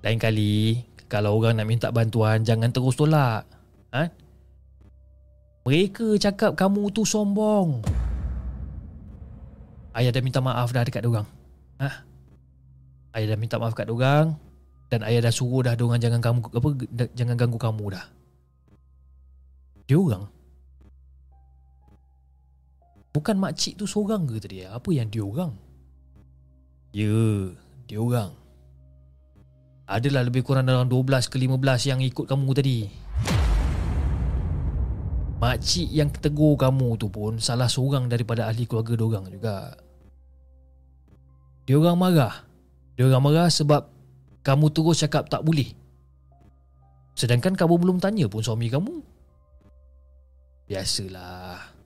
Lain 0.00 0.16
kali 0.16 0.80
Kalau 1.12 1.36
orang 1.36 1.60
nak 1.60 1.68
minta 1.68 1.92
bantuan 1.92 2.40
Jangan 2.40 2.72
terus 2.72 2.96
tolak 2.96 3.44
ha? 3.92 4.08
Mereka 5.68 6.16
cakap 6.16 6.56
kamu 6.56 6.88
tu 6.96 7.04
sombong 7.04 7.84
Ayah 9.96 10.12
dah 10.12 10.20
minta 10.20 10.44
maaf 10.44 10.76
dah 10.76 10.84
dekat 10.84 11.08
orang. 11.08 11.24
Ha? 11.80 11.88
ayah 13.16 13.32
dah 13.32 13.38
minta 13.40 13.56
maaf 13.56 13.72
kat 13.72 13.88
orang 13.88 14.36
dan 14.92 15.00
ayah 15.08 15.24
dah 15.24 15.32
suruh 15.32 15.64
dah 15.64 15.72
orang 15.72 15.96
jangan 15.96 16.20
kamu 16.20 16.38
apa 16.52 16.68
jangan 17.16 17.36
ganggu 17.40 17.56
kamu 17.56 17.84
dah. 17.96 18.04
Dia 19.88 19.96
orang 19.96 20.28
Bukan 23.16 23.40
mak 23.40 23.56
cik 23.56 23.80
tu 23.80 23.88
seorang 23.88 24.28
ke 24.28 24.36
tadi? 24.36 24.68
Apa 24.68 24.92
yang 24.92 25.08
dia 25.08 25.24
orang? 25.24 25.56
Ya, 26.96 27.12
dia 27.84 28.00
orang. 28.00 28.32
Adalah 29.84 30.24
lebih 30.24 30.40
kurang 30.40 30.64
dalam 30.64 30.88
12 30.88 31.28
ke 31.28 31.36
15 31.36 31.92
yang 31.92 32.00
ikut 32.00 32.24
kamu 32.24 32.48
tadi. 32.56 32.88
Mak 35.36 35.60
cik 35.60 35.92
yang 35.92 36.08
tegur 36.08 36.56
kamu 36.56 36.96
tu 36.96 37.12
pun 37.12 37.36
salah 37.36 37.68
seorang 37.68 38.08
daripada 38.08 38.48
ahli 38.48 38.64
keluarga 38.64 38.96
dia 38.96 39.04
orang 39.12 39.24
juga. 39.28 39.56
Dia 41.68 41.76
orang 41.76 42.00
marah 42.00 42.34
dia 42.96 43.04
orang 43.04 43.28
marah 43.28 43.52
sebab 43.52 43.92
kamu 44.40 44.72
terus 44.72 45.04
cakap 45.04 45.28
tak 45.28 45.44
boleh. 45.44 45.68
Sedangkan 47.12 47.52
kamu 47.52 47.76
belum 47.76 47.96
tanya 48.00 48.24
pun 48.24 48.40
suami 48.40 48.72
kamu. 48.72 49.04
Biasalah. 50.64 51.76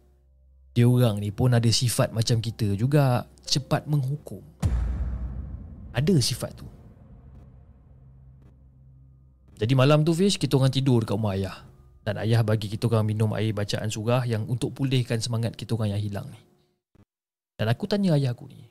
Dia 0.71 0.87
orang 0.87 1.19
ni 1.19 1.35
pun 1.35 1.51
ada 1.51 1.67
sifat 1.67 2.15
macam 2.15 2.39
kita 2.39 2.79
juga. 2.79 3.27
Cepat 3.43 3.91
menghukum. 3.91 4.47
Ada 5.91 6.17
sifat 6.23 6.55
tu. 6.59 6.67
Jadi 9.61 9.77
malam 9.77 10.01
tu 10.07 10.17
Fish, 10.17 10.41
kita 10.41 10.57
orang 10.57 10.73
tidur 10.73 11.05
dekat 11.05 11.21
rumah 11.21 11.37
ayah. 11.37 11.57
Dan 12.01 12.17
ayah 12.17 12.41
bagi 12.41 12.73
kita 12.73 12.89
orang 12.89 13.05
minum 13.13 13.37
air 13.37 13.53
bacaan 13.53 13.93
surah 13.93 14.25
yang 14.25 14.49
untuk 14.49 14.73
pulihkan 14.73 15.21
semangat 15.21 15.53
kita 15.53 15.77
orang 15.77 15.93
yang 15.93 16.01
hilang 16.01 16.27
ni. 16.33 16.41
Dan 17.61 17.69
aku 17.69 17.85
tanya 17.85 18.17
ayah 18.17 18.33
aku 18.33 18.49
ni. 18.49 18.65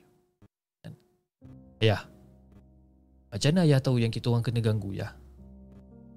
Ayah, 1.80 2.10
macam 3.30 3.48
mana 3.54 3.60
ayah 3.64 3.78
tahu 3.78 4.02
yang 4.02 4.10
kita 4.10 4.28
orang 4.34 4.42
kena 4.42 4.58
ganggu 4.58 4.90
ya? 4.98 5.14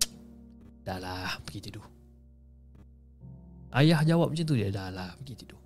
Dah 0.90 0.98
lah, 0.98 1.38
pergi 1.46 1.70
tidur. 1.70 1.86
Ayah 3.74 4.02
jawab 4.02 4.34
macam 4.34 4.46
tu 4.46 4.54
dia, 4.54 4.70
dah 4.70 4.94
lah, 4.94 5.18
pergi 5.18 5.34
tidur. 5.34 5.58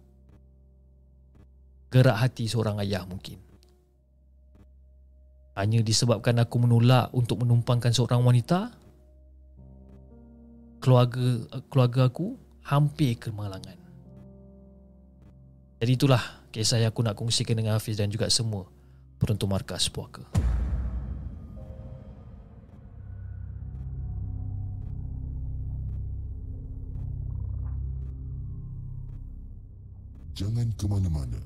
Gerak 1.92 2.18
hati 2.20 2.48
seorang 2.48 2.80
ayah 2.84 3.04
mungkin. 3.04 3.47
Hanya 5.58 5.82
disebabkan 5.82 6.38
aku 6.38 6.62
menolak 6.62 7.10
untuk 7.18 7.42
menumpangkan 7.42 7.90
seorang 7.90 8.22
wanita? 8.22 8.78
keluarga 10.88 11.44
keluarga 11.68 12.02
aku 12.08 12.38
hampir 12.64 13.18
kemalangan. 13.18 13.76
Jadi 15.84 15.92
itulah 15.94 16.24
kisah 16.50 16.82
yang 16.82 16.96
aku 16.96 17.06
nak 17.06 17.20
kongsikan 17.20 17.60
dengan 17.60 17.78
Hafiz 17.78 18.00
dan 18.00 18.10
juga 18.10 18.32
semua 18.32 18.66
penonton 19.22 19.52
markas 19.52 19.92
puaka. 19.92 20.26
Jangan 30.38 30.70
ke 30.78 30.86
mana-mana. 30.86 31.42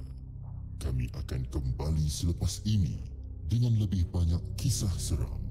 Kami 0.77 1.07
akan 1.15 1.41
kembali 1.47 2.05
selepas 2.05 2.59
ini 2.67 3.20
dengan 3.51 3.75
lebih 3.75 4.07
banyak 4.07 4.39
kisah 4.55 4.95
seram. 4.95 5.43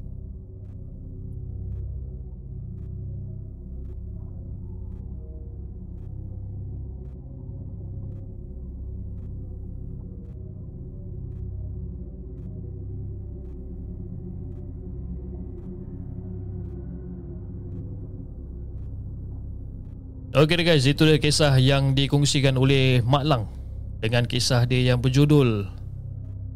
Okey 20.30 20.64
guys, 20.64 20.88
itu 20.88 21.04
dia 21.04 21.20
kisah 21.20 21.52
yang 21.60 21.92
dikongsikan 21.92 22.56
oleh 22.56 23.04
Mak 23.04 23.24
Lang 23.28 23.44
dengan 24.00 24.24
kisah 24.24 24.64
dia 24.64 24.94
yang 24.94 25.04
berjudul 25.04 25.79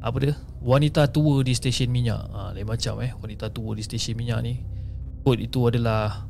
apa 0.05 0.17
dia? 0.21 0.35
Wanita 0.61 1.09
tua 1.09 1.41
di 1.41 1.57
stesen 1.57 1.89
minyak. 1.89 2.21
Ha, 2.29 2.53
lain 2.53 2.69
macam 2.69 3.01
eh, 3.01 3.17
wanita 3.17 3.49
tua 3.49 3.73
di 3.73 3.81
stesen 3.81 4.13
minyak 4.21 4.39
ni. 4.45 4.61
Kot 5.25 5.41
itu 5.41 5.65
adalah 5.65 6.29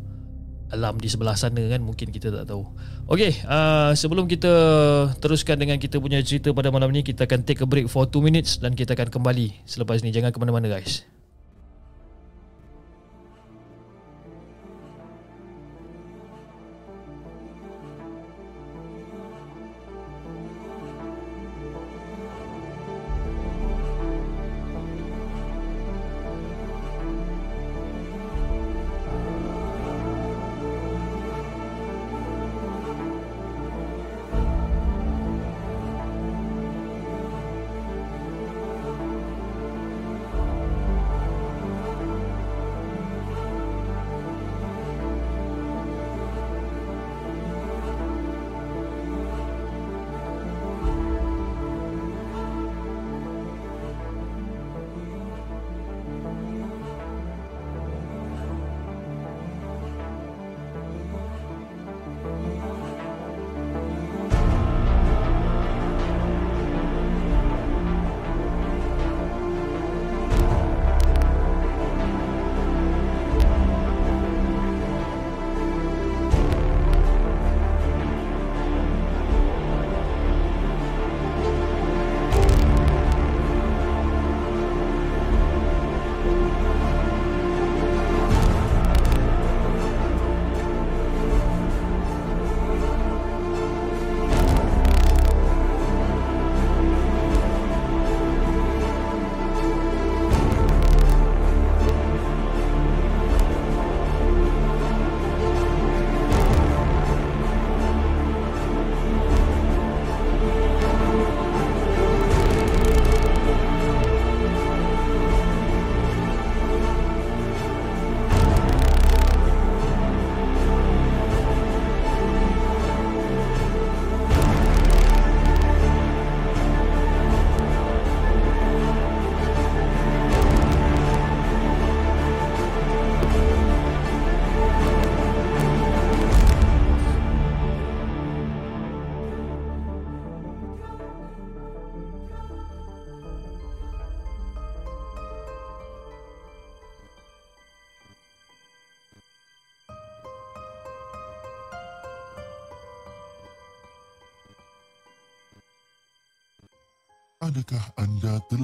alam 0.70 0.94
di 0.98 1.10
sebelah 1.10 1.34
sana 1.34 1.60
kan 1.66 1.82
mungkin 1.82 2.14
kita 2.14 2.30
tak 2.30 2.46
tahu. 2.50 2.62
Okey, 3.10 3.46
uh, 3.46 3.92
sebelum 3.94 4.30
kita 4.30 4.50
teruskan 5.18 5.60
dengan 5.60 5.76
kita 5.76 5.98
punya 5.98 6.22
cerita 6.24 6.50
pada 6.54 6.70
malam 6.70 6.90
ni, 6.94 7.04
kita 7.04 7.26
akan 7.26 7.42
take 7.42 7.62
a 7.62 7.68
break 7.68 7.90
for 7.90 8.06
2 8.06 8.22
minutes 8.22 8.62
dan 8.62 8.72
kita 8.74 8.94
akan 8.94 9.10
kembali 9.10 9.66
selepas 9.66 10.00
ni. 10.00 10.14
Jangan 10.14 10.30
ke 10.30 10.38
mana-mana 10.38 10.70
guys. 10.70 11.06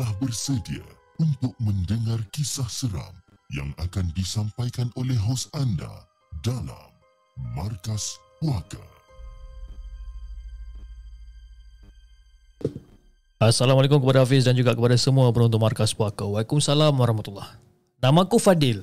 Telah 0.00 0.16
bersedia 0.16 0.80
untuk 1.20 1.52
mendengar 1.60 2.16
kisah 2.32 2.64
seram 2.72 3.12
yang 3.52 3.68
akan 3.76 4.08
disampaikan 4.16 4.88
oleh 4.96 5.12
hos 5.28 5.44
anda 5.52 6.08
dalam 6.40 6.88
Markas 7.52 8.16
Puaka? 8.40 8.80
Assalamualaikum 13.44 14.00
kepada 14.00 14.24
Hafiz 14.24 14.48
dan 14.48 14.56
juga 14.56 14.72
kepada 14.72 14.96
semua 14.96 15.28
penonton 15.36 15.60
Markas 15.60 15.92
Puaka. 15.92 16.24
Waalaikumsalam 16.24 16.96
warahmatullahi 16.96 17.60
Nama 18.00 18.24
aku 18.24 18.40
Fadil 18.40 18.80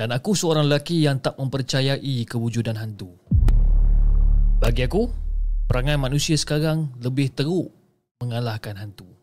dan 0.00 0.16
aku 0.16 0.32
seorang 0.32 0.64
lelaki 0.64 1.04
yang 1.04 1.20
tak 1.20 1.36
mempercayai 1.36 2.24
kewujudan 2.24 2.80
hantu. 2.80 3.12
Bagi 4.64 4.88
aku, 4.88 5.12
perangai 5.68 6.00
manusia 6.00 6.40
sekarang 6.40 6.88
lebih 7.04 7.36
teruk 7.36 7.68
mengalahkan 8.24 8.80
hantu. 8.80 9.17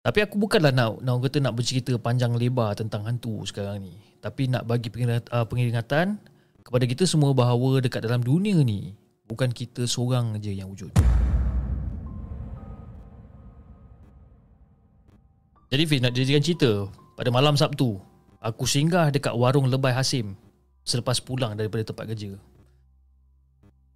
Tapi 0.00 0.24
aku 0.24 0.40
bukanlah 0.40 0.72
nak 0.72 1.04
nak 1.04 1.20
kata 1.20 1.44
nak 1.44 1.52
bercerita 1.52 1.92
panjang 2.00 2.32
lebar 2.32 2.72
tentang 2.72 3.04
hantu 3.04 3.44
sekarang 3.44 3.84
ni. 3.84 4.00
Tapi 4.24 4.48
nak 4.48 4.64
bagi 4.64 4.88
uh, 4.88 5.44
pengeringatan 5.44 6.16
kepada 6.64 6.84
kita 6.88 7.04
semua 7.04 7.36
bahawa 7.36 7.84
dekat 7.84 8.08
dalam 8.08 8.24
dunia 8.24 8.56
ni 8.64 8.96
bukan 9.28 9.52
kita 9.52 9.84
seorang 9.84 10.40
je 10.40 10.56
yang 10.56 10.72
wujud. 10.72 10.88
Jadi 15.68 15.82
Fiz 15.84 16.00
nak 16.00 16.16
jadikan 16.16 16.40
cerita 16.40 16.88
pada 17.20 17.28
malam 17.28 17.60
Sabtu 17.60 18.00
aku 18.40 18.64
singgah 18.64 19.12
dekat 19.12 19.36
warung 19.36 19.68
Lebay 19.68 19.92
Hasim 19.92 20.32
selepas 20.80 21.20
pulang 21.20 21.52
daripada 21.60 21.84
tempat 21.84 22.08
kerja. 22.08 22.40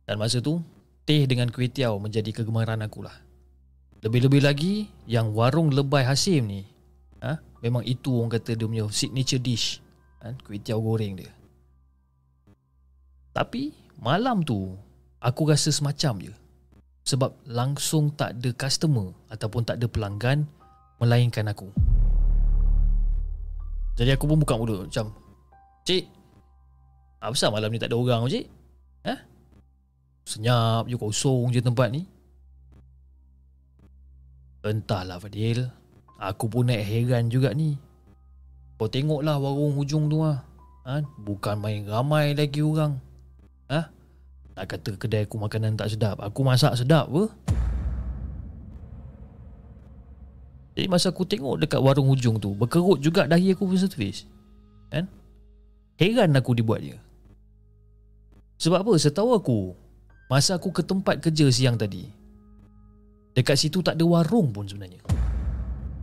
Dan 0.05 0.21
masa 0.21 0.45
tu 0.45 0.61
teh 1.09 1.25
dengan 1.25 1.49
kuih 1.49 1.73
tiaw 1.73 1.97
menjadi 1.97 2.29
kegemaran 2.29 2.85
aku 2.85 3.09
lah. 3.09 3.24
Lebih-lebih 4.05 4.45
lagi 4.45 4.75
yang 5.09 5.33
warung 5.33 5.73
lebay 5.73 6.05
Hasim 6.05 6.45
ni 6.45 6.61
ha, 7.25 7.41
memang 7.65 7.81
itu 7.89 8.21
orang 8.21 8.37
kata 8.37 8.53
dia 8.53 8.69
punya 8.69 8.85
signature 8.93 9.41
dish 9.41 9.81
kan 10.21 10.37
kuih 10.45 10.61
tiaw 10.61 10.77
goreng 10.77 11.17
dia. 11.17 11.33
Tapi 13.33 13.73
malam 13.97 14.45
tu 14.45 14.77
aku 15.25 15.49
rasa 15.49 15.73
semacam 15.73 16.21
je. 16.21 16.35
Sebab 17.05 17.33
langsung 17.49 18.13
tak 18.13 18.37
ada 18.37 18.53
customer 18.53 19.13
ataupun 19.33 19.65
tak 19.65 19.81
ada 19.81 19.89
pelanggan 19.89 20.49
melainkan 21.01 21.49
aku. 21.49 21.69
Jadi 23.97 24.13
aku 24.13 24.29
pun 24.29 24.41
buka 24.41 24.57
mulut 24.57 24.89
macam 24.89 25.15
Cik 25.85 26.09
Apa 27.21 27.37
malam 27.53 27.73
ni 27.73 27.81
tak 27.81 27.89
ada 27.89 27.97
orang 27.97 28.29
cik? 28.29 28.49
Ha? 29.05 29.15
Senyap 30.29 30.89
je 30.89 30.97
kosong 31.01 31.53
je 31.53 31.61
tempat 31.65 31.89
ni. 31.89 32.05
Entahlah 34.65 35.21
Fadil. 35.21 35.69
Aku 36.17 36.49
pun 36.49 36.73
naik 36.73 36.89
heran 36.89 37.29
juga 37.29 37.53
ni. 37.53 37.77
Kau 38.81 38.89
tengoklah 38.89 39.37
warung 39.37 39.77
hujung 39.77 40.09
tu 40.09 40.25
lah. 40.25 40.41
Ha? 40.89 41.05
Bukan 41.21 41.61
main 41.61 41.85
ramai 41.85 42.33
lagi 42.33 42.65
orang. 42.65 42.97
Ha? 43.69 43.93
Nak 44.57 44.65
kata 44.65 44.97
kedai 44.97 45.29
aku 45.29 45.37
makanan 45.37 45.77
tak 45.77 45.93
sedap. 45.93 46.17
Aku 46.25 46.41
masak 46.41 46.81
sedap 46.81 47.13
ke? 47.13 47.25
Jadi 50.75 50.91
masa 50.91 51.15
aku 51.15 51.23
tengok 51.23 51.61
dekat 51.63 51.79
warung 51.79 52.11
hujung 52.11 52.43
tu, 52.43 52.51
berkerut 52.51 52.99
juga 52.99 53.31
dahi 53.31 53.55
aku 53.55 53.69
pun 53.69 53.79
satu 53.79 53.95
face. 53.95 54.27
Kan? 54.91 55.07
Heran 56.01 56.35
aku 56.35 56.51
dibuat 56.51 56.83
dia. 56.83 56.99
Sebab 58.59 58.83
apa? 58.83 58.93
Setahu 58.99 59.39
aku, 59.39 59.59
masa 60.27 60.59
aku 60.59 60.75
ke 60.75 60.83
tempat 60.83 61.23
kerja 61.23 61.47
siang 61.55 61.79
tadi, 61.79 62.11
dekat 63.35 63.59
situ 63.59 63.83
tak 63.83 63.99
ada 63.99 64.05
warung 64.07 64.55
pun 64.55 64.65
sebenarnya. 64.65 65.03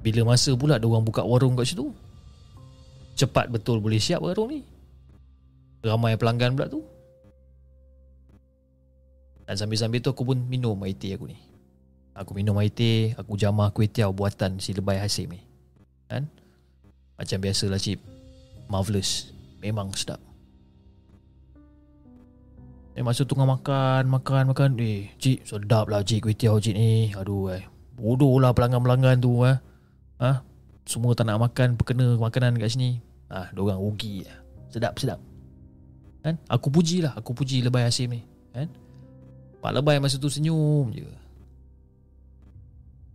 Bila 0.02 0.34
masa 0.34 0.54
pula 0.54 0.78
ada 0.78 0.86
orang 0.86 1.06
buka 1.06 1.24
warung 1.24 1.56
kat 1.56 1.72
situ? 1.72 1.90
Cepat 3.16 3.50
betul 3.50 3.80
boleh 3.80 4.02
siap 4.02 4.22
warung 4.22 4.52
ni. 4.52 4.62
Ramai 5.82 6.20
pelanggan 6.20 6.54
pula 6.54 6.68
tu. 6.70 6.82
Dan 9.46 9.56
sambil-sambil 9.58 10.00
tu 10.00 10.10
aku 10.14 10.24
pun 10.24 10.40
minum 10.48 10.80
air 10.88 10.96
teh 10.96 11.12
aku 11.12 11.28
ni. 11.28 11.38
Aku 12.16 12.32
minum 12.32 12.56
air 12.62 12.72
teh, 12.72 13.12
aku 13.20 13.36
jamah 13.36 13.72
kuih 13.76 13.92
tiaw 13.92 14.12
buatan 14.16 14.64
si 14.64 14.72
lebay 14.72 14.96
Hasim 14.96 15.32
ni. 15.32 15.42
Kan? 16.08 16.28
Macam 17.20 17.38
biasalah 17.44 17.82
cip. 17.82 18.00
Marvelous. 18.72 19.36
Memang 19.60 19.92
sedap. 19.92 20.31
Eh 22.92 23.04
masa 23.08 23.24
tengah 23.24 23.48
makan, 23.48 24.12
makan, 24.12 24.52
makan. 24.52 24.76
Eh, 24.84 25.08
cik, 25.16 25.48
sedap 25.48 25.88
lah 25.88 26.04
cik 26.04 26.28
kuih 26.28 26.36
tiaw 26.36 26.60
cik 26.60 26.76
ni. 26.76 27.16
Aduh, 27.16 27.56
eh. 27.56 27.64
Bodoh 27.96 28.36
lah 28.44 28.52
pelanggan-pelanggan 28.52 29.24
tu, 29.24 29.48
eh. 29.48 29.56
Ha? 30.20 30.44
Semua 30.84 31.16
tak 31.16 31.32
nak 31.32 31.40
makan, 31.40 31.80
perkena 31.80 32.20
makanan 32.20 32.60
kat 32.60 32.76
sini. 32.76 33.00
Ah, 33.32 33.48
ha, 33.48 33.56
orang 33.56 33.80
rugi 33.80 34.28
lah. 34.28 34.38
Sedap, 34.68 35.00
sedap. 35.00 35.24
Kan? 36.20 36.36
Aku 36.52 36.68
puji 36.68 37.00
lah, 37.00 37.16
aku 37.16 37.32
puji 37.32 37.64
lebay 37.64 37.88
Hasim 37.88 38.12
ni. 38.12 38.22
Kan? 38.52 38.68
Pak 39.64 39.72
lebay 39.72 40.04
masa 40.04 40.20
tu 40.20 40.28
senyum 40.28 40.92
je. 40.92 41.08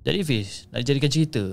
Jadi 0.07 0.23
Fiz, 0.23 0.71
nak 0.73 0.87
jadikan 0.87 1.11
cerita. 1.11 1.45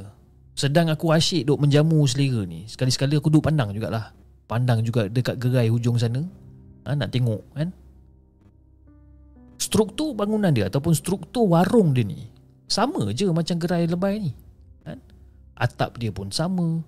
Sedang 0.54 0.88
aku 0.88 1.10
asyik 1.10 1.50
duk 1.50 1.58
menjamu 1.58 2.06
selera 2.06 2.46
ni. 2.46 2.70
Sekali-sekala 2.70 3.18
aku 3.18 3.34
duk 3.34 3.42
pandang 3.42 3.74
jugalah. 3.74 4.14
Pandang 4.46 4.86
juga 4.86 5.10
dekat 5.10 5.42
gerai 5.42 5.68
hujung 5.74 5.98
sana. 5.98 6.22
Ha, 6.86 6.94
nak 6.94 7.10
tengok 7.10 7.42
kan 7.58 7.74
struktur 9.64 10.12
bangunan 10.12 10.52
dia 10.52 10.68
ataupun 10.68 10.92
struktur 10.92 11.48
warung 11.48 11.96
dia 11.96 12.04
ni 12.04 12.28
sama 12.68 13.08
je 13.16 13.32
macam 13.32 13.56
gerai 13.56 13.88
lebay 13.88 14.20
ni. 14.20 14.32
Kan? 14.84 15.00
Atap 15.56 15.96
dia 15.96 16.12
pun 16.12 16.28
sama 16.34 16.84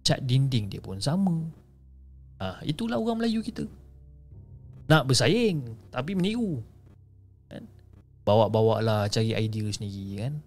cat 0.00 0.24
dinding 0.24 0.72
dia 0.72 0.80
pun 0.80 0.96
sama. 1.02 1.44
Ah 2.40 2.56
ha, 2.56 2.60
itulah 2.64 2.96
orang 2.96 3.20
Melayu 3.20 3.44
kita. 3.44 3.68
Nak 4.88 5.04
bersaing 5.04 5.76
tapi 5.92 6.16
meniru. 6.16 6.64
Kan? 7.52 7.68
Bawa-bawa 8.24 8.80
lah 8.80 9.00
cari 9.12 9.36
idea 9.36 9.68
sendiri 9.68 10.24
kan? 10.24 10.40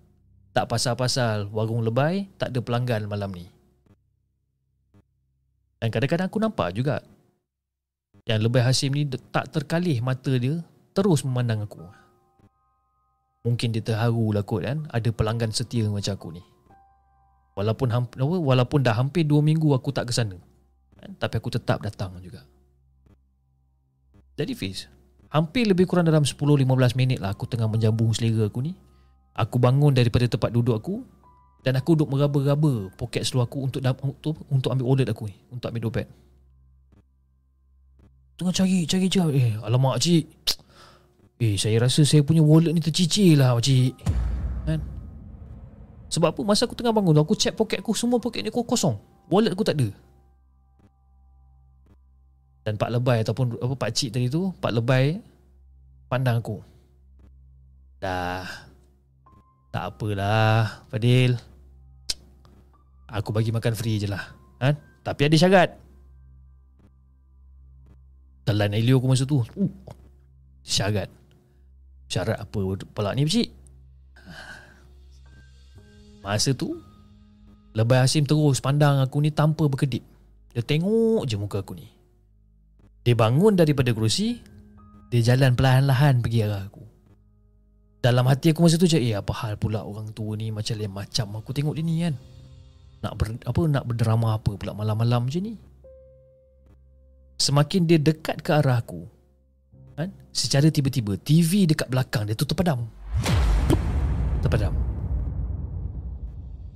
Tak 0.57 0.65
pasal-pasal 0.65 1.51
warung 1.53 1.85
lebay 1.85 2.25
tak 2.41 2.55
ada 2.55 2.59
pelanggan 2.63 3.05
malam 3.05 3.29
ni. 3.31 3.45
Dan 5.81 5.89
kadang-kadang 5.89 6.29
aku 6.29 6.39
nampak 6.41 6.73
juga 6.73 7.01
yang 8.29 8.37
lebih 8.37 8.61
Hasim 8.61 8.93
ni 8.93 9.09
tak 9.33 9.49
terkalih 9.49 9.97
mata 9.99 10.29
dia 10.37 10.61
terus 10.91 11.23
memandang 11.23 11.65
aku. 11.65 11.83
Mungkin 13.41 13.73
dia 13.73 13.81
terharu 13.81 14.37
lah 14.37 14.45
kot 14.45 14.61
kan 14.61 14.85
ada 14.93 15.09
pelanggan 15.09 15.49
setia 15.49 15.89
macam 15.89 16.13
aku 16.13 16.29
ni. 16.37 16.43
Walaupun 17.57 17.91
walaupun 18.21 18.79
dah 18.79 18.95
hampir 18.95 19.27
2 19.27 19.41
minggu 19.43 19.75
aku 19.75 19.91
tak 19.91 20.07
ke 20.07 20.13
sana. 20.15 20.37
Kan? 21.01 21.17
Tapi 21.17 21.35
aku 21.41 21.49
tetap 21.51 21.81
datang 21.81 22.15
juga. 22.21 22.45
Jadi 24.39 24.53
Fiz, 24.55 24.87
hampir 25.33 25.67
lebih 25.67 25.89
kurang 25.89 26.07
dalam 26.07 26.23
10-15 26.23 26.95
minit 26.95 27.19
lah 27.19 27.35
aku 27.35 27.49
tengah 27.49 27.67
menjambung 27.67 28.13
selera 28.15 28.47
aku 28.47 28.63
ni. 28.63 28.73
Aku 29.35 29.57
bangun 29.57 29.95
daripada 29.95 30.27
tempat 30.27 30.51
duduk 30.51 30.75
aku 30.77 31.03
dan 31.61 31.77
aku 31.77 31.93
duduk 31.93 32.13
meraba-raba 32.13 32.89
poket 32.97 33.23
seluar 33.27 33.45
aku 33.45 33.69
untuk, 33.69 33.81
untuk 34.01 34.35
untuk 34.49 34.69
ambil 34.73 34.85
wallet 34.85 35.07
aku 35.07 35.29
ni, 35.29 35.35
untuk 35.53 35.69
ambil 35.71 35.87
dompet. 35.89 36.07
Tengah 38.41 38.53
cari, 38.57 38.89
cari, 38.89 39.07
cari. 39.07 39.37
Eh, 39.37 39.53
alamak 39.61 40.01
cik. 40.01 40.25
Eh 41.41 41.57
saya 41.57 41.81
rasa 41.81 42.05
saya 42.05 42.21
punya 42.21 42.45
wallet 42.45 42.69
ni 42.69 42.77
tercicir 42.77 43.33
lah 43.33 43.57
pakcik 43.57 43.97
Kan? 44.69 44.77
Sebab 46.13 46.37
apa? 46.37 46.41
Masa 46.45 46.69
aku 46.69 46.77
tengah 46.77 46.93
bangun 46.93 47.17
Aku 47.17 47.33
check 47.33 47.57
poket 47.57 47.81
aku 47.81 47.97
Semua 47.97 48.21
poket 48.21 48.45
ni 48.45 48.53
aku 48.53 48.61
kosong. 48.61 48.93
Wallet 49.25 49.49
aku 49.49 49.65
tak 49.65 49.73
ada 49.73 49.89
Dan 52.61 52.77
Pak 52.77 52.93
Lebay 52.93 53.25
ataupun 53.25 53.57
apa 53.57 53.73
Pak 53.73 53.89
Cik 53.89 54.13
tadi 54.13 54.29
tu 54.29 54.53
Pak 54.61 54.69
Lebay 54.69 55.17
Pandang 56.11 56.43
aku. 56.43 56.59
Dah. 58.03 58.43
Tak 59.71 59.95
apalah 59.95 60.83
Fadil. 60.91 61.39
Aku 63.07 63.31
bagi 63.31 63.55
makan 63.55 63.73
free 63.73 63.95
je 63.95 64.11
lah. 64.11 64.35
Kan? 64.59 64.75
Tapi 65.07 65.31
ada 65.31 65.35
syarat. 65.39 65.71
Telan 68.43 68.75
Elio 68.75 68.99
aku 68.99 69.07
masa 69.07 69.23
tu. 69.23 69.39
Uh, 69.55 69.71
Syarat 70.67 71.20
Syarat 72.11 72.43
apa 72.43 72.59
pula 72.91 73.15
ni 73.15 73.23
pakcik? 73.23 73.47
Masa 76.19 76.51
tu 76.51 76.75
Lebay 77.71 78.03
Hasim 78.03 78.27
terus 78.27 78.59
pandang 78.59 78.99
aku 78.99 79.23
ni 79.23 79.31
tanpa 79.31 79.63
berkedip. 79.71 80.03
Dia 80.51 80.59
tengok 80.59 81.23
je 81.23 81.39
muka 81.39 81.63
aku 81.63 81.79
ni. 81.79 81.87
Dia 83.07 83.15
bangun 83.15 83.55
daripada 83.55 83.95
kerusi 83.95 84.43
Dia 85.07 85.23
jalan 85.23 85.55
perlahan-lahan 85.55 86.19
pergi 86.19 86.43
arah 86.43 86.67
aku. 86.67 86.83
Dalam 88.03 88.27
hati 88.27 88.51
aku 88.51 88.67
masa 88.67 88.75
tu 88.75 88.91
je 88.91 88.99
Eh 88.99 89.15
apa 89.15 89.31
hal 89.31 89.55
pula 89.55 89.87
orang 89.87 90.11
tua 90.11 90.35
ni 90.35 90.51
macam 90.51 90.75
lain 90.75 90.91
macam 90.91 91.39
aku 91.39 91.55
tengok 91.55 91.79
dia 91.79 91.85
ni 91.85 91.95
kan? 92.03 92.15
Nak 93.07 93.13
ber, 93.15 93.27
apa 93.39 93.59
nak 93.71 93.87
berdrama 93.87 94.35
apa 94.35 94.51
pula 94.59 94.75
malam-malam 94.75 95.31
je 95.31 95.39
ni? 95.39 95.53
Semakin 97.39 97.87
dia 97.87 98.03
dekat 98.03 98.43
ke 98.43 98.51
arah 98.51 98.83
aku 98.83 99.20
kan? 99.95 100.09
Secara 100.31 100.71
tiba-tiba 100.71 101.19
TV 101.19 101.67
dekat 101.67 101.91
belakang 101.91 102.27
dia 102.27 102.35
tu 102.35 102.47
terpadam 102.47 102.87
Terpadam 104.39 104.73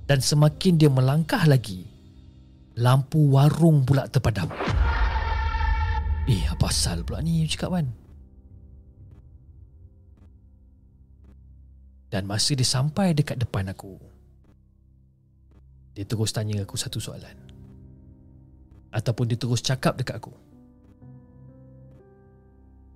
Dan 0.04 0.20
semakin 0.20 0.76
dia 0.76 0.90
melangkah 0.92 1.42
lagi 1.48 1.88
Lampu 2.76 3.32
warung 3.32 3.88
pula 3.88 4.04
terpadam. 4.04 4.52
Eh 6.28 6.44
apa 6.44 6.68
asal 6.68 7.00
pula 7.02 7.24
ni 7.24 7.48
cakap 7.48 7.72
kan 7.72 7.88
Dan 12.12 12.28
masa 12.28 12.52
dia 12.52 12.68
sampai 12.68 13.16
dekat 13.16 13.40
depan 13.40 13.72
aku 13.72 13.96
Dia 15.96 16.04
terus 16.04 16.30
tanya 16.36 16.60
aku 16.62 16.76
satu 16.76 17.00
soalan. 17.00 17.34
Ataupun 18.92 19.24
dia 19.28 19.40
terus 19.40 19.64
cakap 19.64 19.96
dekat 19.96 20.20
aku 20.20 20.45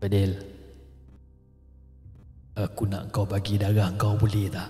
Fadil 0.00 0.32
Aku 2.56 2.88
nak 2.88 3.12
kau 3.12 3.28
bagi 3.28 3.60
darah 3.60 3.92
kau 4.00 4.16
boleh 4.16 4.48
tak? 4.48 4.68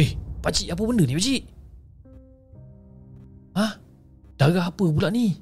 Eh, 0.00 0.16
pakcik 0.40 0.72
apa 0.72 0.80
benda 0.80 1.04
ni 1.04 1.12
pakcik? 1.12 1.42
Ha? 3.52 3.66
Darah 4.40 4.72
apa 4.72 4.80
pula 4.80 5.12
ni? 5.12 5.36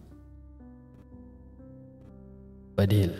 Fadil 2.74 3.14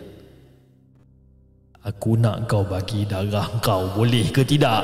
Aku 1.87 2.19
nak 2.19 2.43
kau 2.51 2.67
bagi 2.67 3.07
darah 3.07 3.47
kau 3.63 3.87
boleh 3.95 4.27
ke 4.35 4.43
tidak? 4.43 4.83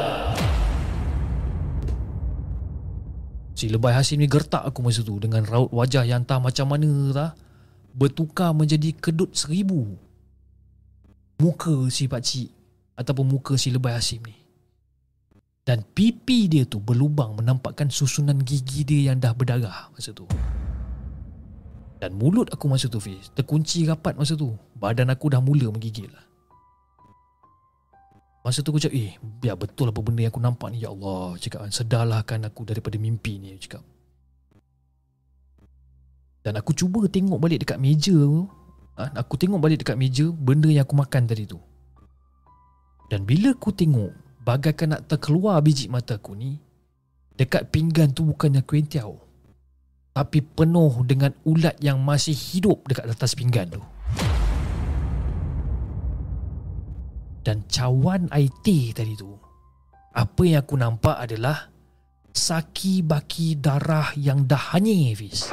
Si 3.59 3.67
lebay 3.67 3.91
Hasim 3.91 4.23
ni 4.23 4.31
gertak 4.31 4.63
aku 4.63 4.79
masa 4.79 5.03
tu 5.03 5.19
dengan 5.19 5.43
raut 5.43 5.67
wajah 5.75 6.07
yang 6.07 6.23
tak 6.23 6.39
macam 6.39 6.71
mana 6.71 7.11
tak? 7.11 7.42
Bertukar 7.93 8.51
menjadi 8.51 8.91
kedut 8.97 9.31
seribu. 9.37 9.85
Muka 11.39 11.87
si 11.93 12.09
pakcik 12.09 12.49
ataupun 12.97 13.25
muka 13.25 13.53
si 13.55 13.69
lebay 13.69 13.93
Hasim 13.93 14.21
ni. 14.25 14.35
Dan 15.63 15.79
pipi 15.95 16.51
dia 16.51 16.67
tu 16.67 16.83
berlubang 16.83 17.39
menampakkan 17.39 17.87
susunan 17.87 18.35
gigi 18.43 18.83
dia 18.83 19.13
yang 19.13 19.17
dah 19.23 19.31
berdarah 19.31 19.87
masa 19.95 20.11
tu. 20.11 20.27
Dan 22.03 22.19
mulut 22.19 22.51
aku 22.51 22.67
masa 22.67 22.91
tu 22.91 22.99
Fiz 22.99 23.31
terkunci 23.31 23.87
rapat 23.87 24.19
masa 24.19 24.35
tu. 24.35 24.51
Badan 24.75 25.07
aku 25.07 25.31
dah 25.31 25.39
mula 25.39 25.71
menggigil 25.71 26.11
Masa 28.43 28.59
tu 28.59 28.75
aku 28.75 28.83
cakap, 28.83 28.99
eh, 28.99 29.15
biar 29.23 29.55
betul 29.55 29.87
apa 29.87 30.03
benda 30.03 30.19
yang 30.19 30.35
aku 30.35 30.43
nampak 30.43 30.67
ni, 30.75 30.83
Ya 30.83 30.91
Allah, 30.91 31.39
cakap, 31.39 31.63
sedarlah 31.71 32.27
kan 32.27 32.43
aku 32.43 32.67
daripada 32.67 32.99
mimpi 32.99 33.39
ni, 33.39 33.55
cakap. 33.55 33.79
Dan 36.43 36.59
aku 36.59 36.75
cuba 36.75 37.07
tengok 37.07 37.39
balik 37.39 37.63
dekat 37.63 37.79
meja 37.79 38.11
tu. 38.11 38.43
Ha, 38.99 39.15
aku 39.15 39.39
tengok 39.39 39.63
balik 39.63 39.81
dekat 39.81 39.95
meja 39.95 40.27
benda 40.29 40.67
yang 40.67 40.83
aku 40.83 40.93
makan 40.99 41.23
tadi 41.23 41.47
tu. 41.47 41.57
Dan 43.07 43.23
bila 43.23 43.55
aku 43.55 43.71
tengok 43.71 44.11
bagaikan 44.43 44.93
nak 44.93 45.07
terkeluar 45.07 45.63
biji 45.63 45.87
mata 45.87 46.19
aku 46.19 46.35
ni, 46.35 46.59
dekat 47.39 47.71
pinggan 47.71 48.11
tu 48.11 48.27
bukannya 48.27 48.59
kuentiau. 48.61 49.23
Tapi 50.13 50.45
penuh 50.45 50.93
dengan 51.09 51.33
ulat 51.47 51.79
yang 51.81 51.97
masih 51.97 52.35
hidup 52.37 52.85
dekat 52.85 53.09
atas 53.09 53.33
pinggan 53.33 53.79
tu. 53.79 53.81
Dan 57.43 57.65
cawan 57.67 58.29
air 58.31 58.51
teh 58.63 58.93
tadi 58.93 59.17
tu, 59.19 59.35
apa 60.13 60.41
yang 60.45 60.61
aku 60.63 60.75
nampak 60.77 61.17
adalah 61.17 61.67
saki 62.29 63.01
baki 63.01 63.57
darah 63.57 64.13
yang 64.15 64.45
dah 64.45 64.77
hanyir, 64.77 65.17
Fiz. 65.17 65.49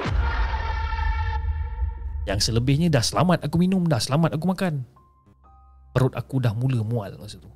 Yang 2.29 2.53
selebihnya 2.53 2.93
dah 2.93 3.01
selamat 3.01 3.49
aku 3.49 3.57
minum, 3.57 3.81
dah 3.89 4.01
selamat 4.01 4.37
aku 4.37 4.45
makan. 4.45 4.85
Perut 5.97 6.13
aku 6.13 6.37
dah 6.39 6.53
mula 6.53 6.85
mual 6.85 7.17
masa 7.17 7.41
tu. 7.41 7.51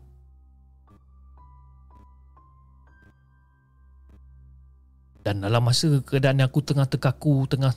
Dan 5.25 5.41
dalam 5.41 5.65
masa 5.65 6.05
keadaan 6.05 6.45
aku 6.45 6.61
tengah 6.61 6.85
terkaku, 6.85 7.49
tengah 7.49 7.73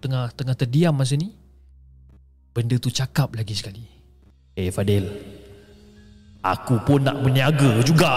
tengah 0.00 0.28
tengah 0.36 0.56
terdiam 0.56 0.92
masa 0.92 1.16
ni, 1.16 1.32
benda 2.52 2.76
tu 2.76 2.92
cakap 2.92 3.32
lagi 3.32 3.56
sekali. 3.56 3.84
Eh 4.56 4.68
Fadil, 4.68 5.08
aku 6.44 6.76
pun 6.84 7.04
nak 7.04 7.20
berniaga 7.24 7.80
juga. 7.80 8.12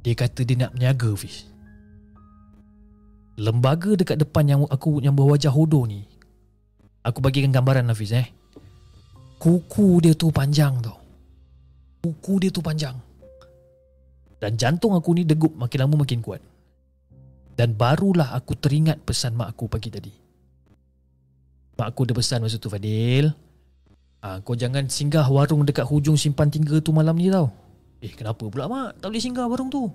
Dia 0.00 0.14
kata 0.16 0.40
dia 0.48 0.56
nak 0.64 0.72
berniaga, 0.72 1.12
Fiz 1.12 1.57
lembaga 3.38 3.94
dekat 3.94 4.18
depan 4.18 4.44
yang 4.44 4.60
aku 4.66 4.98
yang 4.98 5.14
berwajah 5.14 5.54
hodoh 5.54 5.86
ni 5.86 6.02
aku 7.06 7.24
bagikan 7.24 7.54
gambaran 7.54 7.88
Hafiz 7.88 8.12
eh. 8.12 8.28
Kuku 9.38 10.02
dia 10.02 10.18
tu 10.18 10.34
panjang 10.34 10.82
tau. 10.82 10.98
Kuku 12.02 12.42
dia 12.42 12.50
tu 12.50 12.58
panjang. 12.58 12.98
Dan 14.42 14.58
jantung 14.58 14.98
aku 14.98 15.14
ni 15.14 15.22
degup 15.22 15.54
makin 15.54 15.86
lama 15.86 16.02
makin 16.02 16.18
kuat. 16.18 16.42
Dan 17.54 17.78
barulah 17.78 18.34
aku 18.34 18.58
teringat 18.58 19.02
pesan 19.06 19.38
mak 19.38 19.54
aku 19.54 19.70
pagi 19.70 19.90
tadi. 19.94 20.10
Mak 21.78 21.86
aku 21.94 22.02
ada 22.06 22.14
pesan 22.18 22.42
masa 22.42 22.58
tu 22.58 22.66
Fadil. 22.66 23.30
Ah, 24.18 24.42
kau 24.42 24.58
jangan 24.58 24.90
singgah 24.90 25.26
warung 25.30 25.62
dekat 25.62 25.86
hujung 25.86 26.18
simpan 26.18 26.50
tinggal 26.50 26.82
tu 26.82 26.90
malam 26.90 27.14
ni 27.14 27.30
tau. 27.30 27.54
Eh 28.02 28.10
kenapa 28.10 28.42
pula 28.50 28.66
mak? 28.66 28.98
Tak 28.98 29.14
boleh 29.14 29.22
singgah 29.22 29.46
warung 29.46 29.70
tu. 29.70 29.86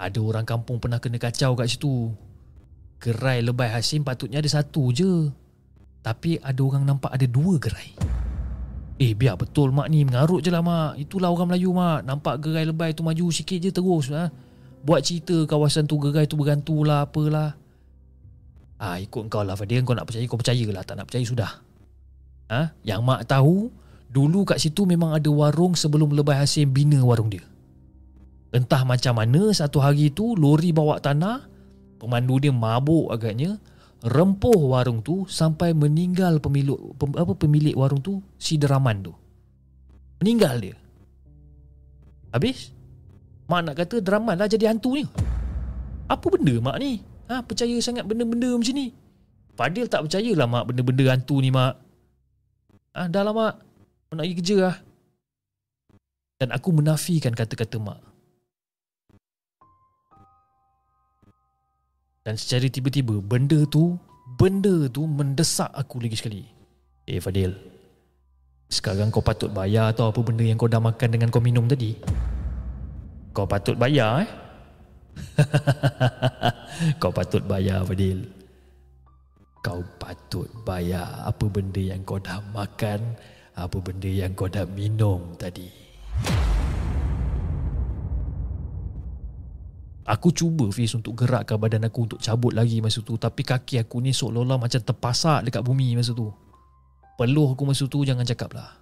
Ada 0.00 0.16
orang 0.24 0.48
kampung 0.48 0.80
pernah 0.80 0.96
kena 0.96 1.20
kacau 1.20 1.52
kat 1.52 1.68
situ 1.68 2.16
Gerai 2.98 3.46
lebay 3.46 3.70
Hasim 3.70 4.02
patutnya 4.02 4.42
ada 4.42 4.50
satu 4.50 4.90
je. 4.90 5.30
Tapi 6.02 6.38
ada 6.42 6.58
orang 6.62 6.82
nampak 6.82 7.14
ada 7.14 7.26
dua 7.30 7.58
gerai. 7.62 7.94
Eh 8.98 9.14
biar 9.14 9.38
betul 9.38 9.70
mak 9.70 9.86
ni 9.86 10.02
Mengarut 10.02 10.42
je 10.42 10.50
lah 10.50 10.62
mak. 10.62 10.98
Itulah 10.98 11.30
orang 11.30 11.54
Melayu 11.54 11.70
mak. 11.70 12.02
Nampak 12.02 12.42
gerai 12.42 12.66
lebay 12.66 12.90
tu 12.98 13.06
maju 13.06 13.30
sikit 13.30 13.58
je 13.62 13.70
terus 13.70 14.10
ha? 14.10 14.26
Buat 14.82 15.06
cerita 15.06 15.46
kawasan 15.46 15.86
tu 15.86 15.98
gerai 16.02 16.26
tu 16.26 16.34
bergantu 16.34 16.82
lah 16.82 17.06
apalah. 17.06 17.54
Ah 18.78 18.98
ikut 18.98 19.30
kau 19.30 19.46
lah 19.46 19.54
Fadil. 19.54 19.86
Kau 19.86 19.94
nak 19.94 20.10
percaya 20.10 20.26
kau 20.26 20.38
percaya 20.38 20.66
lah 20.70 20.82
Tak 20.82 20.94
nak 20.98 21.06
percaya 21.10 21.26
sudah. 21.26 21.50
Ha? 22.50 22.74
Yang 22.82 23.00
mak 23.06 23.22
tahu 23.30 23.70
Dulu 24.08 24.48
kat 24.48 24.56
situ 24.56 24.88
memang 24.88 25.12
ada 25.12 25.28
warung 25.28 25.76
Sebelum 25.76 26.16
lebay 26.16 26.40
Hasim 26.40 26.72
bina 26.72 26.96
warung 27.04 27.28
dia. 27.28 27.44
Entah 28.54 28.82
macam 28.88 29.18
mana 29.18 29.52
Satu 29.52 29.84
hari 29.84 30.08
tu 30.14 30.32
Lori 30.32 30.72
bawa 30.72 30.96
tanah 31.02 31.57
Pemandu 31.98 32.38
dia 32.38 32.54
mabuk 32.54 33.10
agaknya 33.10 33.58
rempuh 34.06 34.70
warung 34.70 35.02
tu 35.02 35.26
sampai 35.26 35.74
meninggal 35.74 36.38
pemilik 36.38 36.78
pem, 36.94 37.10
apa 37.18 37.34
pemilik 37.34 37.74
warung 37.74 37.98
tu 37.98 38.22
si 38.38 38.54
Deraman 38.54 39.02
tu. 39.02 39.12
Meninggal 40.22 40.62
dia. 40.62 40.76
Habis 42.30 42.70
mak 43.50 43.66
nak 43.66 43.74
kata 43.82 43.98
Deraman 43.98 44.38
lah 44.38 44.46
jadi 44.46 44.70
hantu 44.70 44.94
ni. 44.94 45.04
Apa 46.06 46.26
benda 46.30 46.54
mak 46.62 46.78
ni? 46.78 47.02
Ha, 47.28 47.44
percaya 47.44 47.76
sangat 47.84 48.08
benda-benda 48.08 48.48
macam 48.56 48.72
ni. 48.72 48.94
Fadil 49.58 49.90
tak 49.90 50.06
percayalah 50.06 50.46
mak 50.48 50.64
benda-benda 50.70 51.04
hantu 51.12 51.42
ni 51.42 51.50
mak. 51.50 51.76
Ha, 52.94 53.10
dah 53.10 53.22
lah 53.26 53.34
mak. 53.34 53.54
Nak 54.14 54.24
pergi 54.24 54.36
kerja 54.40 54.56
lah. 54.70 54.76
Dan 56.38 56.48
aku 56.54 56.72
menafikan 56.72 57.34
kata-kata 57.36 57.76
mak. 57.76 58.07
Dan 62.28 62.36
secara 62.36 62.68
tiba-tiba 62.68 63.24
benda 63.24 63.64
tu 63.64 63.96
Benda 64.36 64.84
tu 64.92 65.08
mendesak 65.08 65.72
aku 65.72 65.98
lagi 65.98 66.14
sekali. 66.14 66.44
Eh 67.08 67.18
Fadil. 67.18 67.56
Sekarang 68.68 69.08
kau 69.08 69.24
patut 69.24 69.48
bayar 69.48 69.96
tau 69.96 70.12
apa 70.12 70.20
benda 70.20 70.44
yang 70.44 70.60
kau 70.60 70.68
dah 70.68 70.78
makan 70.78 71.08
dengan 71.08 71.32
kau 71.32 71.40
minum 71.40 71.64
tadi? 71.64 71.96
Kau 73.32 73.48
patut 73.48 73.80
bayar 73.80 74.28
eh? 74.28 74.30
Kau 77.02 77.10
patut 77.10 77.42
bayar 77.48 77.82
Fadil. 77.82 78.28
Kau 79.64 79.80
patut 79.98 80.46
bayar 80.68 81.26
apa 81.26 81.44
benda 81.48 81.80
yang 81.80 82.06
kau 82.06 82.22
dah 82.22 82.38
makan 82.54 83.18
Apa 83.58 83.82
benda 83.82 84.06
yang 84.06 84.30
kau 84.38 84.46
dah 84.46 84.62
minum 84.70 85.34
tadi 85.34 85.66
Aku 90.08 90.32
cuba 90.32 90.64
Fiz 90.72 90.96
untuk 90.96 91.12
gerakkan 91.12 91.60
badan 91.60 91.84
aku 91.84 92.08
untuk 92.08 92.20
cabut 92.24 92.56
lagi 92.56 92.80
masa 92.80 93.04
tu. 93.04 93.20
Tapi 93.20 93.44
kaki 93.44 93.76
aku 93.84 94.00
ni 94.00 94.16
seolah-olah 94.16 94.56
macam 94.56 94.80
terpasak 94.80 95.44
dekat 95.44 95.60
bumi 95.60 95.92
masa 96.00 96.16
tu. 96.16 96.32
Peluh 97.20 97.52
aku 97.52 97.68
masa 97.68 97.84
tu 97.84 98.08
jangan 98.08 98.24
cakap 98.24 98.56
lah. 98.56 98.72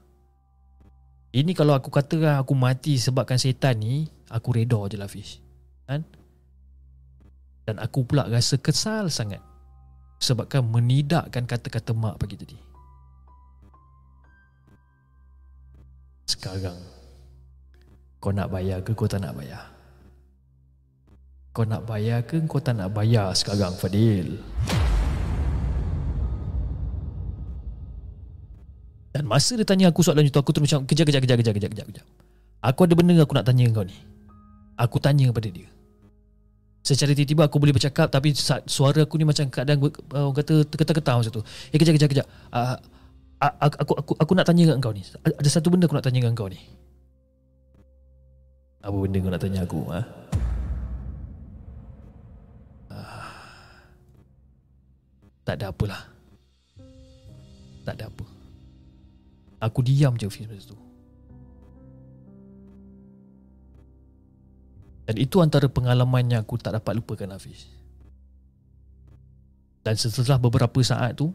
Ini 1.35 1.51
kalau 1.51 1.75
aku 1.75 1.91
kata 1.91 2.39
aku 2.39 2.55
mati 2.55 2.97
sebabkan 2.97 3.37
setan 3.37 3.83
ni 3.83 4.07
Aku 4.31 4.55
reda 4.55 4.79
je 4.87 4.97
lah 4.99 5.11
Fiz. 5.11 5.43
Kan? 5.87 6.07
Dan 7.67 7.83
aku 7.83 8.07
pula 8.07 8.27
rasa 8.31 8.59
kesal 8.59 9.11
sangat 9.11 9.43
Sebabkan 10.23 10.63
menidakkan 10.67 11.45
kata-kata 11.45 11.93
mak 11.93 12.17
pagi 12.23 12.39
tadi. 12.39 12.59
Sekarang 16.27 16.79
Kau 18.23 18.31
nak 18.31 18.51
bayar 18.51 18.81
ke 18.83 18.95
kau 18.95 19.07
tak 19.07 19.23
nak 19.23 19.35
bayar? 19.35 19.76
Kau 21.57 21.65
nak 21.65 21.89
bayar 21.89 22.21
ke 22.21 22.37
kau 22.45 22.61
tak 22.61 22.77
nak 22.77 22.93
bayar 22.93 23.33
sekarang 23.33 23.73
Fadil? 23.81 24.45
Dan 29.17 29.25
masa 29.25 29.57
dia 29.57 29.65
tanya 29.65 29.89
aku 29.89 30.05
soalan 30.05 30.29
itu 30.29 30.37
Aku 30.37 30.53
terus 30.53 30.69
macam 30.69 30.85
kejap 30.85 31.09
kejap 31.09 31.25
kejap 31.25 31.41
kejap 31.41 31.55
kejap 31.57 31.71
kejap. 31.73 31.87
Kejap 31.89 32.05
Aku 32.61 32.85
ada 32.85 32.93
benda 32.93 33.17
aku 33.17 33.33
nak 33.33 33.49
tanya 33.49 33.73
kau 33.73 33.89
ni. 33.89 33.97
Aku 34.77 35.01
tanya 35.01 35.33
kepada 35.33 35.49
dia. 35.49 35.65
Secara 36.85 37.17
tiba-tiba 37.17 37.49
aku 37.49 37.57
boleh 37.57 37.73
bercakap 37.73 38.13
Tapi 38.13 38.37
suara 38.69 39.09
aku 39.09 39.17
ni 39.17 39.25
macam 39.25 39.49
kadang 39.49 39.81
Orang 40.13 40.37
kata 40.37 40.61
terketar-ketar 40.69 41.17
macam 41.25 41.41
tu. 41.41 41.43
Eh 41.73 41.81
kejap 41.81 41.97
kejap 41.97 42.09
kejap. 42.13 42.27
Uh, 42.53 42.77
aku, 43.41 43.77
aku, 43.81 43.93
aku, 44.05 44.13
aku 44.21 44.33
nak 44.37 44.45
tanya 44.45 44.77
kat 44.77 44.77
kau 44.85 44.93
ni. 44.93 45.01
Ada 45.25 45.49
satu 45.49 45.73
benda 45.73 45.89
aku 45.89 45.97
nak 45.97 46.05
tanya 46.05 46.21
kat 46.21 46.37
kau 46.37 46.53
ni. 46.53 46.61
Apa 48.85 48.93
benda 48.93 49.17
kau 49.25 49.33
nak 49.33 49.41
tanya 49.41 49.61
aku 49.65 49.81
ha? 49.89 50.05
Tak 55.47 55.63
ada 55.63 55.71
apalah. 55.71 56.03
Tak 57.87 57.95
ada 57.95 58.11
apa. 58.11 58.27
Aku 59.63 59.81
diam 59.81 60.19
je 60.19 60.27
Fiz 60.27 60.51
masa 60.51 60.75
tu. 60.75 60.79
Dan 65.07 65.23
itu 65.23 65.39
antara 65.39 65.71
pengalaman 65.71 66.27
yang 66.27 66.43
aku 66.43 66.59
tak 66.59 66.75
dapat 66.75 66.99
lupakan 66.99 67.39
Hafiz. 67.39 67.71
Dan 69.87 69.95
setelah 69.95 70.43
beberapa 70.43 70.83
saat 70.83 71.15
tu 71.15 71.31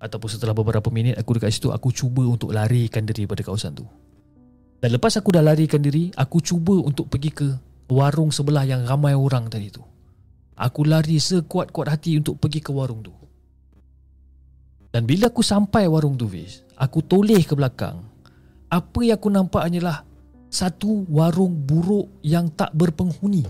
Ataupun 0.00 0.32
setelah 0.32 0.56
beberapa 0.56 0.88
minit 0.88 1.20
aku 1.20 1.36
dekat 1.36 1.52
situ 1.52 1.68
Aku 1.68 1.92
cuba 1.92 2.24
untuk 2.24 2.56
larikan 2.56 3.04
diri 3.04 3.28
pada 3.28 3.44
kawasan 3.44 3.76
tu. 3.76 3.84
Dan 4.80 4.96
lepas 4.96 5.20
aku 5.20 5.28
dah 5.28 5.44
larikan 5.44 5.84
diri 5.84 6.08
Aku 6.16 6.40
cuba 6.40 6.72
untuk 6.80 7.12
pergi 7.12 7.30
ke 7.36 7.48
warung 7.92 8.32
sebelah 8.32 8.64
yang 8.64 8.88
ramai 8.88 9.12
orang 9.12 9.52
tadi 9.52 9.68
tu 9.68 9.84
Aku 10.54 10.86
lari 10.86 11.18
sekuat-kuat 11.18 11.90
hati 11.90 12.14
untuk 12.18 12.38
pergi 12.38 12.62
ke 12.62 12.70
warung 12.70 13.02
tu. 13.02 13.10
Dan 14.94 15.02
bila 15.02 15.26
aku 15.26 15.42
sampai 15.42 15.90
warung 15.90 16.14
tu, 16.14 16.30
Fiz, 16.30 16.62
aku 16.78 17.02
toleh 17.02 17.42
ke 17.42 17.58
belakang. 17.58 17.98
Apa 18.70 19.02
yang 19.02 19.18
aku 19.18 19.26
nampak 19.26 19.66
hanyalah 19.66 20.06
satu 20.46 21.02
warung 21.10 21.58
buruk 21.66 22.22
yang 22.22 22.46
tak 22.54 22.70
berpenghuni. 22.70 23.42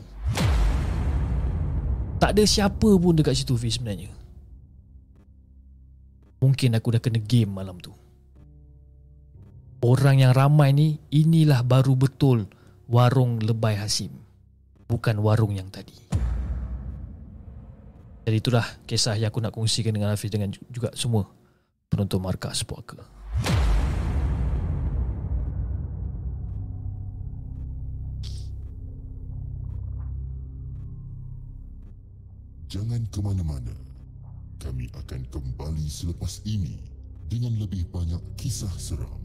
Tak 2.17 2.33
ada 2.33 2.45
siapa 2.49 2.89
pun 2.97 3.13
dekat 3.13 3.37
situ, 3.37 3.53
Fiz 3.61 3.77
sebenarnya. 3.77 4.09
Mungkin 6.41 6.77
aku 6.77 6.97
dah 6.97 7.01
kena 7.05 7.21
game 7.21 7.53
malam 7.53 7.77
tu. 7.77 7.93
Orang 9.85 10.25
yang 10.25 10.33
ramai 10.33 10.73
ni, 10.73 10.97
inilah 11.13 11.61
baru 11.61 11.93
betul 11.93 12.49
warung 12.89 13.41
lebay 13.45 13.77
Hasim. 13.77 14.13
Bukan 14.89 15.21
warung 15.21 15.53
yang 15.53 15.69
tadi. 15.69 16.04
Jadi 18.25 18.37
itulah 18.41 18.65
kisah 18.89 19.21
yang 19.21 19.29
aku 19.29 19.41
nak 19.45 19.53
kongsikan 19.53 19.93
dengan 19.93 20.17
Hafiz 20.17 20.33
dengan 20.33 20.49
juga 20.73 20.89
semua 20.97 21.29
penonton 21.93 22.25
markas 22.25 22.65
puaka. 22.65 23.05
Jangan 32.73 33.07
ke 33.13 33.21
mana-mana. 33.23 33.77
Kami 34.59 34.89
akan 34.97 35.21
kembali 35.29 35.87
selepas 35.87 36.41
ini 36.49 36.81
dengan 37.29 37.55
lebih 37.61 37.87
banyak 37.93 38.19
kisah 38.41 38.73
seram. 38.81 39.24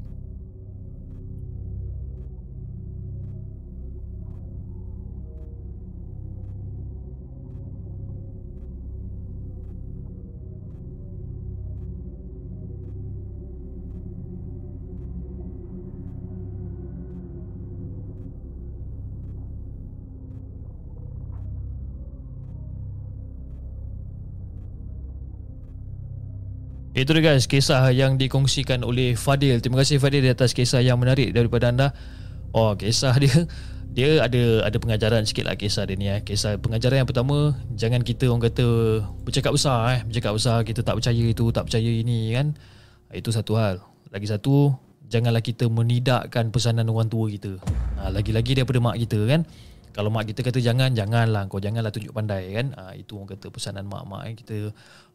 Itu 26.99 27.15
dia 27.15 27.31
guys 27.31 27.47
Kisah 27.47 27.95
yang 27.95 28.19
dikongsikan 28.19 28.83
oleh 28.83 29.15
Fadil. 29.15 29.63
Terima 29.63 29.79
kasih 29.79 30.03
Fadil 30.03 30.19
di 30.19 30.31
atas 30.31 30.51
kisah 30.51 30.83
yang 30.83 30.99
menarik 30.99 31.31
Daripada 31.31 31.71
anda. 31.71 31.95
Oh 32.51 32.75
kisah 32.75 33.15
dia 33.23 33.47
Dia 33.89 34.19
ada 34.19 34.67
ada 34.67 34.77
pengajaran 34.77 35.23
sikit 35.23 35.47
lah 35.47 35.55
kisah 35.55 35.87
dia 35.87 35.95
ni 35.95 36.11
eh. 36.11 36.19
Kisah 36.19 36.59
pengajaran 36.59 37.01
yang 37.01 37.09
pertama 37.09 37.55
Jangan 37.71 38.03
kita 38.03 38.27
orang 38.27 38.51
kata 38.51 38.67
Bercakap 39.23 39.55
besar 39.55 39.79
eh. 39.95 39.99
Bercakap 40.03 40.35
besar 40.35 40.57
Kita 40.67 40.83
tak 40.83 40.99
percaya 40.99 41.23
itu 41.23 41.45
Tak 41.55 41.71
percaya 41.71 41.87
ini 41.89 42.35
kan? 42.35 42.59
Itu 43.15 43.31
satu 43.31 43.55
hal. 43.55 43.79
Lagi 44.11 44.27
satu 44.27 44.75
Janganlah 45.09 45.41
kita 45.41 45.65
menidakkan 45.65 46.53
pesanan 46.53 46.85
orang 46.85 47.09
tua 47.09 47.25
kita. 47.33 47.57
Ha, 47.97 48.13
Lagi-lagi 48.13 48.61
daripada 48.61 48.77
mak 48.77 49.01
kita 49.01 49.17
kan 49.25 49.41
kalau 49.93 50.09
mak 50.13 50.29
kita 50.29 50.45
kata 50.45 50.59
jangan 50.61 50.93
janganlah 50.93 51.49
kau 51.49 51.57
janganlah 51.57 51.89
tunjuk 51.89 52.13
pandai 52.13 52.53
kan 52.53 52.67
ha, 52.77 52.93
itu 52.93 53.17
orang 53.17 53.29
kata 53.33 53.47
pesanan 53.49 53.85
mak-mak 53.89 54.21
eh. 54.29 54.33
kita 54.37 54.55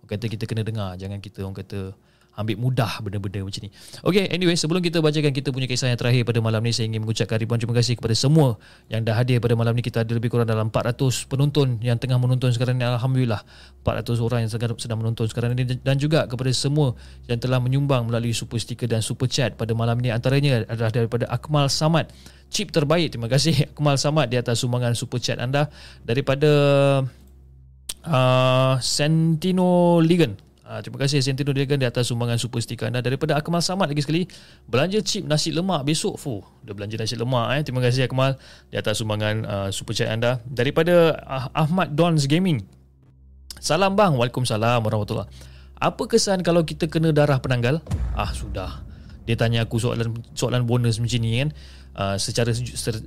orang 0.03 0.11
kata 0.11 0.25
kita 0.27 0.45
kena 0.51 0.63
dengar 0.67 0.99
jangan 0.99 1.19
kita 1.23 1.47
orang 1.47 1.57
kata 1.57 1.95
ambil 2.35 2.57
mudah 2.59 2.99
benda-benda 2.99 3.47
macam 3.47 3.61
ni. 3.63 3.71
Okay, 4.03 4.27
anyway, 4.31 4.59
sebelum 4.59 4.83
kita 4.83 4.99
bacakan 4.99 5.31
kita 5.31 5.55
punya 5.55 5.71
kisah 5.71 5.91
yang 5.91 5.99
terakhir 5.99 6.27
pada 6.27 6.43
malam 6.43 6.61
ni, 6.67 6.75
saya 6.75 6.91
ingin 6.91 7.07
mengucapkan 7.07 7.39
ribuan 7.39 7.63
terima 7.63 7.75
kasih 7.79 7.95
kepada 7.95 8.15
semua 8.19 8.59
yang 8.91 9.07
dah 9.07 9.15
hadir 9.15 9.39
pada 9.39 9.55
malam 9.55 9.73
ni. 9.75 9.83
Kita 9.83 10.03
ada 10.03 10.13
lebih 10.13 10.35
kurang 10.35 10.51
dalam 10.51 10.69
400 10.69 11.31
penonton 11.31 11.79
yang 11.81 11.97
tengah 11.97 12.19
menonton 12.19 12.51
sekarang 12.51 12.79
ni. 12.79 12.85
Alhamdulillah, 12.85 13.43
400 13.87 14.19
orang 14.19 14.39
yang 14.47 14.51
sedang 14.51 14.99
menonton 14.99 15.31
sekarang 15.31 15.55
ni. 15.55 15.63
Dan 15.67 15.97
juga 15.97 16.27
kepada 16.27 16.51
semua 16.51 16.99
yang 17.31 17.39
telah 17.39 17.63
menyumbang 17.63 18.11
melalui 18.11 18.35
super 18.35 18.59
sticker 18.59 18.91
dan 18.91 19.01
super 19.01 19.31
chat 19.31 19.55
pada 19.55 19.71
malam 19.73 19.99
ni. 20.03 20.11
Antaranya 20.11 20.67
adalah 20.67 20.91
daripada 20.91 21.31
Akmal 21.31 21.71
Samad 21.71 22.11
chip 22.55 22.71
terbaik. 22.71 23.11
Terima 23.15 23.27
kasih 23.27 23.67
Akmal 23.75 23.99
Samad 23.99 24.31
di 24.31 24.39
atas 24.39 24.63
sumbangan 24.63 24.95
super 24.95 25.19
chat 25.19 25.43
anda 25.43 25.67
daripada 26.07 26.51
uh, 28.07 28.75
Sentino 28.79 29.99
Ligan. 29.99 30.44
Uh, 30.65 30.81
terima 30.81 30.97
kasih 31.05 31.21
Sentino 31.21 31.53
Ligan 31.53 31.77
di 31.77 31.85
atas 31.85 32.09
sumbangan 32.09 32.41
super 32.41 32.57
sticker 32.57 32.89
anda 32.89 33.05
daripada 33.05 33.37
Akmal 33.37 33.61
Samad 33.61 33.93
lagi 33.93 34.01
sekali. 34.01 34.25
Belanja 34.65 34.97
chip 35.05 35.29
nasi 35.29 35.53
lemak 35.53 35.85
besok. 35.85 36.17
Fuh, 36.17 36.41
dah 36.65 36.73
belanja 36.73 36.97
nasi 36.97 37.21
lemak 37.21 37.61
eh. 37.61 37.61
Terima 37.69 37.85
kasih 37.85 38.09
Akmal 38.09 38.41
di 38.73 38.81
atas 38.81 39.05
sumbangan 39.05 39.45
uh, 39.45 39.69
super 39.69 39.93
chat 39.93 40.09
anda 40.09 40.41
daripada 40.49 41.21
uh, 41.21 41.53
Ahmad 41.53 41.93
Dons 41.93 42.25
Gaming. 42.25 42.65
Salam 43.61 43.93
bang. 43.93 44.17
Waalaikumsalam 44.17 44.81
warahmatullahi 44.81 45.29
Apa 45.77 46.09
kesan 46.09 46.41
kalau 46.41 46.65
kita 46.65 46.89
kena 46.89 47.13
darah 47.13 47.45
penanggal? 47.45 47.85
Ah 48.17 48.33
sudah. 48.33 48.89
Dia 49.29 49.37
tanya 49.37 49.69
aku 49.69 49.77
soalan 49.77 50.17
soalan 50.33 50.65
bonus 50.65 50.97
macam 50.97 51.21
ni 51.21 51.45
kan. 51.45 51.53
Uh, 51.93 52.17
secara 52.17 52.57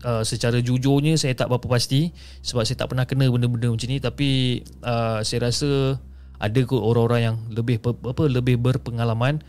uh, 0.05 0.21
secara 0.21 0.61
jujurnya 0.61 1.17
saya 1.17 1.33
tak 1.33 1.49
berapa 1.49 1.65
pasti 1.65 2.13
sebab 2.45 2.69
saya 2.69 2.77
tak 2.77 2.93
pernah 2.93 3.09
kena 3.09 3.27
benda-benda 3.33 3.73
macam 3.73 3.89
ni 3.89 3.97
tapi 3.97 4.61
uh, 4.85 5.25
saya 5.25 5.49
rasa 5.49 5.97
ada 6.37 6.59
kot 6.65 6.81
orang-orang 6.81 7.21
yang 7.33 7.35
lebih 7.49 7.81
apa 7.81 8.23
lebih 8.29 8.61
berpengalaman 8.61 9.41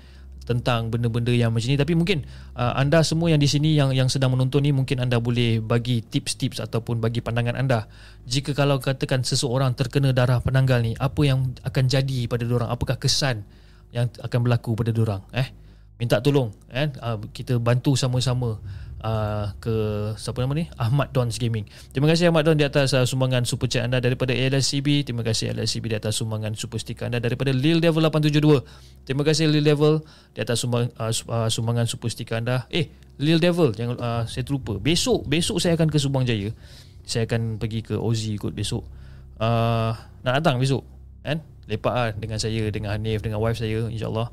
tentang 0.48 0.88
benda-benda 0.88 1.28
yang 1.28 1.52
macam 1.52 1.68
ni. 1.68 1.76
Tapi 1.76 1.92
mungkin 1.92 2.24
uh, 2.56 2.72
anda 2.80 3.04
semua 3.04 3.28
yang 3.28 3.36
di 3.36 3.44
sini 3.44 3.76
yang 3.76 3.92
yang 3.92 4.08
sedang 4.08 4.32
menonton 4.32 4.64
ni 4.64 4.72
mungkin 4.72 5.04
anda 5.04 5.20
boleh 5.20 5.60
bagi 5.60 6.00
tips-tips 6.00 6.64
ataupun 6.64 7.04
bagi 7.04 7.20
pandangan 7.20 7.60
anda. 7.60 7.84
Jika 8.24 8.56
kalau 8.56 8.80
katakan 8.80 9.20
seseorang 9.20 9.76
terkena 9.76 10.16
darah 10.16 10.40
penanggal 10.40 10.80
ni 10.80 10.96
apa 10.96 11.20
yang 11.20 11.52
akan 11.60 11.84
jadi 11.84 12.24
pada 12.24 12.48
orang 12.48 12.72
apakah 12.72 12.96
kesan 12.96 13.44
yang 13.92 14.08
akan 14.24 14.38
berlaku 14.40 14.72
pada 14.72 14.92
orang 14.96 15.20
eh 15.36 15.52
minta 16.00 16.24
tolong 16.24 16.56
kan? 16.72 16.96
Uh, 16.96 17.20
kita 17.36 17.60
bantu 17.60 17.92
sama-sama 17.92 18.56
uh, 19.02 19.54
ke 19.62 19.74
siapa 20.18 20.42
nama 20.42 20.54
ni 20.54 20.66
Ahmad 20.78 21.10
Dons 21.14 21.38
Gaming. 21.38 21.66
Terima 21.94 22.10
kasih 22.10 22.30
Ahmad 22.30 22.46
Don 22.46 22.58
di 22.58 22.66
atas 22.66 22.94
uh, 22.94 23.06
sumbangan 23.06 23.46
super 23.46 23.70
chat 23.70 23.86
anda 23.86 24.02
daripada 24.02 24.34
LSCB. 24.34 25.06
Terima 25.06 25.22
kasih 25.22 25.54
LSCB 25.54 25.94
di 25.94 25.96
atas 25.98 26.18
sumbangan 26.18 26.54
super 26.58 26.78
sticker 26.82 27.06
anda 27.06 27.22
daripada 27.22 27.54
Lil 27.54 27.78
Devil 27.78 28.02
872. 28.10 29.06
Terima 29.06 29.22
kasih 29.22 29.50
Lil 29.50 29.64
Devil 29.64 30.02
di 30.34 30.40
atas 30.42 30.62
sumbang, 30.62 30.90
uh, 30.98 31.12
uh, 31.12 31.48
sumbangan 31.50 31.86
super 31.86 32.10
sticker 32.10 32.38
anda. 32.38 32.66
Eh 32.72 32.90
Lil 33.18 33.42
Devil 33.42 33.74
jangan 33.74 33.96
uh, 33.98 34.22
saya 34.26 34.42
terlupa. 34.46 34.78
Besok 34.78 35.26
besok 35.26 35.58
saya 35.58 35.74
akan 35.78 35.88
ke 35.90 35.98
Subang 35.98 36.24
Jaya. 36.26 36.50
Saya 37.08 37.24
akan 37.24 37.56
pergi 37.56 37.80
ke 37.82 37.94
Ozi 37.96 38.36
ikut 38.36 38.52
besok. 38.52 38.84
Uh, 39.38 39.94
nak 40.26 40.42
datang 40.42 40.58
besok 40.58 40.82
kan? 41.22 41.40
Lepak 41.68 41.92
lah 41.92 42.08
dengan 42.16 42.40
saya 42.40 42.64
dengan 42.72 42.96
Hanif 42.96 43.20
dengan 43.20 43.38
wife 43.44 43.60
saya 43.60 43.86
insyaallah. 43.92 44.32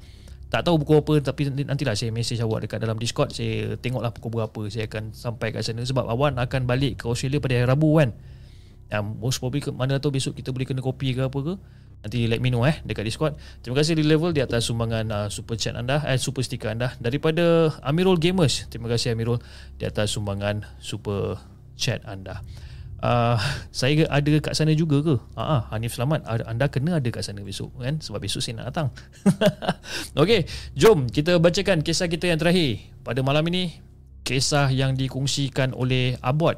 Tak 0.49 0.61
tahu 0.61 0.77
pukul 0.81 1.01
apa 1.01 1.13
tapi 1.33 1.49
nantilah 1.51 1.97
saya 1.97 2.13
message 2.13 2.39
awak 2.39 2.69
dekat 2.69 2.79
dalam 2.79 2.95
Discord. 3.01 3.33
Saya 3.33 3.75
tengoklah 3.81 4.13
pukul 4.13 4.39
berapa 4.39 4.61
saya 4.69 4.85
akan 4.85 5.11
sampai 5.11 5.51
kat 5.51 5.65
sana. 5.65 5.81
Sebab 5.81 6.05
awan 6.05 6.37
akan 6.37 6.69
balik 6.69 7.01
ke 7.01 7.05
Australia 7.09 7.41
pada 7.41 7.57
hari 7.57 7.67
Rabu 7.67 7.89
kan? 7.97 8.13
Yang 8.93 9.05
most 9.17 9.37
probably 9.41 9.65
ke, 9.65 9.73
mana 9.73 9.97
tahu 9.97 10.15
besok 10.15 10.37
kita 10.37 10.53
boleh 10.53 10.69
kena 10.69 10.85
kopi 10.85 11.17
ke 11.17 11.25
apa 11.25 11.39
ke. 11.41 11.53
Nanti 12.05 12.29
let 12.29 12.37
me 12.37 12.53
know 12.53 12.61
eh 12.69 12.77
dekat 12.85 13.01
Discord. 13.09 13.33
Terima 13.65 13.81
kasih 13.81 13.97
di 13.97 14.05
level 14.05 14.29
di 14.29 14.45
atas 14.45 14.69
sumbangan 14.69 15.05
uh, 15.09 15.27
super 15.33 15.57
chat 15.57 15.73
anda 15.73 16.05
eh 16.05 16.21
super 16.21 16.45
sticker 16.45 16.69
anda. 16.69 16.93
Daripada 17.01 17.73
Amirul 17.81 18.21
Gamers. 18.21 18.69
Terima 18.69 18.85
kasih 18.85 19.17
Amirul 19.17 19.41
di 19.81 19.89
atas 19.89 20.13
sumbangan 20.13 20.61
super 20.77 21.41
chat 21.73 22.05
anda 22.05 22.45
uh, 23.05 23.37
saya 23.69 24.09
ada 24.09 24.33
kat 24.41 24.57
sana 24.57 24.73
juga 24.73 25.05
ke? 25.05 25.15
Ah, 25.37 25.69
Hanif 25.69 25.93
selamat. 25.93 26.25
Anda 26.49 26.65
kena 26.67 26.97
ada 26.97 27.09
kat 27.13 27.21
sana 27.21 27.45
besok 27.45 27.69
kan? 27.77 28.01
Sebab 28.01 28.17
besok 28.17 28.41
saya 28.41 28.61
nak 28.61 28.73
datang. 28.73 28.87
Okey, 30.21 30.49
jom 30.73 31.05
kita 31.05 31.37
bacakan 31.37 31.85
kisah 31.85 32.09
kita 32.09 32.25
yang 32.33 32.41
terakhir 32.41 32.81
pada 33.05 33.21
malam 33.21 33.45
ini. 33.53 33.77
Kisah 34.25 34.73
yang 34.73 34.97
dikongsikan 34.97 35.77
oleh 35.77 36.17
Abot. 36.17 36.57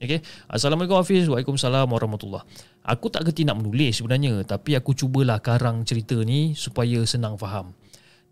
Okey. 0.00 0.24
Assalamualaikum 0.48 0.96
Hafiz. 0.96 1.28
Waalaikumsalam 1.28 1.84
warahmatullahi. 1.84 2.48
Aku 2.82 3.12
tak 3.12 3.28
kerti 3.28 3.46
nak 3.46 3.62
menulis 3.62 4.02
sebenarnya, 4.02 4.42
tapi 4.42 4.74
aku 4.74 4.96
cubalah 4.96 5.38
karang 5.38 5.86
cerita 5.86 6.18
ni 6.18 6.58
supaya 6.58 7.04
senang 7.06 7.38
faham. 7.38 7.76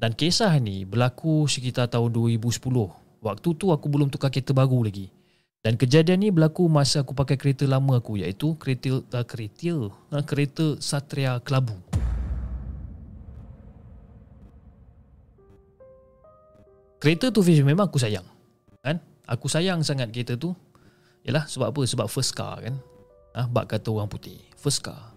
Dan 0.00 0.16
kisah 0.16 0.56
ni 0.58 0.88
berlaku 0.88 1.44
sekitar 1.44 1.92
tahun 1.92 2.10
2010. 2.40 2.56
Waktu 3.20 3.48
tu 3.52 3.68
aku 3.68 3.86
belum 3.92 4.08
tukar 4.08 4.32
kereta 4.32 4.56
baru 4.56 4.88
lagi. 4.88 5.12
Dan 5.60 5.76
kejadian 5.76 6.24
ni 6.24 6.32
berlaku 6.32 6.72
masa 6.72 7.04
aku 7.04 7.12
pakai 7.12 7.36
kereta 7.36 7.68
lama 7.68 8.00
aku 8.00 8.16
iaitu 8.16 8.56
kereta 8.56 9.04
uh, 9.04 9.24
kereta 9.28 9.92
uh, 9.92 10.24
kereta 10.24 10.80
Satria 10.80 11.36
Kelabu. 11.44 11.76
Kereta 16.96 17.28
tu 17.28 17.44
Fish 17.44 17.60
memang 17.60 17.92
aku 17.92 18.00
sayang. 18.00 18.24
Kan? 18.80 19.04
Aku 19.28 19.52
sayang 19.52 19.84
sangat 19.84 20.08
kereta 20.08 20.40
tu. 20.40 20.56
Yalah 21.28 21.44
sebab 21.44 21.76
apa? 21.76 21.80
Sebab 21.84 22.08
first 22.08 22.32
car 22.32 22.64
kan. 22.64 22.80
Ah 23.36 23.44
ha, 23.44 23.48
bak 23.52 23.68
kata 23.68 23.92
orang 23.92 24.08
putih. 24.08 24.40
First 24.56 24.80
car. 24.80 25.12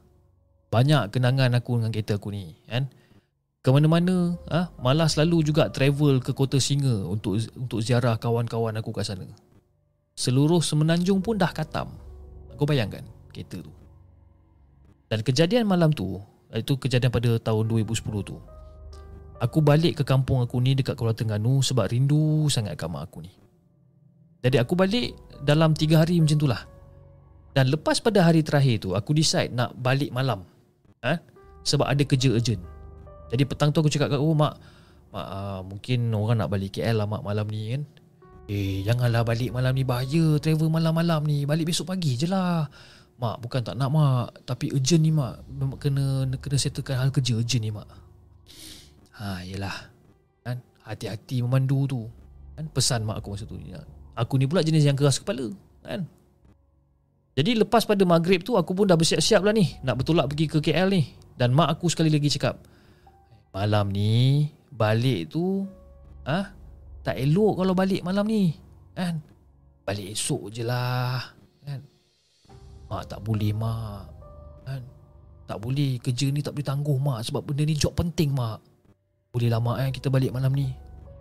Banyak 0.76 1.16
kenangan 1.16 1.56
aku 1.56 1.80
dengan 1.80 1.96
kereta 1.96 2.20
aku 2.20 2.36
ni, 2.36 2.60
kan? 2.68 2.92
Ke 3.64 3.72
mana-mana, 3.72 4.36
ah 4.52 4.68
ha, 4.68 4.76
malah 4.84 5.08
selalu 5.08 5.48
juga 5.48 5.72
travel 5.72 6.20
ke 6.20 6.36
Kota 6.36 6.60
Singa 6.60 7.08
untuk 7.08 7.40
untuk 7.56 7.80
ziarah 7.80 8.20
kawan-kawan 8.20 8.76
aku 8.76 8.92
kat 8.92 9.08
sana. 9.08 9.24
Seluruh 10.14 10.62
semenanjung 10.62 11.26
pun 11.26 11.42
dah 11.42 11.50
katam. 11.50 11.90
Kau 12.54 12.70
bayangkan 12.70 13.02
kereta 13.34 13.58
tu. 13.66 13.74
Dan 15.10 15.22
kejadian 15.22 15.70
malam 15.70 15.94
tu 15.94 16.18
Itu 16.54 16.78
kejadian 16.78 17.10
pada 17.10 17.42
tahun 17.42 17.66
2010 17.66 18.30
tu. 18.30 18.38
Aku 19.42 19.60
balik 19.60 20.02
ke 20.02 20.04
kampung 20.06 20.40
aku 20.46 20.62
ni 20.62 20.78
dekat 20.78 20.96
Kuala 20.96 21.12
Tengganu 21.18 21.60
Sebab 21.60 21.90
rindu 21.90 22.48
sangat 22.48 22.78
kat 22.78 22.86
mak 22.86 23.10
aku 23.10 23.26
ni. 23.26 23.34
Jadi 24.46 24.62
aku 24.62 24.78
balik 24.78 25.18
dalam 25.42 25.74
3 25.74 25.98
hari 25.98 26.22
macam 26.22 26.38
tu 26.38 26.46
lah. 26.46 26.62
Dan 27.58 27.74
lepas 27.74 27.98
pada 27.98 28.22
hari 28.22 28.46
terakhir 28.46 28.86
tu 28.86 28.94
Aku 28.94 29.18
decide 29.18 29.50
nak 29.50 29.74
balik 29.74 30.14
malam. 30.14 30.46
Ha? 31.02 31.18
Sebab 31.66 31.90
ada 31.90 32.06
kerja 32.06 32.30
urgent. 32.30 32.62
Jadi 33.34 33.44
petang 33.50 33.74
tu 33.74 33.82
aku 33.82 33.90
cakap 33.90 34.14
kat 34.14 34.22
aku 34.22 34.30
Mak, 34.38 34.54
mak 35.10 35.26
uh, 35.26 35.60
mungkin 35.66 36.14
orang 36.14 36.38
nak 36.38 36.54
balik 36.54 36.78
KL 36.78 37.02
lah 37.02 37.10
mak 37.10 37.26
malam 37.26 37.50
ni 37.50 37.74
kan 37.74 37.82
Eh 38.52 38.84
janganlah 38.84 39.24
balik 39.24 39.56
malam 39.56 39.72
ni 39.72 39.88
bahaya 39.88 40.36
travel 40.40 40.68
malam-malam 40.68 41.24
ni. 41.24 41.48
Balik 41.48 41.72
besok 41.72 41.96
pagi 41.96 42.20
je 42.20 42.28
lah. 42.28 42.68
Mak 43.16 43.40
bukan 43.40 43.64
tak 43.64 43.80
nak 43.80 43.90
mak. 43.94 44.44
Tapi 44.44 44.76
urgent 44.76 45.00
ni 45.00 45.16
mak. 45.16 45.48
Memang 45.48 45.80
kena 45.80 46.28
Kena 46.44 46.58
settlekan 46.60 47.00
hal 47.00 47.10
kerja 47.16 47.40
urgent 47.40 47.64
ni 47.64 47.72
mak. 47.72 47.88
Ha 49.16 49.48
yelah. 49.48 49.72
Kan? 50.44 50.60
Hati-hati 50.84 51.40
memandu 51.40 51.88
tu. 51.88 52.02
Kan? 52.60 52.68
Pesan 52.68 53.08
mak 53.08 53.24
aku 53.24 53.40
masa 53.40 53.48
tu 53.48 53.56
Aku 54.14 54.36
ni 54.36 54.46
pula 54.46 54.62
jenis 54.62 54.84
yang 54.84 55.00
keras 55.00 55.24
kepala 55.24 55.50
kan? 55.82 56.06
Jadi 57.34 57.58
lepas 57.58 57.82
pada 57.82 58.06
maghrib 58.06 58.46
tu 58.46 58.54
Aku 58.54 58.78
pun 58.78 58.86
dah 58.86 59.00
bersiap-siap 59.00 59.42
lah 59.42 59.56
ni. 59.56 59.72
Nak 59.88 60.04
bertolak 60.04 60.28
pergi 60.28 60.46
ke 60.52 60.60
KL 60.60 60.92
ni. 60.92 61.16
Dan 61.40 61.56
mak 61.56 61.80
aku 61.80 61.88
sekali 61.88 62.12
lagi 62.12 62.28
cakap 62.28 62.60
Malam 63.56 63.90
ni 63.90 64.52
Balik 64.70 65.32
tu 65.32 65.64
ah 66.28 66.44
ha? 66.46 66.63
Tak 67.04 67.20
elok 67.20 67.60
kalau 67.60 67.76
balik 67.76 68.00
malam 68.02 68.24
ni 68.24 68.56
Kan? 68.96 69.20
Balik 69.84 70.16
esok 70.16 70.48
je 70.56 70.64
lah 70.64 71.20
Kan? 71.68 71.84
Mak 72.88 73.04
tak 73.12 73.20
boleh 73.20 73.52
mak 73.52 74.08
Kan? 74.64 74.82
Tak 75.44 75.60
boleh 75.60 76.00
Kerja 76.00 76.32
ni 76.32 76.40
tak 76.40 76.56
boleh 76.56 76.64
tangguh 76.64 76.96
mak 76.96 77.28
Sebab 77.28 77.44
benda 77.44 77.68
ni 77.68 77.76
job 77.76 77.92
penting 77.92 78.32
mak. 78.32 78.64
Boleh 79.36 79.52
lah 79.52 79.60
mak 79.60 79.84
kan 79.84 79.92
Kita 79.92 80.08
balik 80.08 80.32
malam 80.32 80.56
ni. 80.56 80.72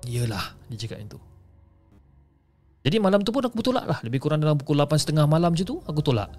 Yelah 0.06 0.54
Dia 0.70 0.86
cakap 0.86 1.02
macam 1.02 1.18
tu. 1.18 1.20
Jadi 2.82 2.96
malam 2.98 3.22
tu 3.22 3.30
pun 3.30 3.42
aku 3.46 3.62
bertolak 3.62 3.86
lah. 3.86 3.98
Lebih 4.02 4.18
kurang 4.22 4.42
dalam 4.42 4.58
pukul 4.58 4.78
8.30 4.78 5.14
malam 5.26 5.54
je 5.58 5.66
tu 5.66 5.82
Aku 5.82 5.98
tolak. 5.98 6.30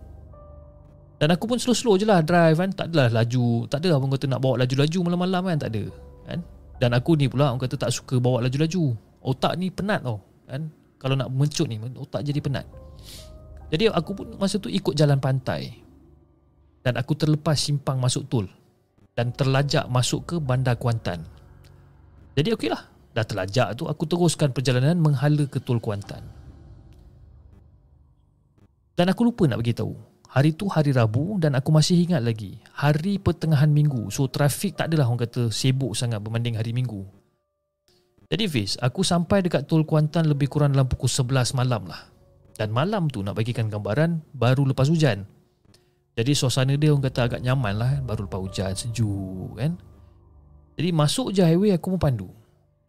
Dan 1.20 1.36
aku 1.36 1.48
pun 1.52 1.60
slow-slow 1.60 2.00
je 2.00 2.08
lah 2.08 2.24
Drive 2.24 2.64
kan? 2.64 2.72
Tak 2.72 2.96
adalah 2.96 3.24
laju 3.24 3.68
Tak 3.68 3.84
ada 3.84 4.00
apa 4.00 4.06
kata 4.16 4.26
nak 4.32 4.40
bawa 4.40 4.64
laju-laju 4.64 5.00
malam-malam 5.12 5.44
kan? 5.52 5.58
Tak 5.68 5.70
ada 5.76 5.84
Kan? 6.32 6.40
Dan 6.80 6.90
aku 6.96 7.20
ni 7.20 7.28
pula 7.28 7.52
Orang 7.52 7.60
kata 7.60 7.76
tak 7.76 7.92
suka 7.92 8.24
bawa 8.24 8.48
laju-laju 8.48 9.13
Otak 9.24 9.56
ni 9.56 9.72
penat 9.72 10.04
tau 10.04 10.20
Kan? 10.44 10.68
Kalau 11.00 11.16
nak 11.16 11.32
mencut 11.32 11.66
ni 11.68 11.80
Otak 11.80 12.22
jadi 12.28 12.40
penat. 12.44 12.68
Jadi 13.72 13.90
aku 13.90 14.12
pun 14.14 14.28
masa 14.38 14.60
tu 14.60 14.70
ikut 14.70 14.94
jalan 14.94 15.18
pantai. 15.18 15.82
Dan 16.84 17.00
aku 17.00 17.16
terlepas 17.16 17.56
simpang 17.56 17.98
masuk 17.98 18.28
tol 18.28 18.46
Dan 19.16 19.32
terlajak 19.32 19.88
masuk 19.88 20.22
ke 20.28 20.36
bandar 20.38 20.76
Kuantan. 20.76 21.24
Jadi 22.36 22.52
okey 22.54 22.70
lah. 22.70 22.84
Dah 23.14 23.24
terlajak 23.24 23.80
tu 23.80 23.88
Aku 23.88 24.04
teruskan 24.10 24.52
perjalanan 24.52 25.00
Menghala 25.00 25.48
ke 25.48 25.64
tol 25.64 25.80
Kuantan. 25.80 26.28
Dan 28.94 29.10
aku 29.10 29.26
lupa 29.26 29.48
nak 29.48 29.64
beritahu 29.64 29.96
Hari 30.34 30.58
tu 30.58 30.66
hari 30.66 30.90
Rabu 30.90 31.38
dan 31.38 31.54
aku 31.54 31.70
masih 31.70 31.94
ingat 32.10 32.26
lagi. 32.26 32.58
Hari 32.74 33.22
pertengahan 33.22 33.70
minggu. 33.70 34.10
So 34.10 34.26
trafik 34.26 34.74
tak 34.74 34.90
adalah 34.90 35.06
orang 35.06 35.30
kata 35.30 35.54
sibuk 35.54 35.94
sangat 35.94 36.26
berbanding 36.26 36.58
hari 36.58 36.74
minggu 36.74 37.23
jadi 38.34 38.50
Fiz, 38.50 38.82
aku 38.82 39.06
sampai 39.06 39.46
dekat 39.46 39.70
Tol 39.70 39.86
Kuantan 39.86 40.26
lebih 40.26 40.50
kurang 40.50 40.74
dalam 40.74 40.90
pukul 40.90 41.06
11 41.06 41.54
malam 41.54 41.86
lah. 41.86 42.10
Dan 42.58 42.74
malam 42.74 43.06
tu 43.06 43.22
nak 43.22 43.38
bagikan 43.38 43.70
gambaran 43.70 44.26
baru 44.34 44.66
lepas 44.74 44.90
hujan. 44.90 45.30
Jadi 46.18 46.34
suasana 46.34 46.74
dia 46.74 46.90
orang 46.90 47.06
kata 47.06 47.30
agak 47.30 47.42
nyaman 47.46 47.78
lah 47.78 47.92
baru 48.02 48.26
lepas 48.26 48.42
hujan 48.42 48.74
sejuk 48.74 49.54
kan. 49.54 49.78
Jadi 50.74 50.90
masuk 50.90 51.30
je 51.30 51.46
highway 51.46 51.78
aku 51.78 51.94
pun 51.94 52.02
pandu. 52.02 52.30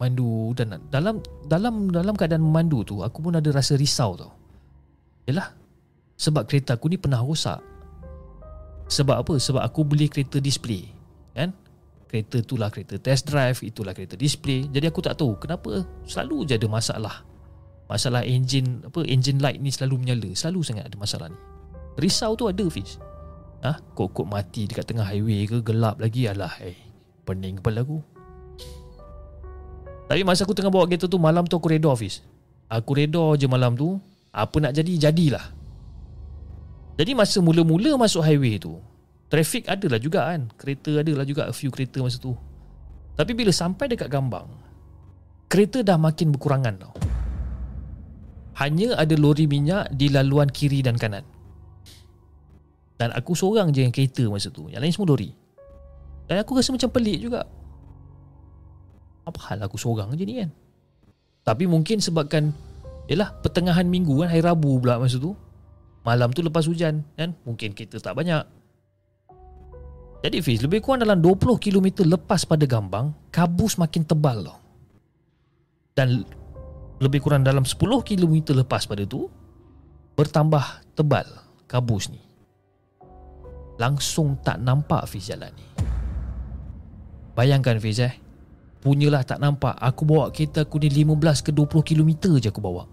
Mandu 0.01 0.49
dan 0.57 0.81
dalam 0.89 1.21
dalam 1.45 1.93
dalam 1.93 2.17
keadaan 2.17 2.41
memandu 2.41 2.81
tu 2.81 3.05
aku 3.05 3.29
pun 3.29 3.37
ada 3.37 3.49
rasa 3.53 3.77
risau 3.77 4.17
tau. 4.17 4.33
Yalah. 5.29 5.53
Sebab 6.17 6.49
kereta 6.49 6.73
aku 6.73 6.89
ni 6.89 6.97
pernah 6.97 7.21
rosak. 7.21 7.61
Sebab 8.89 9.21
apa? 9.21 9.33
Sebab 9.37 9.61
aku 9.61 9.85
beli 9.85 10.09
kereta 10.09 10.41
display. 10.41 10.89
Kan? 11.37 11.53
Kereta 12.15 12.39
itulah 12.39 12.71
kereta 12.71 12.95
test 12.95 13.27
drive 13.27 13.59
itulah 13.59 13.91
kereta 13.91 14.15
display. 14.15 14.63
Jadi 14.71 14.87
aku 14.87 15.03
tak 15.03 15.19
tahu 15.19 15.35
kenapa 15.35 15.83
selalu 16.07 16.47
je 16.47 16.55
ada 16.55 16.67
masalah. 16.71 17.27
Masalah 17.91 18.23
engine 18.23 18.87
apa 18.87 19.03
engine 19.03 19.43
light 19.43 19.59
ni 19.59 19.67
selalu 19.67 19.99
menyala. 19.99 20.31
Selalu 20.31 20.63
sangat 20.63 20.87
ada 20.87 20.95
masalah 20.95 21.27
ni. 21.27 21.39
Risau 21.99 22.39
tu 22.39 22.47
ada 22.47 22.63
Fiz. 22.71 22.95
Ha? 23.67 23.75
kok-kok 23.97 24.29
mati 24.29 24.69
dekat 24.69 24.87
tengah 24.87 25.03
highway 25.03 25.49
ke 25.49 25.57
gelap 25.59 25.97
lagi 25.97 26.29
alah 26.29 26.53
eh 26.63 26.79
pening 27.27 27.59
kepala 27.59 27.83
aku. 27.83 27.99
Tapi 30.07 30.21
masa 30.23 30.47
aku 30.47 30.55
tengah 30.55 30.71
bawa 30.71 30.87
kereta 30.87 31.11
tu 31.11 31.19
malam 31.19 31.43
tu 31.43 31.59
aku 31.59 31.67
reda 31.67 31.91
Fiz. 31.99 32.23
Aku 32.71 32.95
reda 32.95 33.35
je 33.35 33.51
malam 33.51 33.75
tu. 33.75 33.99
Apa 34.31 34.63
nak 34.63 34.71
jadi 34.71 35.11
jadilah. 35.11 35.43
Jadi 36.95 37.11
masa 37.11 37.43
mula-mula 37.43 37.99
masuk 37.99 38.23
highway 38.23 38.55
tu 38.55 38.79
Traffic 39.35 39.67
adalah 39.67 39.99
juga 39.99 40.31
kan. 40.31 40.47
Kereta 40.55 41.03
adalah 41.03 41.27
juga 41.27 41.43
A 41.43 41.51
few 41.51 41.67
kereta 41.67 41.99
masa 41.99 42.23
tu. 42.23 42.31
Tapi 43.19 43.35
bila 43.35 43.51
sampai 43.51 43.91
dekat 43.91 44.07
Gambang 44.07 44.47
Kereta 45.51 45.83
dah 45.83 45.99
makin 45.99 46.31
berkurangan 46.31 46.79
tau. 46.79 46.95
Hanya 48.63 48.95
ada 48.95 49.11
lori 49.19 49.43
minyak 49.43 49.91
Di 49.91 50.07
laluan 50.07 50.47
kiri 50.47 50.79
dan 50.79 50.95
kanan. 50.95 51.27
Dan 52.95 53.11
aku 53.11 53.35
seorang 53.35 53.75
je 53.75 53.83
yang 53.83 53.91
kereta 53.91 54.23
masa 54.31 54.47
tu. 54.55 54.71
Yang 54.71 54.87
lain 54.87 54.93
semua 54.95 55.11
lori. 55.11 55.29
Dan 56.31 56.39
aku 56.39 56.55
rasa 56.55 56.71
macam 56.71 56.87
pelik 56.95 57.19
juga. 57.19 57.43
Apa 59.27 59.51
hal 59.51 59.67
aku 59.67 59.75
seorang 59.75 60.15
je 60.15 60.23
ni 60.23 60.39
kan? 60.39 60.49
Tapi 61.43 61.67
mungkin 61.67 61.99
sebabkan 61.99 62.55
Yelah 63.11 63.35
pertengahan 63.43 63.83
minggu 63.83 64.15
kan 64.23 64.31
Hari 64.31 64.47
Rabu 64.47 64.79
pula 64.79 64.95
masa 64.95 65.19
tu. 65.19 65.35
Malam 66.07 66.31
tu 66.31 66.39
lepas 66.39 66.63
hujan 66.63 67.03
kan 67.19 67.35
Mungkin 67.43 67.75
kereta 67.75 67.99
tak 67.99 68.15
banyak 68.15 68.64
jadi 70.25 70.41
Fiz, 70.41 70.65
lebih 70.65 70.81
kurang 70.81 71.05
dalam 71.05 71.21
20 71.21 71.61
km 71.61 72.01
lepas 72.01 72.49
pada 72.49 72.65
Gambang, 72.65 73.13
kabus 73.29 73.77
makin 73.77 74.01
tebal 74.01 74.41
tau. 74.41 74.57
Dan 75.93 76.25
lebih 76.97 77.21
kurang 77.21 77.45
dalam 77.45 77.61
10 77.61 77.77
km 78.01 78.57
lepas 78.57 78.89
pada 78.89 79.05
tu, 79.05 79.29
bertambah 80.17 80.81
tebal 80.97 81.29
kabus 81.69 82.09
ni. 82.09 82.17
Langsung 83.77 84.41
tak 84.41 84.57
nampak 84.65 85.05
Fiz 85.05 85.29
jalan 85.29 85.53
ni. 85.53 85.67
Bayangkan 87.37 87.77
Fiz 87.77 88.01
eh, 88.01 88.17
punyalah 88.81 89.21
tak 89.29 89.37
nampak. 89.37 89.77
Aku 89.77 90.09
bawa 90.09 90.33
kereta 90.33 90.65
aku 90.65 90.81
ni 90.81 90.89
15 90.89 91.45
ke 91.45 91.53
20 91.53 91.85
km 91.85 92.33
je 92.41 92.49
aku 92.49 92.65
bawa. 92.65 92.89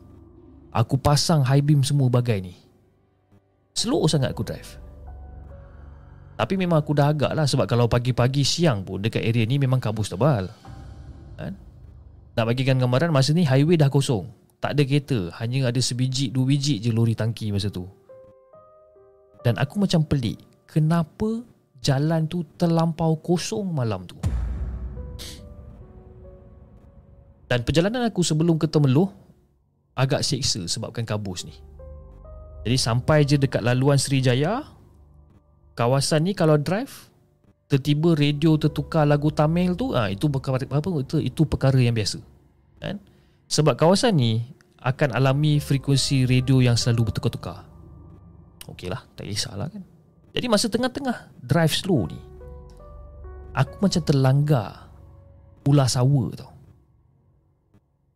Aku 0.68 1.00
pasang 1.00 1.48
high 1.48 1.64
beam 1.64 1.80
semua 1.80 2.12
bagai 2.12 2.44
ni. 2.44 2.52
Slow 3.72 4.04
sangat 4.04 4.36
aku 4.36 4.44
drive. 4.44 4.81
Tapi 6.42 6.58
memang 6.58 6.82
aku 6.82 6.90
dah 6.90 7.06
agak 7.06 7.38
lah 7.38 7.46
Sebab 7.46 7.70
kalau 7.70 7.86
pagi-pagi 7.86 8.42
siang 8.42 8.82
pun 8.82 8.98
Dekat 8.98 9.22
area 9.22 9.46
ni 9.46 9.62
memang 9.62 9.78
kabus 9.78 10.10
tebal. 10.10 10.50
Kan? 11.38 11.54
Nak 12.34 12.44
bagikan 12.50 12.82
gambaran 12.82 13.14
Masa 13.14 13.30
ni 13.30 13.46
highway 13.46 13.78
dah 13.78 13.86
kosong. 13.86 14.26
Tak 14.58 14.74
ada 14.74 14.82
kereta 14.82 15.30
Hanya 15.38 15.70
ada 15.70 15.78
sebiji 15.78 16.34
Dua 16.34 16.42
biji 16.42 16.82
je 16.82 16.90
lori 16.90 17.14
tangki 17.14 17.54
masa 17.54 17.70
tu. 17.70 17.86
Dan 19.46 19.54
aku 19.54 19.86
macam 19.86 20.02
pelik 20.02 20.42
Kenapa 20.66 21.46
Jalan 21.78 22.26
tu 22.26 22.42
terlampau 22.58 23.22
kosong 23.22 23.70
malam 23.70 24.02
tu? 24.02 24.18
Dan 27.46 27.62
perjalanan 27.62 28.10
aku 28.10 28.26
sebelum 28.26 28.58
ke 28.58 28.66
Temeloh 28.66 29.14
Agak 29.94 30.26
seksa 30.26 30.66
sebabkan 30.66 31.06
kabus 31.06 31.46
ni. 31.46 31.54
Jadi 32.66 32.76
sampai 32.78 33.26
je 33.26 33.36
dekat 33.36 33.60
laluan 33.60 33.98
Srijaya 33.98 34.62
kawasan 35.72 36.28
ni 36.28 36.32
kalau 36.36 36.60
drive 36.60 37.12
tiba-tiba 37.72 38.12
radio 38.12 38.60
tertukar 38.60 39.08
lagu 39.08 39.32
Tamil 39.32 39.72
tu 39.72 39.96
ah 39.96 40.06
ha, 40.06 40.12
itu 40.12 40.28
perkara 40.28 40.60
apa 40.60 40.88
itu 41.00 41.16
itu 41.24 41.42
perkara 41.48 41.80
yang 41.80 41.96
biasa 41.96 42.20
kan? 42.82 43.00
Sebab 43.48 43.80
kawasan 43.80 44.16
ni 44.16 44.44
akan 44.82 45.14
alami 45.14 45.62
frekuensi 45.62 46.28
radio 46.28 46.58
yang 46.58 46.76
selalu 46.76 47.08
bertukar-tukar. 47.08 47.64
Okeylah 48.68 49.00
tak 49.14 49.30
kisahlah 49.30 49.70
kan? 49.70 49.82
Jadi 50.32 50.46
masa 50.48 50.66
tengah-tengah 50.68 51.16
drive 51.40 51.72
slow 51.72 52.08
ni. 52.08 52.20
Aku 53.52 53.84
macam 53.84 54.00
terlanggar 54.00 54.88
ular 55.68 55.88
sawa 55.88 56.24
tau. 56.32 56.52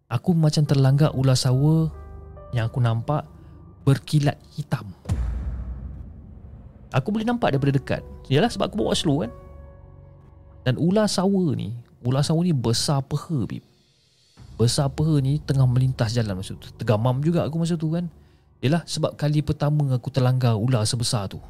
Aku 0.09 0.33
macam 0.33 0.65
terlanggar 0.65 1.13
ular 1.13 1.37
sawa 1.37 1.93
yang 2.57 2.73
aku 2.73 2.81
nampak 2.81 3.29
berkilat 3.85 4.41
hitam 4.57 4.91
Aku 6.95 7.11
boleh 7.11 7.27
nampak 7.27 7.55
daripada 7.55 7.75
dekat. 7.75 8.03
Yalah 8.31 8.51
sebab 8.51 8.71
aku 8.71 8.79
bawa 8.79 8.95
slow 8.95 9.27
kan. 9.27 9.33
Dan 10.67 10.79
ular 10.83 11.07
sawa 11.07 11.55
ni 11.55 11.75
Ular 12.07 12.23
sawa 12.23 12.47
ni 12.47 12.55
besar 12.55 13.03
peha 13.03 13.51
bib. 13.51 13.67
Besar 14.55 14.87
peha 14.95 15.19
ni 15.19 15.43
tengah 15.43 15.67
melintas 15.67 16.15
jalan 16.15 16.39
masa 16.39 16.55
tu. 16.55 16.71
Tergamam 16.79 17.19
juga 17.19 17.43
aku 17.43 17.59
masa 17.59 17.75
tu 17.75 17.91
kan. 17.91 18.07
Yalah 18.63 18.87
sebab 18.87 19.19
kali 19.19 19.43
pertama 19.43 19.91
aku 19.91 20.09
terlanggar 20.15 20.55
ular 20.55 20.87
sebesar 20.87 21.27
tu. 21.27 21.43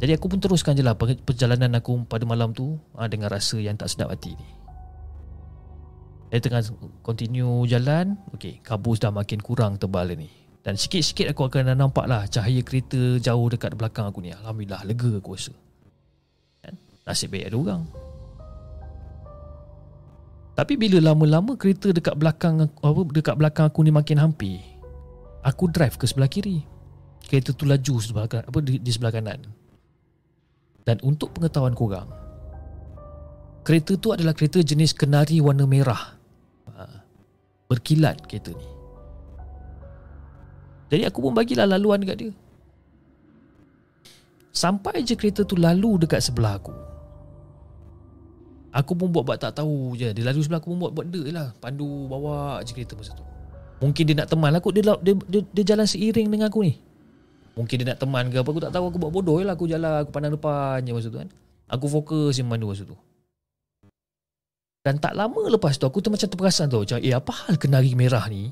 Jadi 0.00 0.16
aku 0.16 0.32
pun 0.32 0.40
teruskan 0.40 0.72
je 0.76 0.80
lah 0.80 0.96
perjalanan 0.96 1.76
aku 1.76 2.08
pada 2.08 2.24
malam 2.24 2.56
tu 2.56 2.80
ha, 2.96 3.04
Dengan 3.04 3.28
rasa 3.28 3.60
yang 3.60 3.76
tak 3.76 3.92
sedap 3.92 4.08
hati 4.08 4.32
ni. 4.32 4.48
Dia 6.30 6.38
tengah 6.38 6.62
continue 7.02 7.66
jalan 7.66 8.14
Okay 8.32 8.62
kabus 8.62 9.02
dah 9.02 9.10
makin 9.10 9.42
kurang 9.42 9.82
tebal 9.82 10.14
ni 10.14 10.30
dan 10.60 10.76
sikit-sikit 10.76 11.32
aku 11.32 11.48
akan 11.48 11.72
nampak 11.72 12.04
lah 12.04 12.28
cahaya 12.28 12.60
kereta 12.60 13.16
jauh 13.16 13.48
dekat 13.48 13.72
belakang 13.72 14.04
aku 14.04 14.20
ni. 14.20 14.36
Alhamdulillah, 14.36 14.84
lega 14.84 15.10
aku 15.16 15.32
rasa. 15.32 15.56
Kan? 16.60 16.76
Nasib 17.08 17.32
baik 17.32 17.48
ada 17.48 17.56
orang. 17.56 17.82
Tapi 20.52 20.76
bila 20.76 21.00
lama-lama 21.00 21.56
kereta 21.56 21.88
dekat 21.88 22.12
belakang 22.20 22.68
apa 22.68 23.00
dekat 23.08 23.32
belakang 23.40 23.72
aku 23.72 23.80
ni 23.80 23.88
makin 23.88 24.20
hampir, 24.20 24.60
aku 25.40 25.72
drive 25.72 25.96
ke 25.96 26.04
sebelah 26.04 26.28
kiri. 26.28 26.60
kereta 27.24 27.54
tu 27.54 27.62
laju 27.62 27.94
sebelah 28.02 28.26
kanan, 28.26 28.46
apa 28.50 28.58
di, 28.60 28.76
di 28.76 28.90
sebelah 28.90 29.14
kanan. 29.14 29.40
Dan 30.84 31.00
untuk 31.00 31.32
pengetahuan 31.32 31.72
korang, 31.72 32.10
kereta 33.64 33.96
tu 33.96 34.12
adalah 34.12 34.36
kereta 34.36 34.60
jenis 34.60 34.92
kenari 34.92 35.38
warna 35.40 35.64
merah. 35.64 36.18
Ha, 36.68 36.84
berkilat 37.70 38.26
kereta 38.26 38.52
ni. 38.52 38.79
Jadi 40.90 41.02
aku 41.06 41.18
pun 41.22 41.32
bagilah 41.32 41.70
laluan 41.70 42.02
dekat 42.02 42.16
dia. 42.18 42.30
Sampai 44.50 45.06
je 45.06 45.14
kereta 45.14 45.46
tu 45.46 45.54
lalu 45.54 46.02
dekat 46.02 46.18
sebelah 46.18 46.58
aku. 46.58 46.74
Aku 48.74 48.98
pun 48.98 49.10
buat 49.10 49.22
buat 49.22 49.38
tak 49.38 49.62
tahu 49.62 49.94
je. 49.94 50.10
Dia 50.10 50.24
lalu 50.26 50.42
sebelah 50.42 50.58
aku 50.58 50.74
pun 50.74 50.78
buat 50.86 50.92
buat 50.92 51.06
dek 51.06 51.30
lah. 51.30 51.54
Pandu 51.62 52.10
bawa 52.10 52.58
je 52.66 52.74
kereta 52.74 52.98
masa 52.98 53.14
tu. 53.14 53.22
Mungkin 53.80 54.02
dia 54.12 54.14
nak 54.18 54.28
teman 54.28 54.52
aku 54.52 54.68
dia, 54.76 54.84
dia, 55.00 55.14
dia, 55.16 55.40
dia 55.40 55.64
jalan 55.64 55.86
seiring 55.88 56.28
dengan 56.28 56.50
aku 56.50 56.66
ni. 56.66 56.76
Mungkin 57.54 57.74
dia 57.80 57.86
nak 57.94 57.98
teman 58.02 58.28
ke 58.28 58.36
apa 58.42 58.48
aku 58.50 58.62
tak 58.62 58.72
tahu 58.74 58.84
aku 58.92 58.98
buat 58.98 59.12
bodoh 59.14 59.40
lah 59.40 59.54
aku 59.54 59.66
jalan 59.70 60.04
aku 60.04 60.10
pandang 60.12 60.34
depan 60.34 60.82
je 60.82 60.90
masa 60.92 61.08
tu 61.08 61.18
kan. 61.22 61.30
Aku 61.70 61.86
fokus 61.86 62.34
je 62.34 62.42
mandu 62.42 62.66
masa 62.68 62.82
tu. 62.82 62.98
Dan 64.82 64.98
tak 64.98 65.14
lama 65.14 65.46
lepas 65.46 65.78
tu 65.78 65.86
aku 65.86 66.02
tu 66.02 66.10
macam 66.10 66.26
terperasan 66.26 66.66
tu 66.66 66.82
macam 66.82 66.98
eh 66.98 67.14
apa 67.14 67.32
hal 67.46 67.54
kenari 67.56 67.94
merah 67.94 68.26
ni? 68.26 68.50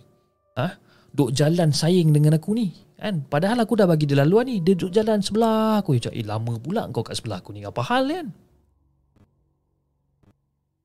Ha? 0.54 0.87
Duk 1.18 1.34
jalan 1.34 1.74
saing 1.74 2.14
dengan 2.14 2.38
aku 2.38 2.54
ni 2.54 2.70
kan 2.98 3.26
padahal 3.26 3.62
aku 3.62 3.78
dah 3.78 3.86
bagi 3.86 4.06
dia 4.06 4.22
laluan 4.22 4.46
ni 4.46 4.62
dia 4.62 4.74
duduk 4.74 4.90
jalan 4.90 5.18
sebelah 5.22 5.82
aku 5.82 5.98
cakap 5.98 6.18
eh 6.18 6.26
lama 6.26 6.58
pula 6.58 6.86
kau 6.90 7.02
kat 7.02 7.18
sebelah 7.18 7.38
aku 7.42 7.54
ni 7.54 7.62
apa 7.62 7.78
hal 7.82 8.10
kan 8.10 8.26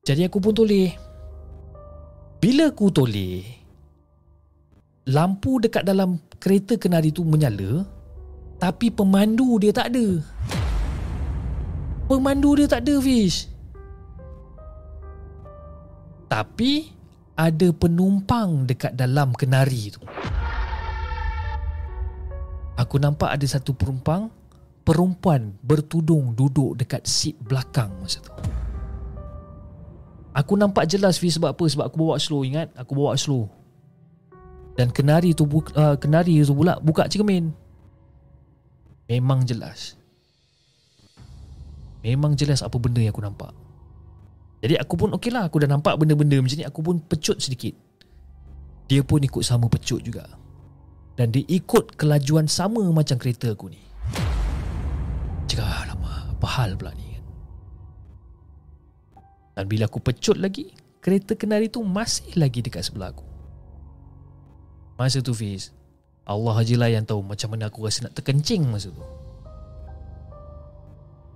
jadi 0.04 0.28
aku 0.28 0.36
pun 0.36 0.52
toleh. 0.52 0.92
Bila 2.36 2.68
aku 2.68 2.92
toleh, 2.92 3.40
lampu 5.08 5.56
dekat 5.56 5.80
dalam 5.88 6.20
kereta 6.36 6.76
kenari 6.76 7.08
tu 7.08 7.24
menyala, 7.24 7.88
tapi 8.60 8.92
pemandu 8.92 9.56
dia 9.56 9.72
tak 9.72 9.96
ada. 9.96 10.20
Pemandu 12.04 12.60
dia 12.60 12.68
tak 12.68 12.84
ada, 12.84 13.00
Fish. 13.00 13.48
Tapi 16.28 16.92
ada 17.34 17.68
penumpang 17.74 18.66
dekat 18.66 18.94
dalam 18.94 19.34
kenari 19.34 19.90
tu. 19.90 20.02
Aku 22.74 22.98
nampak 22.98 23.34
ada 23.34 23.46
satu 23.46 23.74
penumpang 23.74 24.30
perempuan 24.82 25.54
bertudung 25.62 26.34
duduk 26.34 26.74
dekat 26.78 27.06
seat 27.06 27.38
belakang 27.38 27.90
masa 28.02 28.18
tu. 28.22 28.34
Aku 30.34 30.58
nampak 30.58 30.90
jelas 30.90 31.14
Fi 31.14 31.30
sebab 31.30 31.54
apa? 31.54 31.62
Sebab 31.62 31.84
aku 31.86 31.96
bawa 32.02 32.18
slow 32.18 32.42
ingat 32.42 32.74
Aku 32.74 32.98
bawa 32.98 33.14
slow 33.14 33.46
Dan 34.74 34.90
kenari 34.90 35.30
tu 35.30 35.46
uh, 35.46 35.94
Kenari 35.94 36.42
tu 36.42 36.50
pula 36.58 36.74
Buka 36.82 37.06
cermin 37.06 37.54
Memang 39.06 39.46
jelas 39.46 39.94
Memang 42.02 42.34
jelas 42.34 42.66
apa 42.66 42.74
benda 42.82 42.98
yang 42.98 43.14
aku 43.14 43.22
nampak 43.22 43.54
Jadi 44.64 44.80
aku 44.80 44.96
pun 44.96 45.12
okey 45.20 45.28
lah 45.28 45.52
Aku 45.52 45.60
dah 45.60 45.68
nampak 45.68 46.00
benda-benda 46.00 46.40
macam 46.40 46.56
ni 46.56 46.64
Aku 46.64 46.80
pun 46.80 46.96
pecut 47.04 47.36
sedikit. 47.36 47.76
Dia 48.88 49.04
pun 49.04 49.20
ikut 49.20 49.44
sama 49.44 49.68
pecut 49.68 50.00
juga. 50.00 50.24
Dan 51.20 51.28
dia 51.28 51.44
ikut 51.44 52.00
kelajuan 52.00 52.48
sama 52.48 52.80
macam 52.88 53.20
kereta 53.20 53.52
aku 53.52 53.68
ni. 53.68 53.80
Cakap 55.44 55.92
lama 55.92 56.32
Apa 56.32 56.48
hal 56.48 56.80
pula 56.80 56.96
ni? 56.96 57.20
Dan 59.52 59.68
bila 59.68 59.84
aku 59.84 60.00
pecut 60.00 60.40
lagi 60.40 60.72
Kereta 61.04 61.36
kenari 61.36 61.68
tu 61.68 61.84
masih 61.84 62.32
lagi 62.40 62.64
dekat 62.64 62.88
sebelah 62.88 63.12
aku. 63.12 63.28
Masa 64.96 65.20
tu 65.20 65.36
Fiz 65.36 65.76
Allah 66.24 66.56
je 66.64 66.80
lah 66.80 66.88
yang 66.88 67.04
tahu 67.04 67.20
macam 67.20 67.52
mana 67.52 67.68
aku 67.68 67.84
rasa 67.84 68.08
nak 68.08 68.16
terkencing 68.16 68.64
masa 68.64 68.88
tu. 68.88 69.04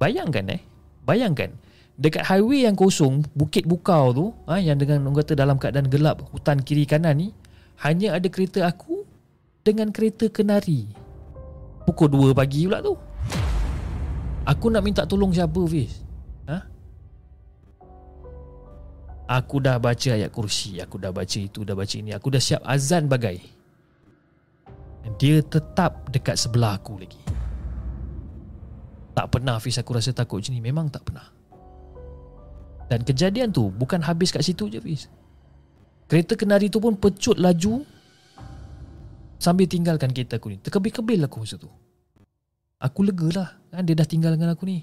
Bayangkan 0.00 0.48
eh? 0.48 0.64
Bayangkan 1.04 1.52
Dekat 1.98 2.30
highway 2.30 2.62
yang 2.62 2.78
kosong 2.78 3.26
Bukit 3.34 3.66
Bukau 3.66 4.14
tu 4.14 4.26
ha, 4.46 4.62
Yang 4.62 4.86
dengan 4.86 5.10
orang 5.10 5.18
kata 5.18 5.34
dalam 5.34 5.58
keadaan 5.58 5.90
gelap 5.90 6.22
Hutan 6.30 6.62
kiri 6.62 6.86
kanan 6.86 7.18
ni 7.18 7.34
Hanya 7.82 8.14
ada 8.14 8.30
kereta 8.30 8.70
aku 8.70 9.02
Dengan 9.66 9.90
kereta 9.90 10.30
kenari. 10.30 10.86
Pukul 11.82 12.30
2 12.30 12.36
pagi 12.36 12.68
pula 12.68 12.84
tu. 12.84 12.94
Aku 14.46 14.68
nak 14.72 14.80
minta 14.80 15.04
tolong 15.04 15.34
siapa 15.34 15.60
Fiz? 15.68 16.06
Aku 19.28 19.60
dah 19.60 19.76
baca 19.76 20.08
ayat 20.16 20.32
kursi 20.32 20.80
Aku 20.80 20.96
dah 20.96 21.12
baca 21.12 21.36
itu 21.36 21.60
Dah 21.60 21.76
baca 21.76 21.96
ini. 22.00 22.16
Aku 22.16 22.32
dah 22.32 22.40
siap 22.40 22.64
azan 22.64 23.10
bagai. 23.10 23.40
Dia 25.20 25.40
tetap 25.40 26.12
dekat 26.12 26.36
sebelah 26.36 26.76
aku 26.76 27.00
lagi. 27.00 27.20
Tak 29.16 29.26
pernah 29.32 29.56
Hafiz 29.56 29.80
aku 29.80 29.96
rasa 29.96 30.12
takut 30.12 30.40
macam 30.40 30.52
ni. 30.52 30.60
Memang 30.60 30.92
tak 30.92 31.08
pernah 31.08 31.37
Dan 32.88 33.04
kejadian 33.04 33.52
tu 33.52 33.68
Bukan 33.68 34.00
habis 34.00 34.32
kat 34.32 34.40
situ 34.40 34.72
je 34.72 34.80
Hafiz 34.80 35.12
Kereta 36.08 36.34
kenari 36.34 36.72
tu 36.72 36.80
pun 36.80 36.96
pecut 36.96 37.36
laju 37.36 37.84
Sambil 39.38 39.70
tinggalkan 39.70 40.10
kereta 40.10 40.42
aku 40.42 40.50
ni. 40.50 40.58
Terkebil-kebil 40.58 41.22
aku 41.22 41.46
masa 41.46 41.54
tu. 41.54 41.70
Aku 42.82 43.06
lega 43.06 43.26
lah 43.30 43.48
kan? 43.70 43.86
Dia 43.86 43.94
dah 43.94 44.06
tinggal 44.06 44.34
dengan 44.34 44.54
aku 44.54 44.66
ni. 44.66 44.82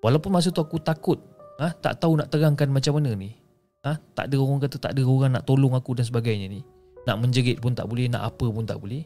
Walaupun 0.00 0.32
masa 0.32 0.48
tu 0.48 0.64
aku 0.64 0.80
takut 0.80 1.20
ha, 1.60 1.74
Tak 1.76 2.00
tahu 2.00 2.16
nak 2.16 2.32
terangkan 2.32 2.72
macam 2.72 2.96
mana 2.96 3.12
ni. 3.12 3.36
Ha? 3.84 4.00
Tak 4.16 4.32
ada 4.32 4.36
orang 4.40 4.60
kata 4.64 4.76
tak 4.80 4.92
ada 4.96 5.02
orang 5.04 5.36
nak 5.36 5.44
tolong 5.44 5.76
aku 5.76 5.92
dan 5.92 6.08
sebagainya 6.08 6.48
ni. 6.48 6.64
Nak 7.04 7.16
menjerit 7.20 7.60
pun 7.60 7.76
tak 7.76 7.88
boleh 7.88 8.08
Nak 8.08 8.24
apa 8.24 8.46
pun 8.48 8.64
tak 8.64 8.80
boleh. 8.80 9.04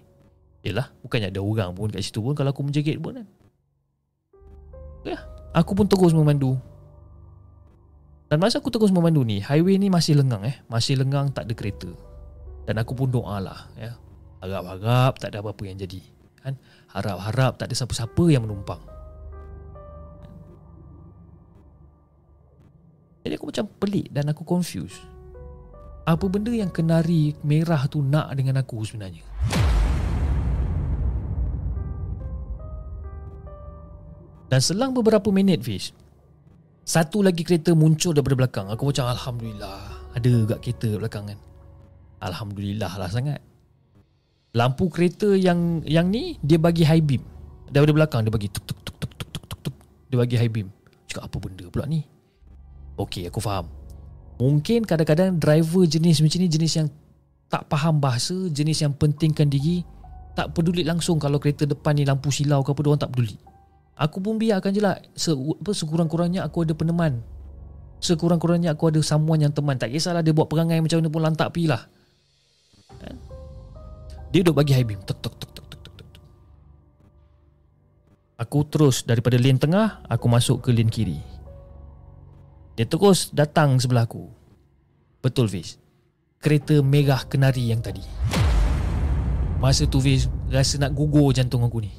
Yelah 0.62 0.94
Bukannya 1.02 1.34
ada 1.34 1.42
orang 1.42 1.74
pun 1.74 1.90
kat 1.90 2.06
situ 2.06 2.22
pun 2.22 2.38
Kalau 2.38 2.54
aku 2.54 2.62
menjerit 2.62 3.02
pun 3.02 3.18
kan. 3.18 3.26
Ya 5.02 5.18
Aku 5.58 5.74
pun 5.74 5.90
terus 5.90 6.14
memandu 6.14 6.54
Dan 8.32 8.40
masa 8.40 8.64
aku 8.64 8.72
terus 8.72 8.88
memandu 8.88 9.28
ni 9.28 9.44
Highway 9.44 9.76
ni 9.76 9.92
masih 9.92 10.16
lengang 10.16 10.40
eh 10.48 10.56
Masih 10.64 10.96
lengang 10.96 11.28
tak 11.36 11.44
ada 11.44 11.52
kereta 11.52 11.92
Dan 12.64 12.80
aku 12.80 12.96
pun 12.96 13.12
doa 13.12 13.36
lah 13.44 13.68
ya. 13.76 13.92
Harap-harap 14.40 15.20
tak 15.20 15.36
ada 15.36 15.44
apa-apa 15.44 15.68
yang 15.68 15.76
jadi 15.76 16.00
kan? 16.40 16.56
Harap-harap 16.96 17.60
tak 17.60 17.68
ada 17.68 17.76
siapa-siapa 17.76 18.24
yang 18.32 18.48
menumpang 18.48 18.80
Jadi 23.22 23.36
aku 23.36 23.54
macam 23.54 23.66
pelik 23.78 24.10
dan 24.10 24.26
aku 24.34 24.42
confused. 24.42 24.98
Apa 26.02 26.26
benda 26.26 26.50
yang 26.50 26.74
kenari 26.74 27.38
merah 27.46 27.86
tu 27.86 28.02
nak 28.02 28.34
dengan 28.34 28.58
aku 28.58 28.82
sebenarnya? 28.82 29.22
Dan 34.50 34.58
selang 34.58 34.90
beberapa 34.90 35.30
minit 35.30 35.62
Fish 35.62 36.01
satu 36.82 37.22
lagi 37.22 37.46
kereta 37.46 37.78
muncul 37.78 38.10
daripada 38.10 38.34
belakang. 38.34 38.66
Aku 38.74 38.90
macam 38.90 39.06
Alhamdulillah. 39.06 40.02
Ada 40.18 40.28
juga 40.28 40.56
kereta 40.58 40.98
belakang 40.98 41.30
kan? 41.30 41.38
Alhamdulillah 42.18 42.92
lah 42.98 43.10
sangat. 43.10 43.38
Lampu 44.52 44.90
kereta 44.92 45.32
yang 45.32 45.80
yang 45.88 46.12
ni 46.12 46.36
Dia 46.42 46.58
bagi 46.58 46.82
high 46.82 47.00
beam. 47.00 47.22
Daripada 47.70 48.04
belakang 48.04 48.20
dia 48.26 48.34
bagi 48.34 48.50
tuk 48.50 48.66
tuk 48.66 48.78
tuk 48.84 48.96
tuk 48.98 49.12
tuk 49.14 49.28
tuk 49.30 49.44
tuk, 49.48 49.60
tuk. 49.70 49.74
Dia 50.10 50.16
bagi 50.18 50.36
high 50.36 50.50
beam. 50.50 50.68
Cakap 51.06 51.30
apa 51.30 51.36
benda 51.38 51.64
pula 51.70 51.86
ni? 51.86 52.02
Okey 52.98 53.30
aku 53.30 53.38
faham. 53.38 53.70
Mungkin 54.42 54.82
kadang-kadang 54.82 55.38
driver 55.38 55.86
jenis 55.86 56.18
macam 56.18 56.38
ni 56.42 56.50
Jenis 56.50 56.72
yang 56.82 56.88
tak 57.46 57.68
faham 57.70 58.00
bahasa 58.02 58.34
Jenis 58.50 58.80
yang 58.80 58.96
pentingkan 58.96 59.46
diri 59.46 59.84
Tak 60.32 60.56
peduli 60.56 60.82
langsung 60.82 61.20
kalau 61.20 61.36
kereta 61.36 61.68
depan 61.68 61.94
ni 61.94 62.08
lampu 62.08 62.32
silau 62.32 62.64
ke 62.64 62.72
apa 62.74 62.80
Diorang 62.82 62.98
tak 62.98 63.12
peduli. 63.14 63.36
Aku 63.96 64.24
pun 64.24 64.40
biarkan 64.40 64.72
je 64.72 64.80
lah. 64.80 64.96
Se, 65.12 65.32
apa, 65.32 65.70
sekurang-kurangnya 65.72 66.42
aku 66.44 66.64
ada 66.64 66.72
peneman. 66.72 67.20
Sekurang-kurangnya 68.02 68.74
aku 68.74 68.90
ada 68.90 69.00
someone 69.04 69.44
yang 69.44 69.54
teman. 69.54 69.78
Tak 69.78 69.92
kisahlah 69.92 70.24
dia 70.24 70.34
buat 70.34 70.48
perangai 70.48 70.80
macam 70.80 70.98
mana 70.98 71.10
pun 71.12 71.22
lantak 71.22 71.48
pergi 71.52 71.66
lah. 71.70 71.82
Kan? 72.98 73.16
Dia 74.32 74.40
duduk 74.42 74.58
bagi 74.58 74.72
high 74.74 74.86
beam. 74.88 75.00
Tuk, 75.04 75.20
tuk, 75.20 75.36
tuk, 75.36 75.50
tuk, 75.54 75.66
tuk, 75.68 75.80
tuk, 75.84 75.94
tuk. 75.94 76.08
Aku 78.40 78.64
terus 78.66 79.04
daripada 79.06 79.38
lane 79.38 79.60
tengah, 79.60 80.02
aku 80.08 80.26
masuk 80.26 80.66
ke 80.66 80.74
lane 80.74 80.90
kiri. 80.90 81.32
Dia 82.72 82.88
terus 82.88 83.28
datang 83.28 83.76
sebelah 83.76 84.08
aku 84.08 84.32
Betul 85.20 85.52
Fiz 85.52 85.76
Kereta 86.40 86.80
megah 86.80 87.28
kenari 87.28 87.68
yang 87.68 87.84
tadi 87.84 88.00
Masa 89.60 89.84
tu 89.84 90.00
Fiz 90.00 90.26
Rasa 90.48 90.80
nak 90.80 90.96
gugur 90.96 91.36
jantung 91.36 91.62
aku 91.62 91.84
ni 91.84 91.92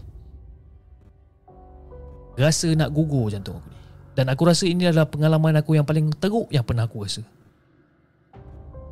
Rasa 2.34 2.74
nak 2.74 2.90
gugur 2.90 3.30
jantung 3.30 3.62
aku 3.62 3.70
ni 3.70 3.82
Dan 4.18 4.26
aku 4.30 4.44
rasa 4.50 4.66
ini 4.66 4.90
adalah 4.90 5.06
pengalaman 5.06 5.54
aku 5.54 5.78
yang 5.78 5.86
paling 5.86 6.10
teruk 6.18 6.50
Yang 6.50 6.66
pernah 6.66 6.86
aku 6.90 7.06
rasa. 7.06 7.22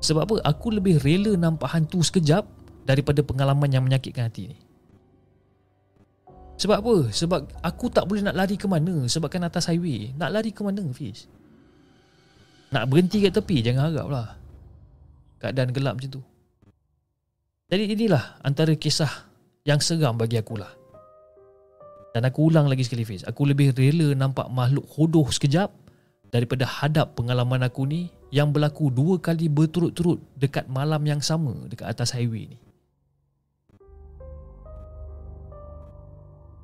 Sebab 0.02 0.22
apa? 0.26 0.36
Aku 0.46 0.74
lebih 0.74 1.02
rela 1.02 1.34
nampak 1.38 1.74
hantu 1.74 2.06
sekejap 2.06 2.46
Daripada 2.86 3.22
pengalaman 3.26 3.70
yang 3.70 3.86
menyakitkan 3.86 4.30
hati 4.30 4.54
ni. 4.54 4.58
Sebab 6.62 6.78
apa? 6.82 6.96
Sebab 7.10 7.40
aku 7.66 7.90
tak 7.90 8.06
boleh 8.06 8.22
nak 8.22 8.38
lari 8.38 8.58
ke 8.58 8.70
mana 8.70 9.10
Sebabkan 9.10 9.42
atas 9.46 9.70
highway. 9.70 10.14
Nak 10.14 10.30
lari 10.30 10.54
ke 10.54 10.62
mana 10.62 10.86
Fiz? 10.94 11.26
Nak 12.70 12.86
berhenti 12.90 13.26
kat 13.26 13.34
tepi 13.34 13.66
Jangan 13.66 13.90
harap 13.90 14.08
lah. 14.10 14.28
Keadaan 15.42 15.74
gelap 15.74 15.98
macam 15.98 16.22
tu. 16.22 16.24
Jadi 17.74 17.98
inilah 17.98 18.38
Antara 18.46 18.78
kisah 18.78 19.30
Yang 19.66 19.94
seram 19.94 20.18
bagi 20.18 20.38
akulah 20.38 20.81
Dan 22.12 22.28
aku 22.28 22.52
ulang 22.52 22.68
lagi 22.68 22.84
sekali 22.84 23.08
Fiz. 23.08 23.24
Aku 23.24 23.48
lebih 23.48 23.72
rela 23.72 24.12
nampak 24.12 24.52
makhluk 24.52 24.84
hodoh 24.92 25.28
sekejap 25.32 25.72
Daripada 26.32 26.64
hadap 26.64 27.16
pengalaman 27.16 27.64
aku 27.64 27.88
ni 27.88 28.12
Yang 28.32 28.60
berlaku 28.60 28.92
dua 28.92 29.16
kali 29.20 29.48
berturut-turut 29.48 30.20
Dekat 30.36 30.68
malam 30.68 31.04
yang 31.08 31.24
sama 31.24 31.56
Dekat 31.72 31.92
atas 31.92 32.12
highway 32.16 32.52
ni. 32.52 32.60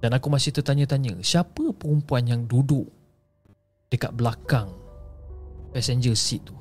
Dan 0.04 0.14
aku 0.14 0.28
masih 0.28 0.52
tertanya-tanya 0.52 1.20
Siapa 1.24 1.72
perempuan 1.76 2.28
yang 2.28 2.44
duduk 2.48 2.88
Dekat 3.88 4.16
belakang 4.16 4.72
Passenger 5.72 6.16
seat 6.16 6.44
tu? 6.48 6.56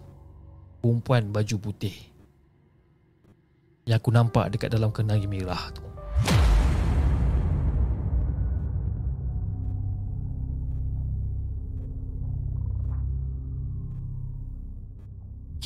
Perempuan 0.78 1.34
baju 1.34 1.56
putih 1.58 1.94
Yang 3.86 3.98
aku 3.98 4.10
nampak 4.14 4.54
dekat 4.54 4.70
dalam 4.70 4.94
kenari 4.94 5.26
merah 5.26 5.70
tu 5.74 5.85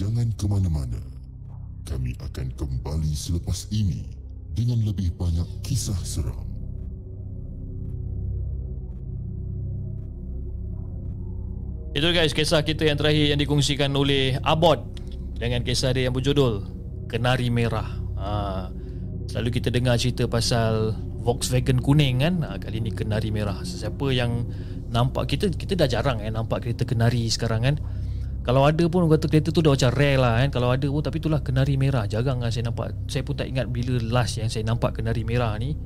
Jangan 0.01 0.33
ke 0.33 0.49
mana-mana. 0.49 0.97
Kami 1.85 2.17
akan 2.17 2.57
kembali 2.57 3.13
selepas 3.13 3.69
ini 3.69 4.09
dengan 4.57 4.81
lebih 4.81 5.13
banyak 5.13 5.45
kisah 5.61 6.01
seram. 6.01 6.49
Itu 11.93 12.09
guys 12.17 12.33
kisah 12.33 12.65
kita 12.65 12.89
yang 12.89 12.97
terakhir 12.97 13.29
yang 13.29 13.41
dikongsikan 13.45 13.93
oleh 13.93 14.41
Abod 14.41 14.81
dengan 15.37 15.61
kisah 15.61 15.93
dia 15.93 16.09
yang 16.09 16.17
berjudul 16.17 16.65
Kenari 17.05 17.53
Merah. 17.53 17.93
Ha, 18.17 18.31
selalu 19.29 19.61
kita 19.61 19.69
dengar 19.69 20.01
cerita 20.01 20.25
pasal 20.25 20.97
Volkswagen 21.21 21.77
kuning 21.77 22.25
kan. 22.25 22.41
Ha, 22.41 22.57
kali 22.57 22.81
ni 22.81 22.89
Kenari 22.89 23.29
Merah. 23.29 23.61
Siapa 23.69 24.09
yang 24.17 24.49
nampak 24.89 25.29
kita 25.29 25.53
kita 25.53 25.77
dah 25.77 25.93
jarang 25.93 26.25
eh 26.25 26.33
nampak 26.33 26.65
kereta 26.65 26.89
kenari 26.89 27.29
sekarang 27.29 27.69
kan. 27.69 27.77
Kalau 28.51 28.67
ada 28.67 28.83
pun 28.91 29.07
kata 29.07 29.31
kereta 29.31 29.55
tu 29.55 29.63
dah 29.63 29.79
macam 29.79 29.95
rare 29.95 30.19
lah 30.19 30.43
kan. 30.43 30.51
Kalau 30.51 30.75
ada 30.75 30.83
pun 30.91 30.99
tapi 31.07 31.23
itulah 31.23 31.39
kenari 31.39 31.79
merah. 31.79 32.03
Jarang 32.11 32.43
lah 32.43 32.51
saya 32.51 32.67
nampak. 32.67 32.99
Saya 33.07 33.23
pun 33.23 33.39
tak 33.39 33.47
ingat 33.47 33.71
bila 33.71 33.95
last 34.03 34.43
yang 34.43 34.51
saya 34.51 34.67
nampak 34.67 34.99
kenari 34.99 35.23
merah 35.23 35.55
ni. 35.55 35.79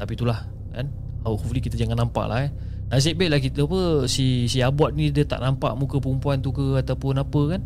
Tapi 0.00 0.16
itulah 0.16 0.48
kan. 0.72 0.88
Hopefully 1.28 1.60
kita 1.60 1.76
jangan 1.76 2.08
nampak 2.08 2.24
lah 2.24 2.48
eh. 2.48 2.50
Nasib 2.88 3.20
baik 3.20 3.30
lah 3.36 3.40
kita 3.44 3.68
apa 3.68 4.08
si 4.08 4.48
si 4.48 4.64
abot 4.64 4.88
ni 4.96 5.12
dia 5.12 5.28
tak 5.28 5.44
nampak 5.44 5.76
muka 5.76 6.00
perempuan 6.00 6.40
tu 6.40 6.56
ke 6.56 6.80
ataupun 6.80 7.20
apa 7.20 7.40
kan. 7.52 7.60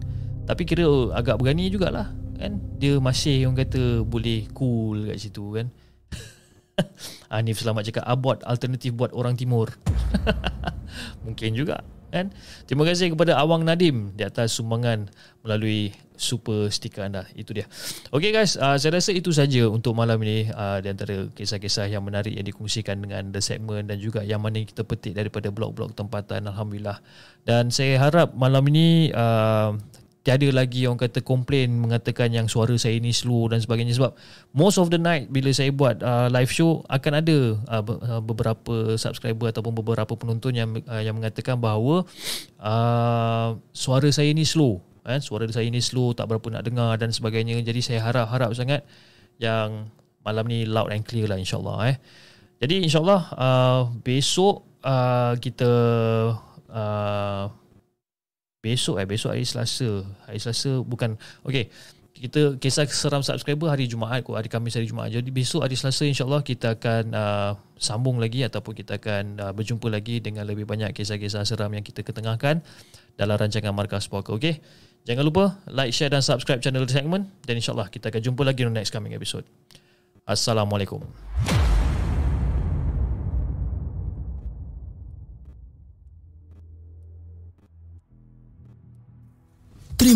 Tapi 0.50 0.62
kira 0.66 1.14
agak 1.14 1.38
berani 1.38 1.70
jugalah 1.70 2.10
kan. 2.34 2.58
Dia 2.82 2.98
masih 2.98 3.46
yang 3.46 3.54
kata 3.54 4.02
boleh 4.02 4.50
cool 4.50 5.14
kat 5.14 5.22
situ 5.22 5.46
kan. 5.54 5.70
Anif 7.38 7.62
selamat 7.62 7.86
cakap 7.86 8.04
abot 8.10 8.42
alternatif 8.42 8.98
buat 8.98 9.14
orang 9.14 9.38
timur. 9.38 9.70
Mungkin 11.22 11.54
juga 11.54 11.86
kan. 12.10 12.34
Terima 12.66 12.82
kasih 12.84 13.14
kepada 13.14 13.38
Awang 13.38 13.62
Nadim 13.62 14.12
di 14.12 14.26
atas 14.26 14.58
sumbangan 14.58 15.08
melalui 15.40 15.94
super 16.20 16.68
stiker 16.68 17.08
anda. 17.08 17.24
Itu 17.32 17.56
dia. 17.56 17.64
Okay 18.12 18.28
guys, 18.30 18.60
uh, 18.60 18.76
saya 18.76 19.00
rasa 19.00 19.16
itu 19.16 19.32
saja 19.32 19.64
untuk 19.72 19.96
malam 19.96 20.20
ini 20.20 20.52
uh, 20.52 20.82
di 20.84 20.92
antara 20.92 21.30
kisah-kisah 21.32 21.88
yang 21.88 22.04
menarik 22.04 22.36
yang 22.36 22.44
dikongsikan 22.44 23.00
dengan 23.00 23.32
The 23.32 23.40
Segment 23.40 23.88
dan 23.88 23.96
juga 23.96 24.20
yang 24.20 24.44
mana 24.44 24.60
kita 24.60 24.84
petik 24.84 25.16
daripada 25.16 25.48
blog-blog 25.48 25.96
tempatan. 25.96 26.44
Alhamdulillah. 26.44 27.00
Dan 27.48 27.72
saya 27.72 27.96
harap 27.96 28.36
malam 28.36 28.66
ini 28.68 29.08
uh, 29.16 29.72
tiada 30.20 30.48
lagi 30.52 30.84
orang 30.84 31.00
kata 31.00 31.24
komplain 31.24 31.80
mengatakan 31.80 32.28
yang 32.28 32.44
suara 32.44 32.76
saya 32.76 33.00
ni 33.00 33.12
slow 33.12 33.48
dan 33.48 33.64
sebagainya. 33.64 33.96
Sebab 33.96 34.12
most 34.52 34.76
of 34.76 34.92
the 34.92 35.00
night 35.00 35.32
bila 35.32 35.48
saya 35.50 35.72
buat 35.72 36.04
uh, 36.04 36.28
live 36.28 36.52
show 36.52 36.84
akan 36.92 37.12
ada 37.24 37.38
uh, 37.56 37.82
uh 37.82 38.20
beberapa 38.20 39.00
subscriber 39.00 39.48
ataupun 39.48 39.72
beberapa 39.72 40.12
penonton 40.12 40.52
yang 40.52 40.68
uh, 40.84 41.00
yang 41.00 41.16
mengatakan 41.16 41.56
bahawa 41.56 42.04
uh, 42.60 43.56
suara 43.72 44.08
saya 44.12 44.28
ni 44.36 44.44
slow 44.44 44.84
kan? 45.04 45.20
Suara 45.24 45.48
saya 45.48 45.66
ni 45.72 45.80
slow 45.80 46.12
tak 46.12 46.28
berapa 46.28 46.46
nak 46.52 46.64
dengar 46.68 47.00
dan 47.00 47.10
sebagainya. 47.10 47.56
Jadi 47.64 47.80
saya 47.80 48.04
harap-harap 48.04 48.52
sangat 48.52 48.84
yang 49.40 49.88
malam 50.20 50.44
ni 50.44 50.68
loud 50.68 50.92
and 50.92 51.02
clear 51.02 51.26
lah 51.26 51.40
insyaallah 51.40 51.76
eh. 51.88 51.96
Jadi 52.60 52.84
insyaallah 52.84 53.20
uh, 53.40 53.82
besok 54.04 54.68
uh, 54.84 55.32
kita 55.40 55.70
uh, 56.68 57.44
besok 58.60 59.00
eh 59.00 59.08
besok 59.08 59.32
hari 59.32 59.48
Selasa 59.48 60.04
hari 60.28 60.38
Selasa 60.40 60.84
bukan 60.84 61.16
okey 61.48 61.72
kita 62.20 62.60
kisah 62.60 62.84
seram 62.84 63.24
subscriber 63.24 63.72
hari 63.72 63.88
Jumaat 63.88 64.20
kot 64.20 64.36
hari 64.36 64.52
Khamis 64.52 64.76
hari 64.76 64.84
Jumaat 64.84 65.08
jadi 65.12 65.28
besok 65.32 65.64
hari 65.64 65.76
Selasa 65.80 66.04
insyaallah 66.04 66.44
kita 66.44 66.76
akan 66.76 67.04
uh, 67.16 67.52
sambung 67.80 68.20
lagi 68.20 68.44
ataupun 68.44 68.76
kita 68.76 69.00
akan 69.00 69.40
uh, 69.40 69.52
berjumpa 69.56 69.88
lagi 69.88 70.20
dengan 70.20 70.44
lebih 70.44 70.68
banyak 70.68 70.92
kisah-kisah 70.92 71.48
seram 71.48 71.72
yang 71.72 71.80
kita 71.80 72.04
ketengahkan 72.04 72.60
dalam 73.16 73.36
rancangan 73.40 73.72
Markas 73.72 74.06
Puaka 74.12 74.36
okey 74.36 74.60
Jangan 75.08 75.24
lupa 75.24 75.44
like, 75.64 75.96
share 75.96 76.12
dan 76.12 76.20
subscribe 76.20 76.60
channel 76.60 76.84
The 76.84 76.92
Segment 76.92 77.32
dan 77.48 77.56
insyaAllah 77.56 77.88
kita 77.88 78.12
akan 78.12 78.20
jumpa 78.20 78.42
lagi 78.44 78.68
di 78.68 78.72
next 78.72 78.92
coming 78.92 79.16
episode. 79.16 79.48
Assalamualaikum. 80.28 81.00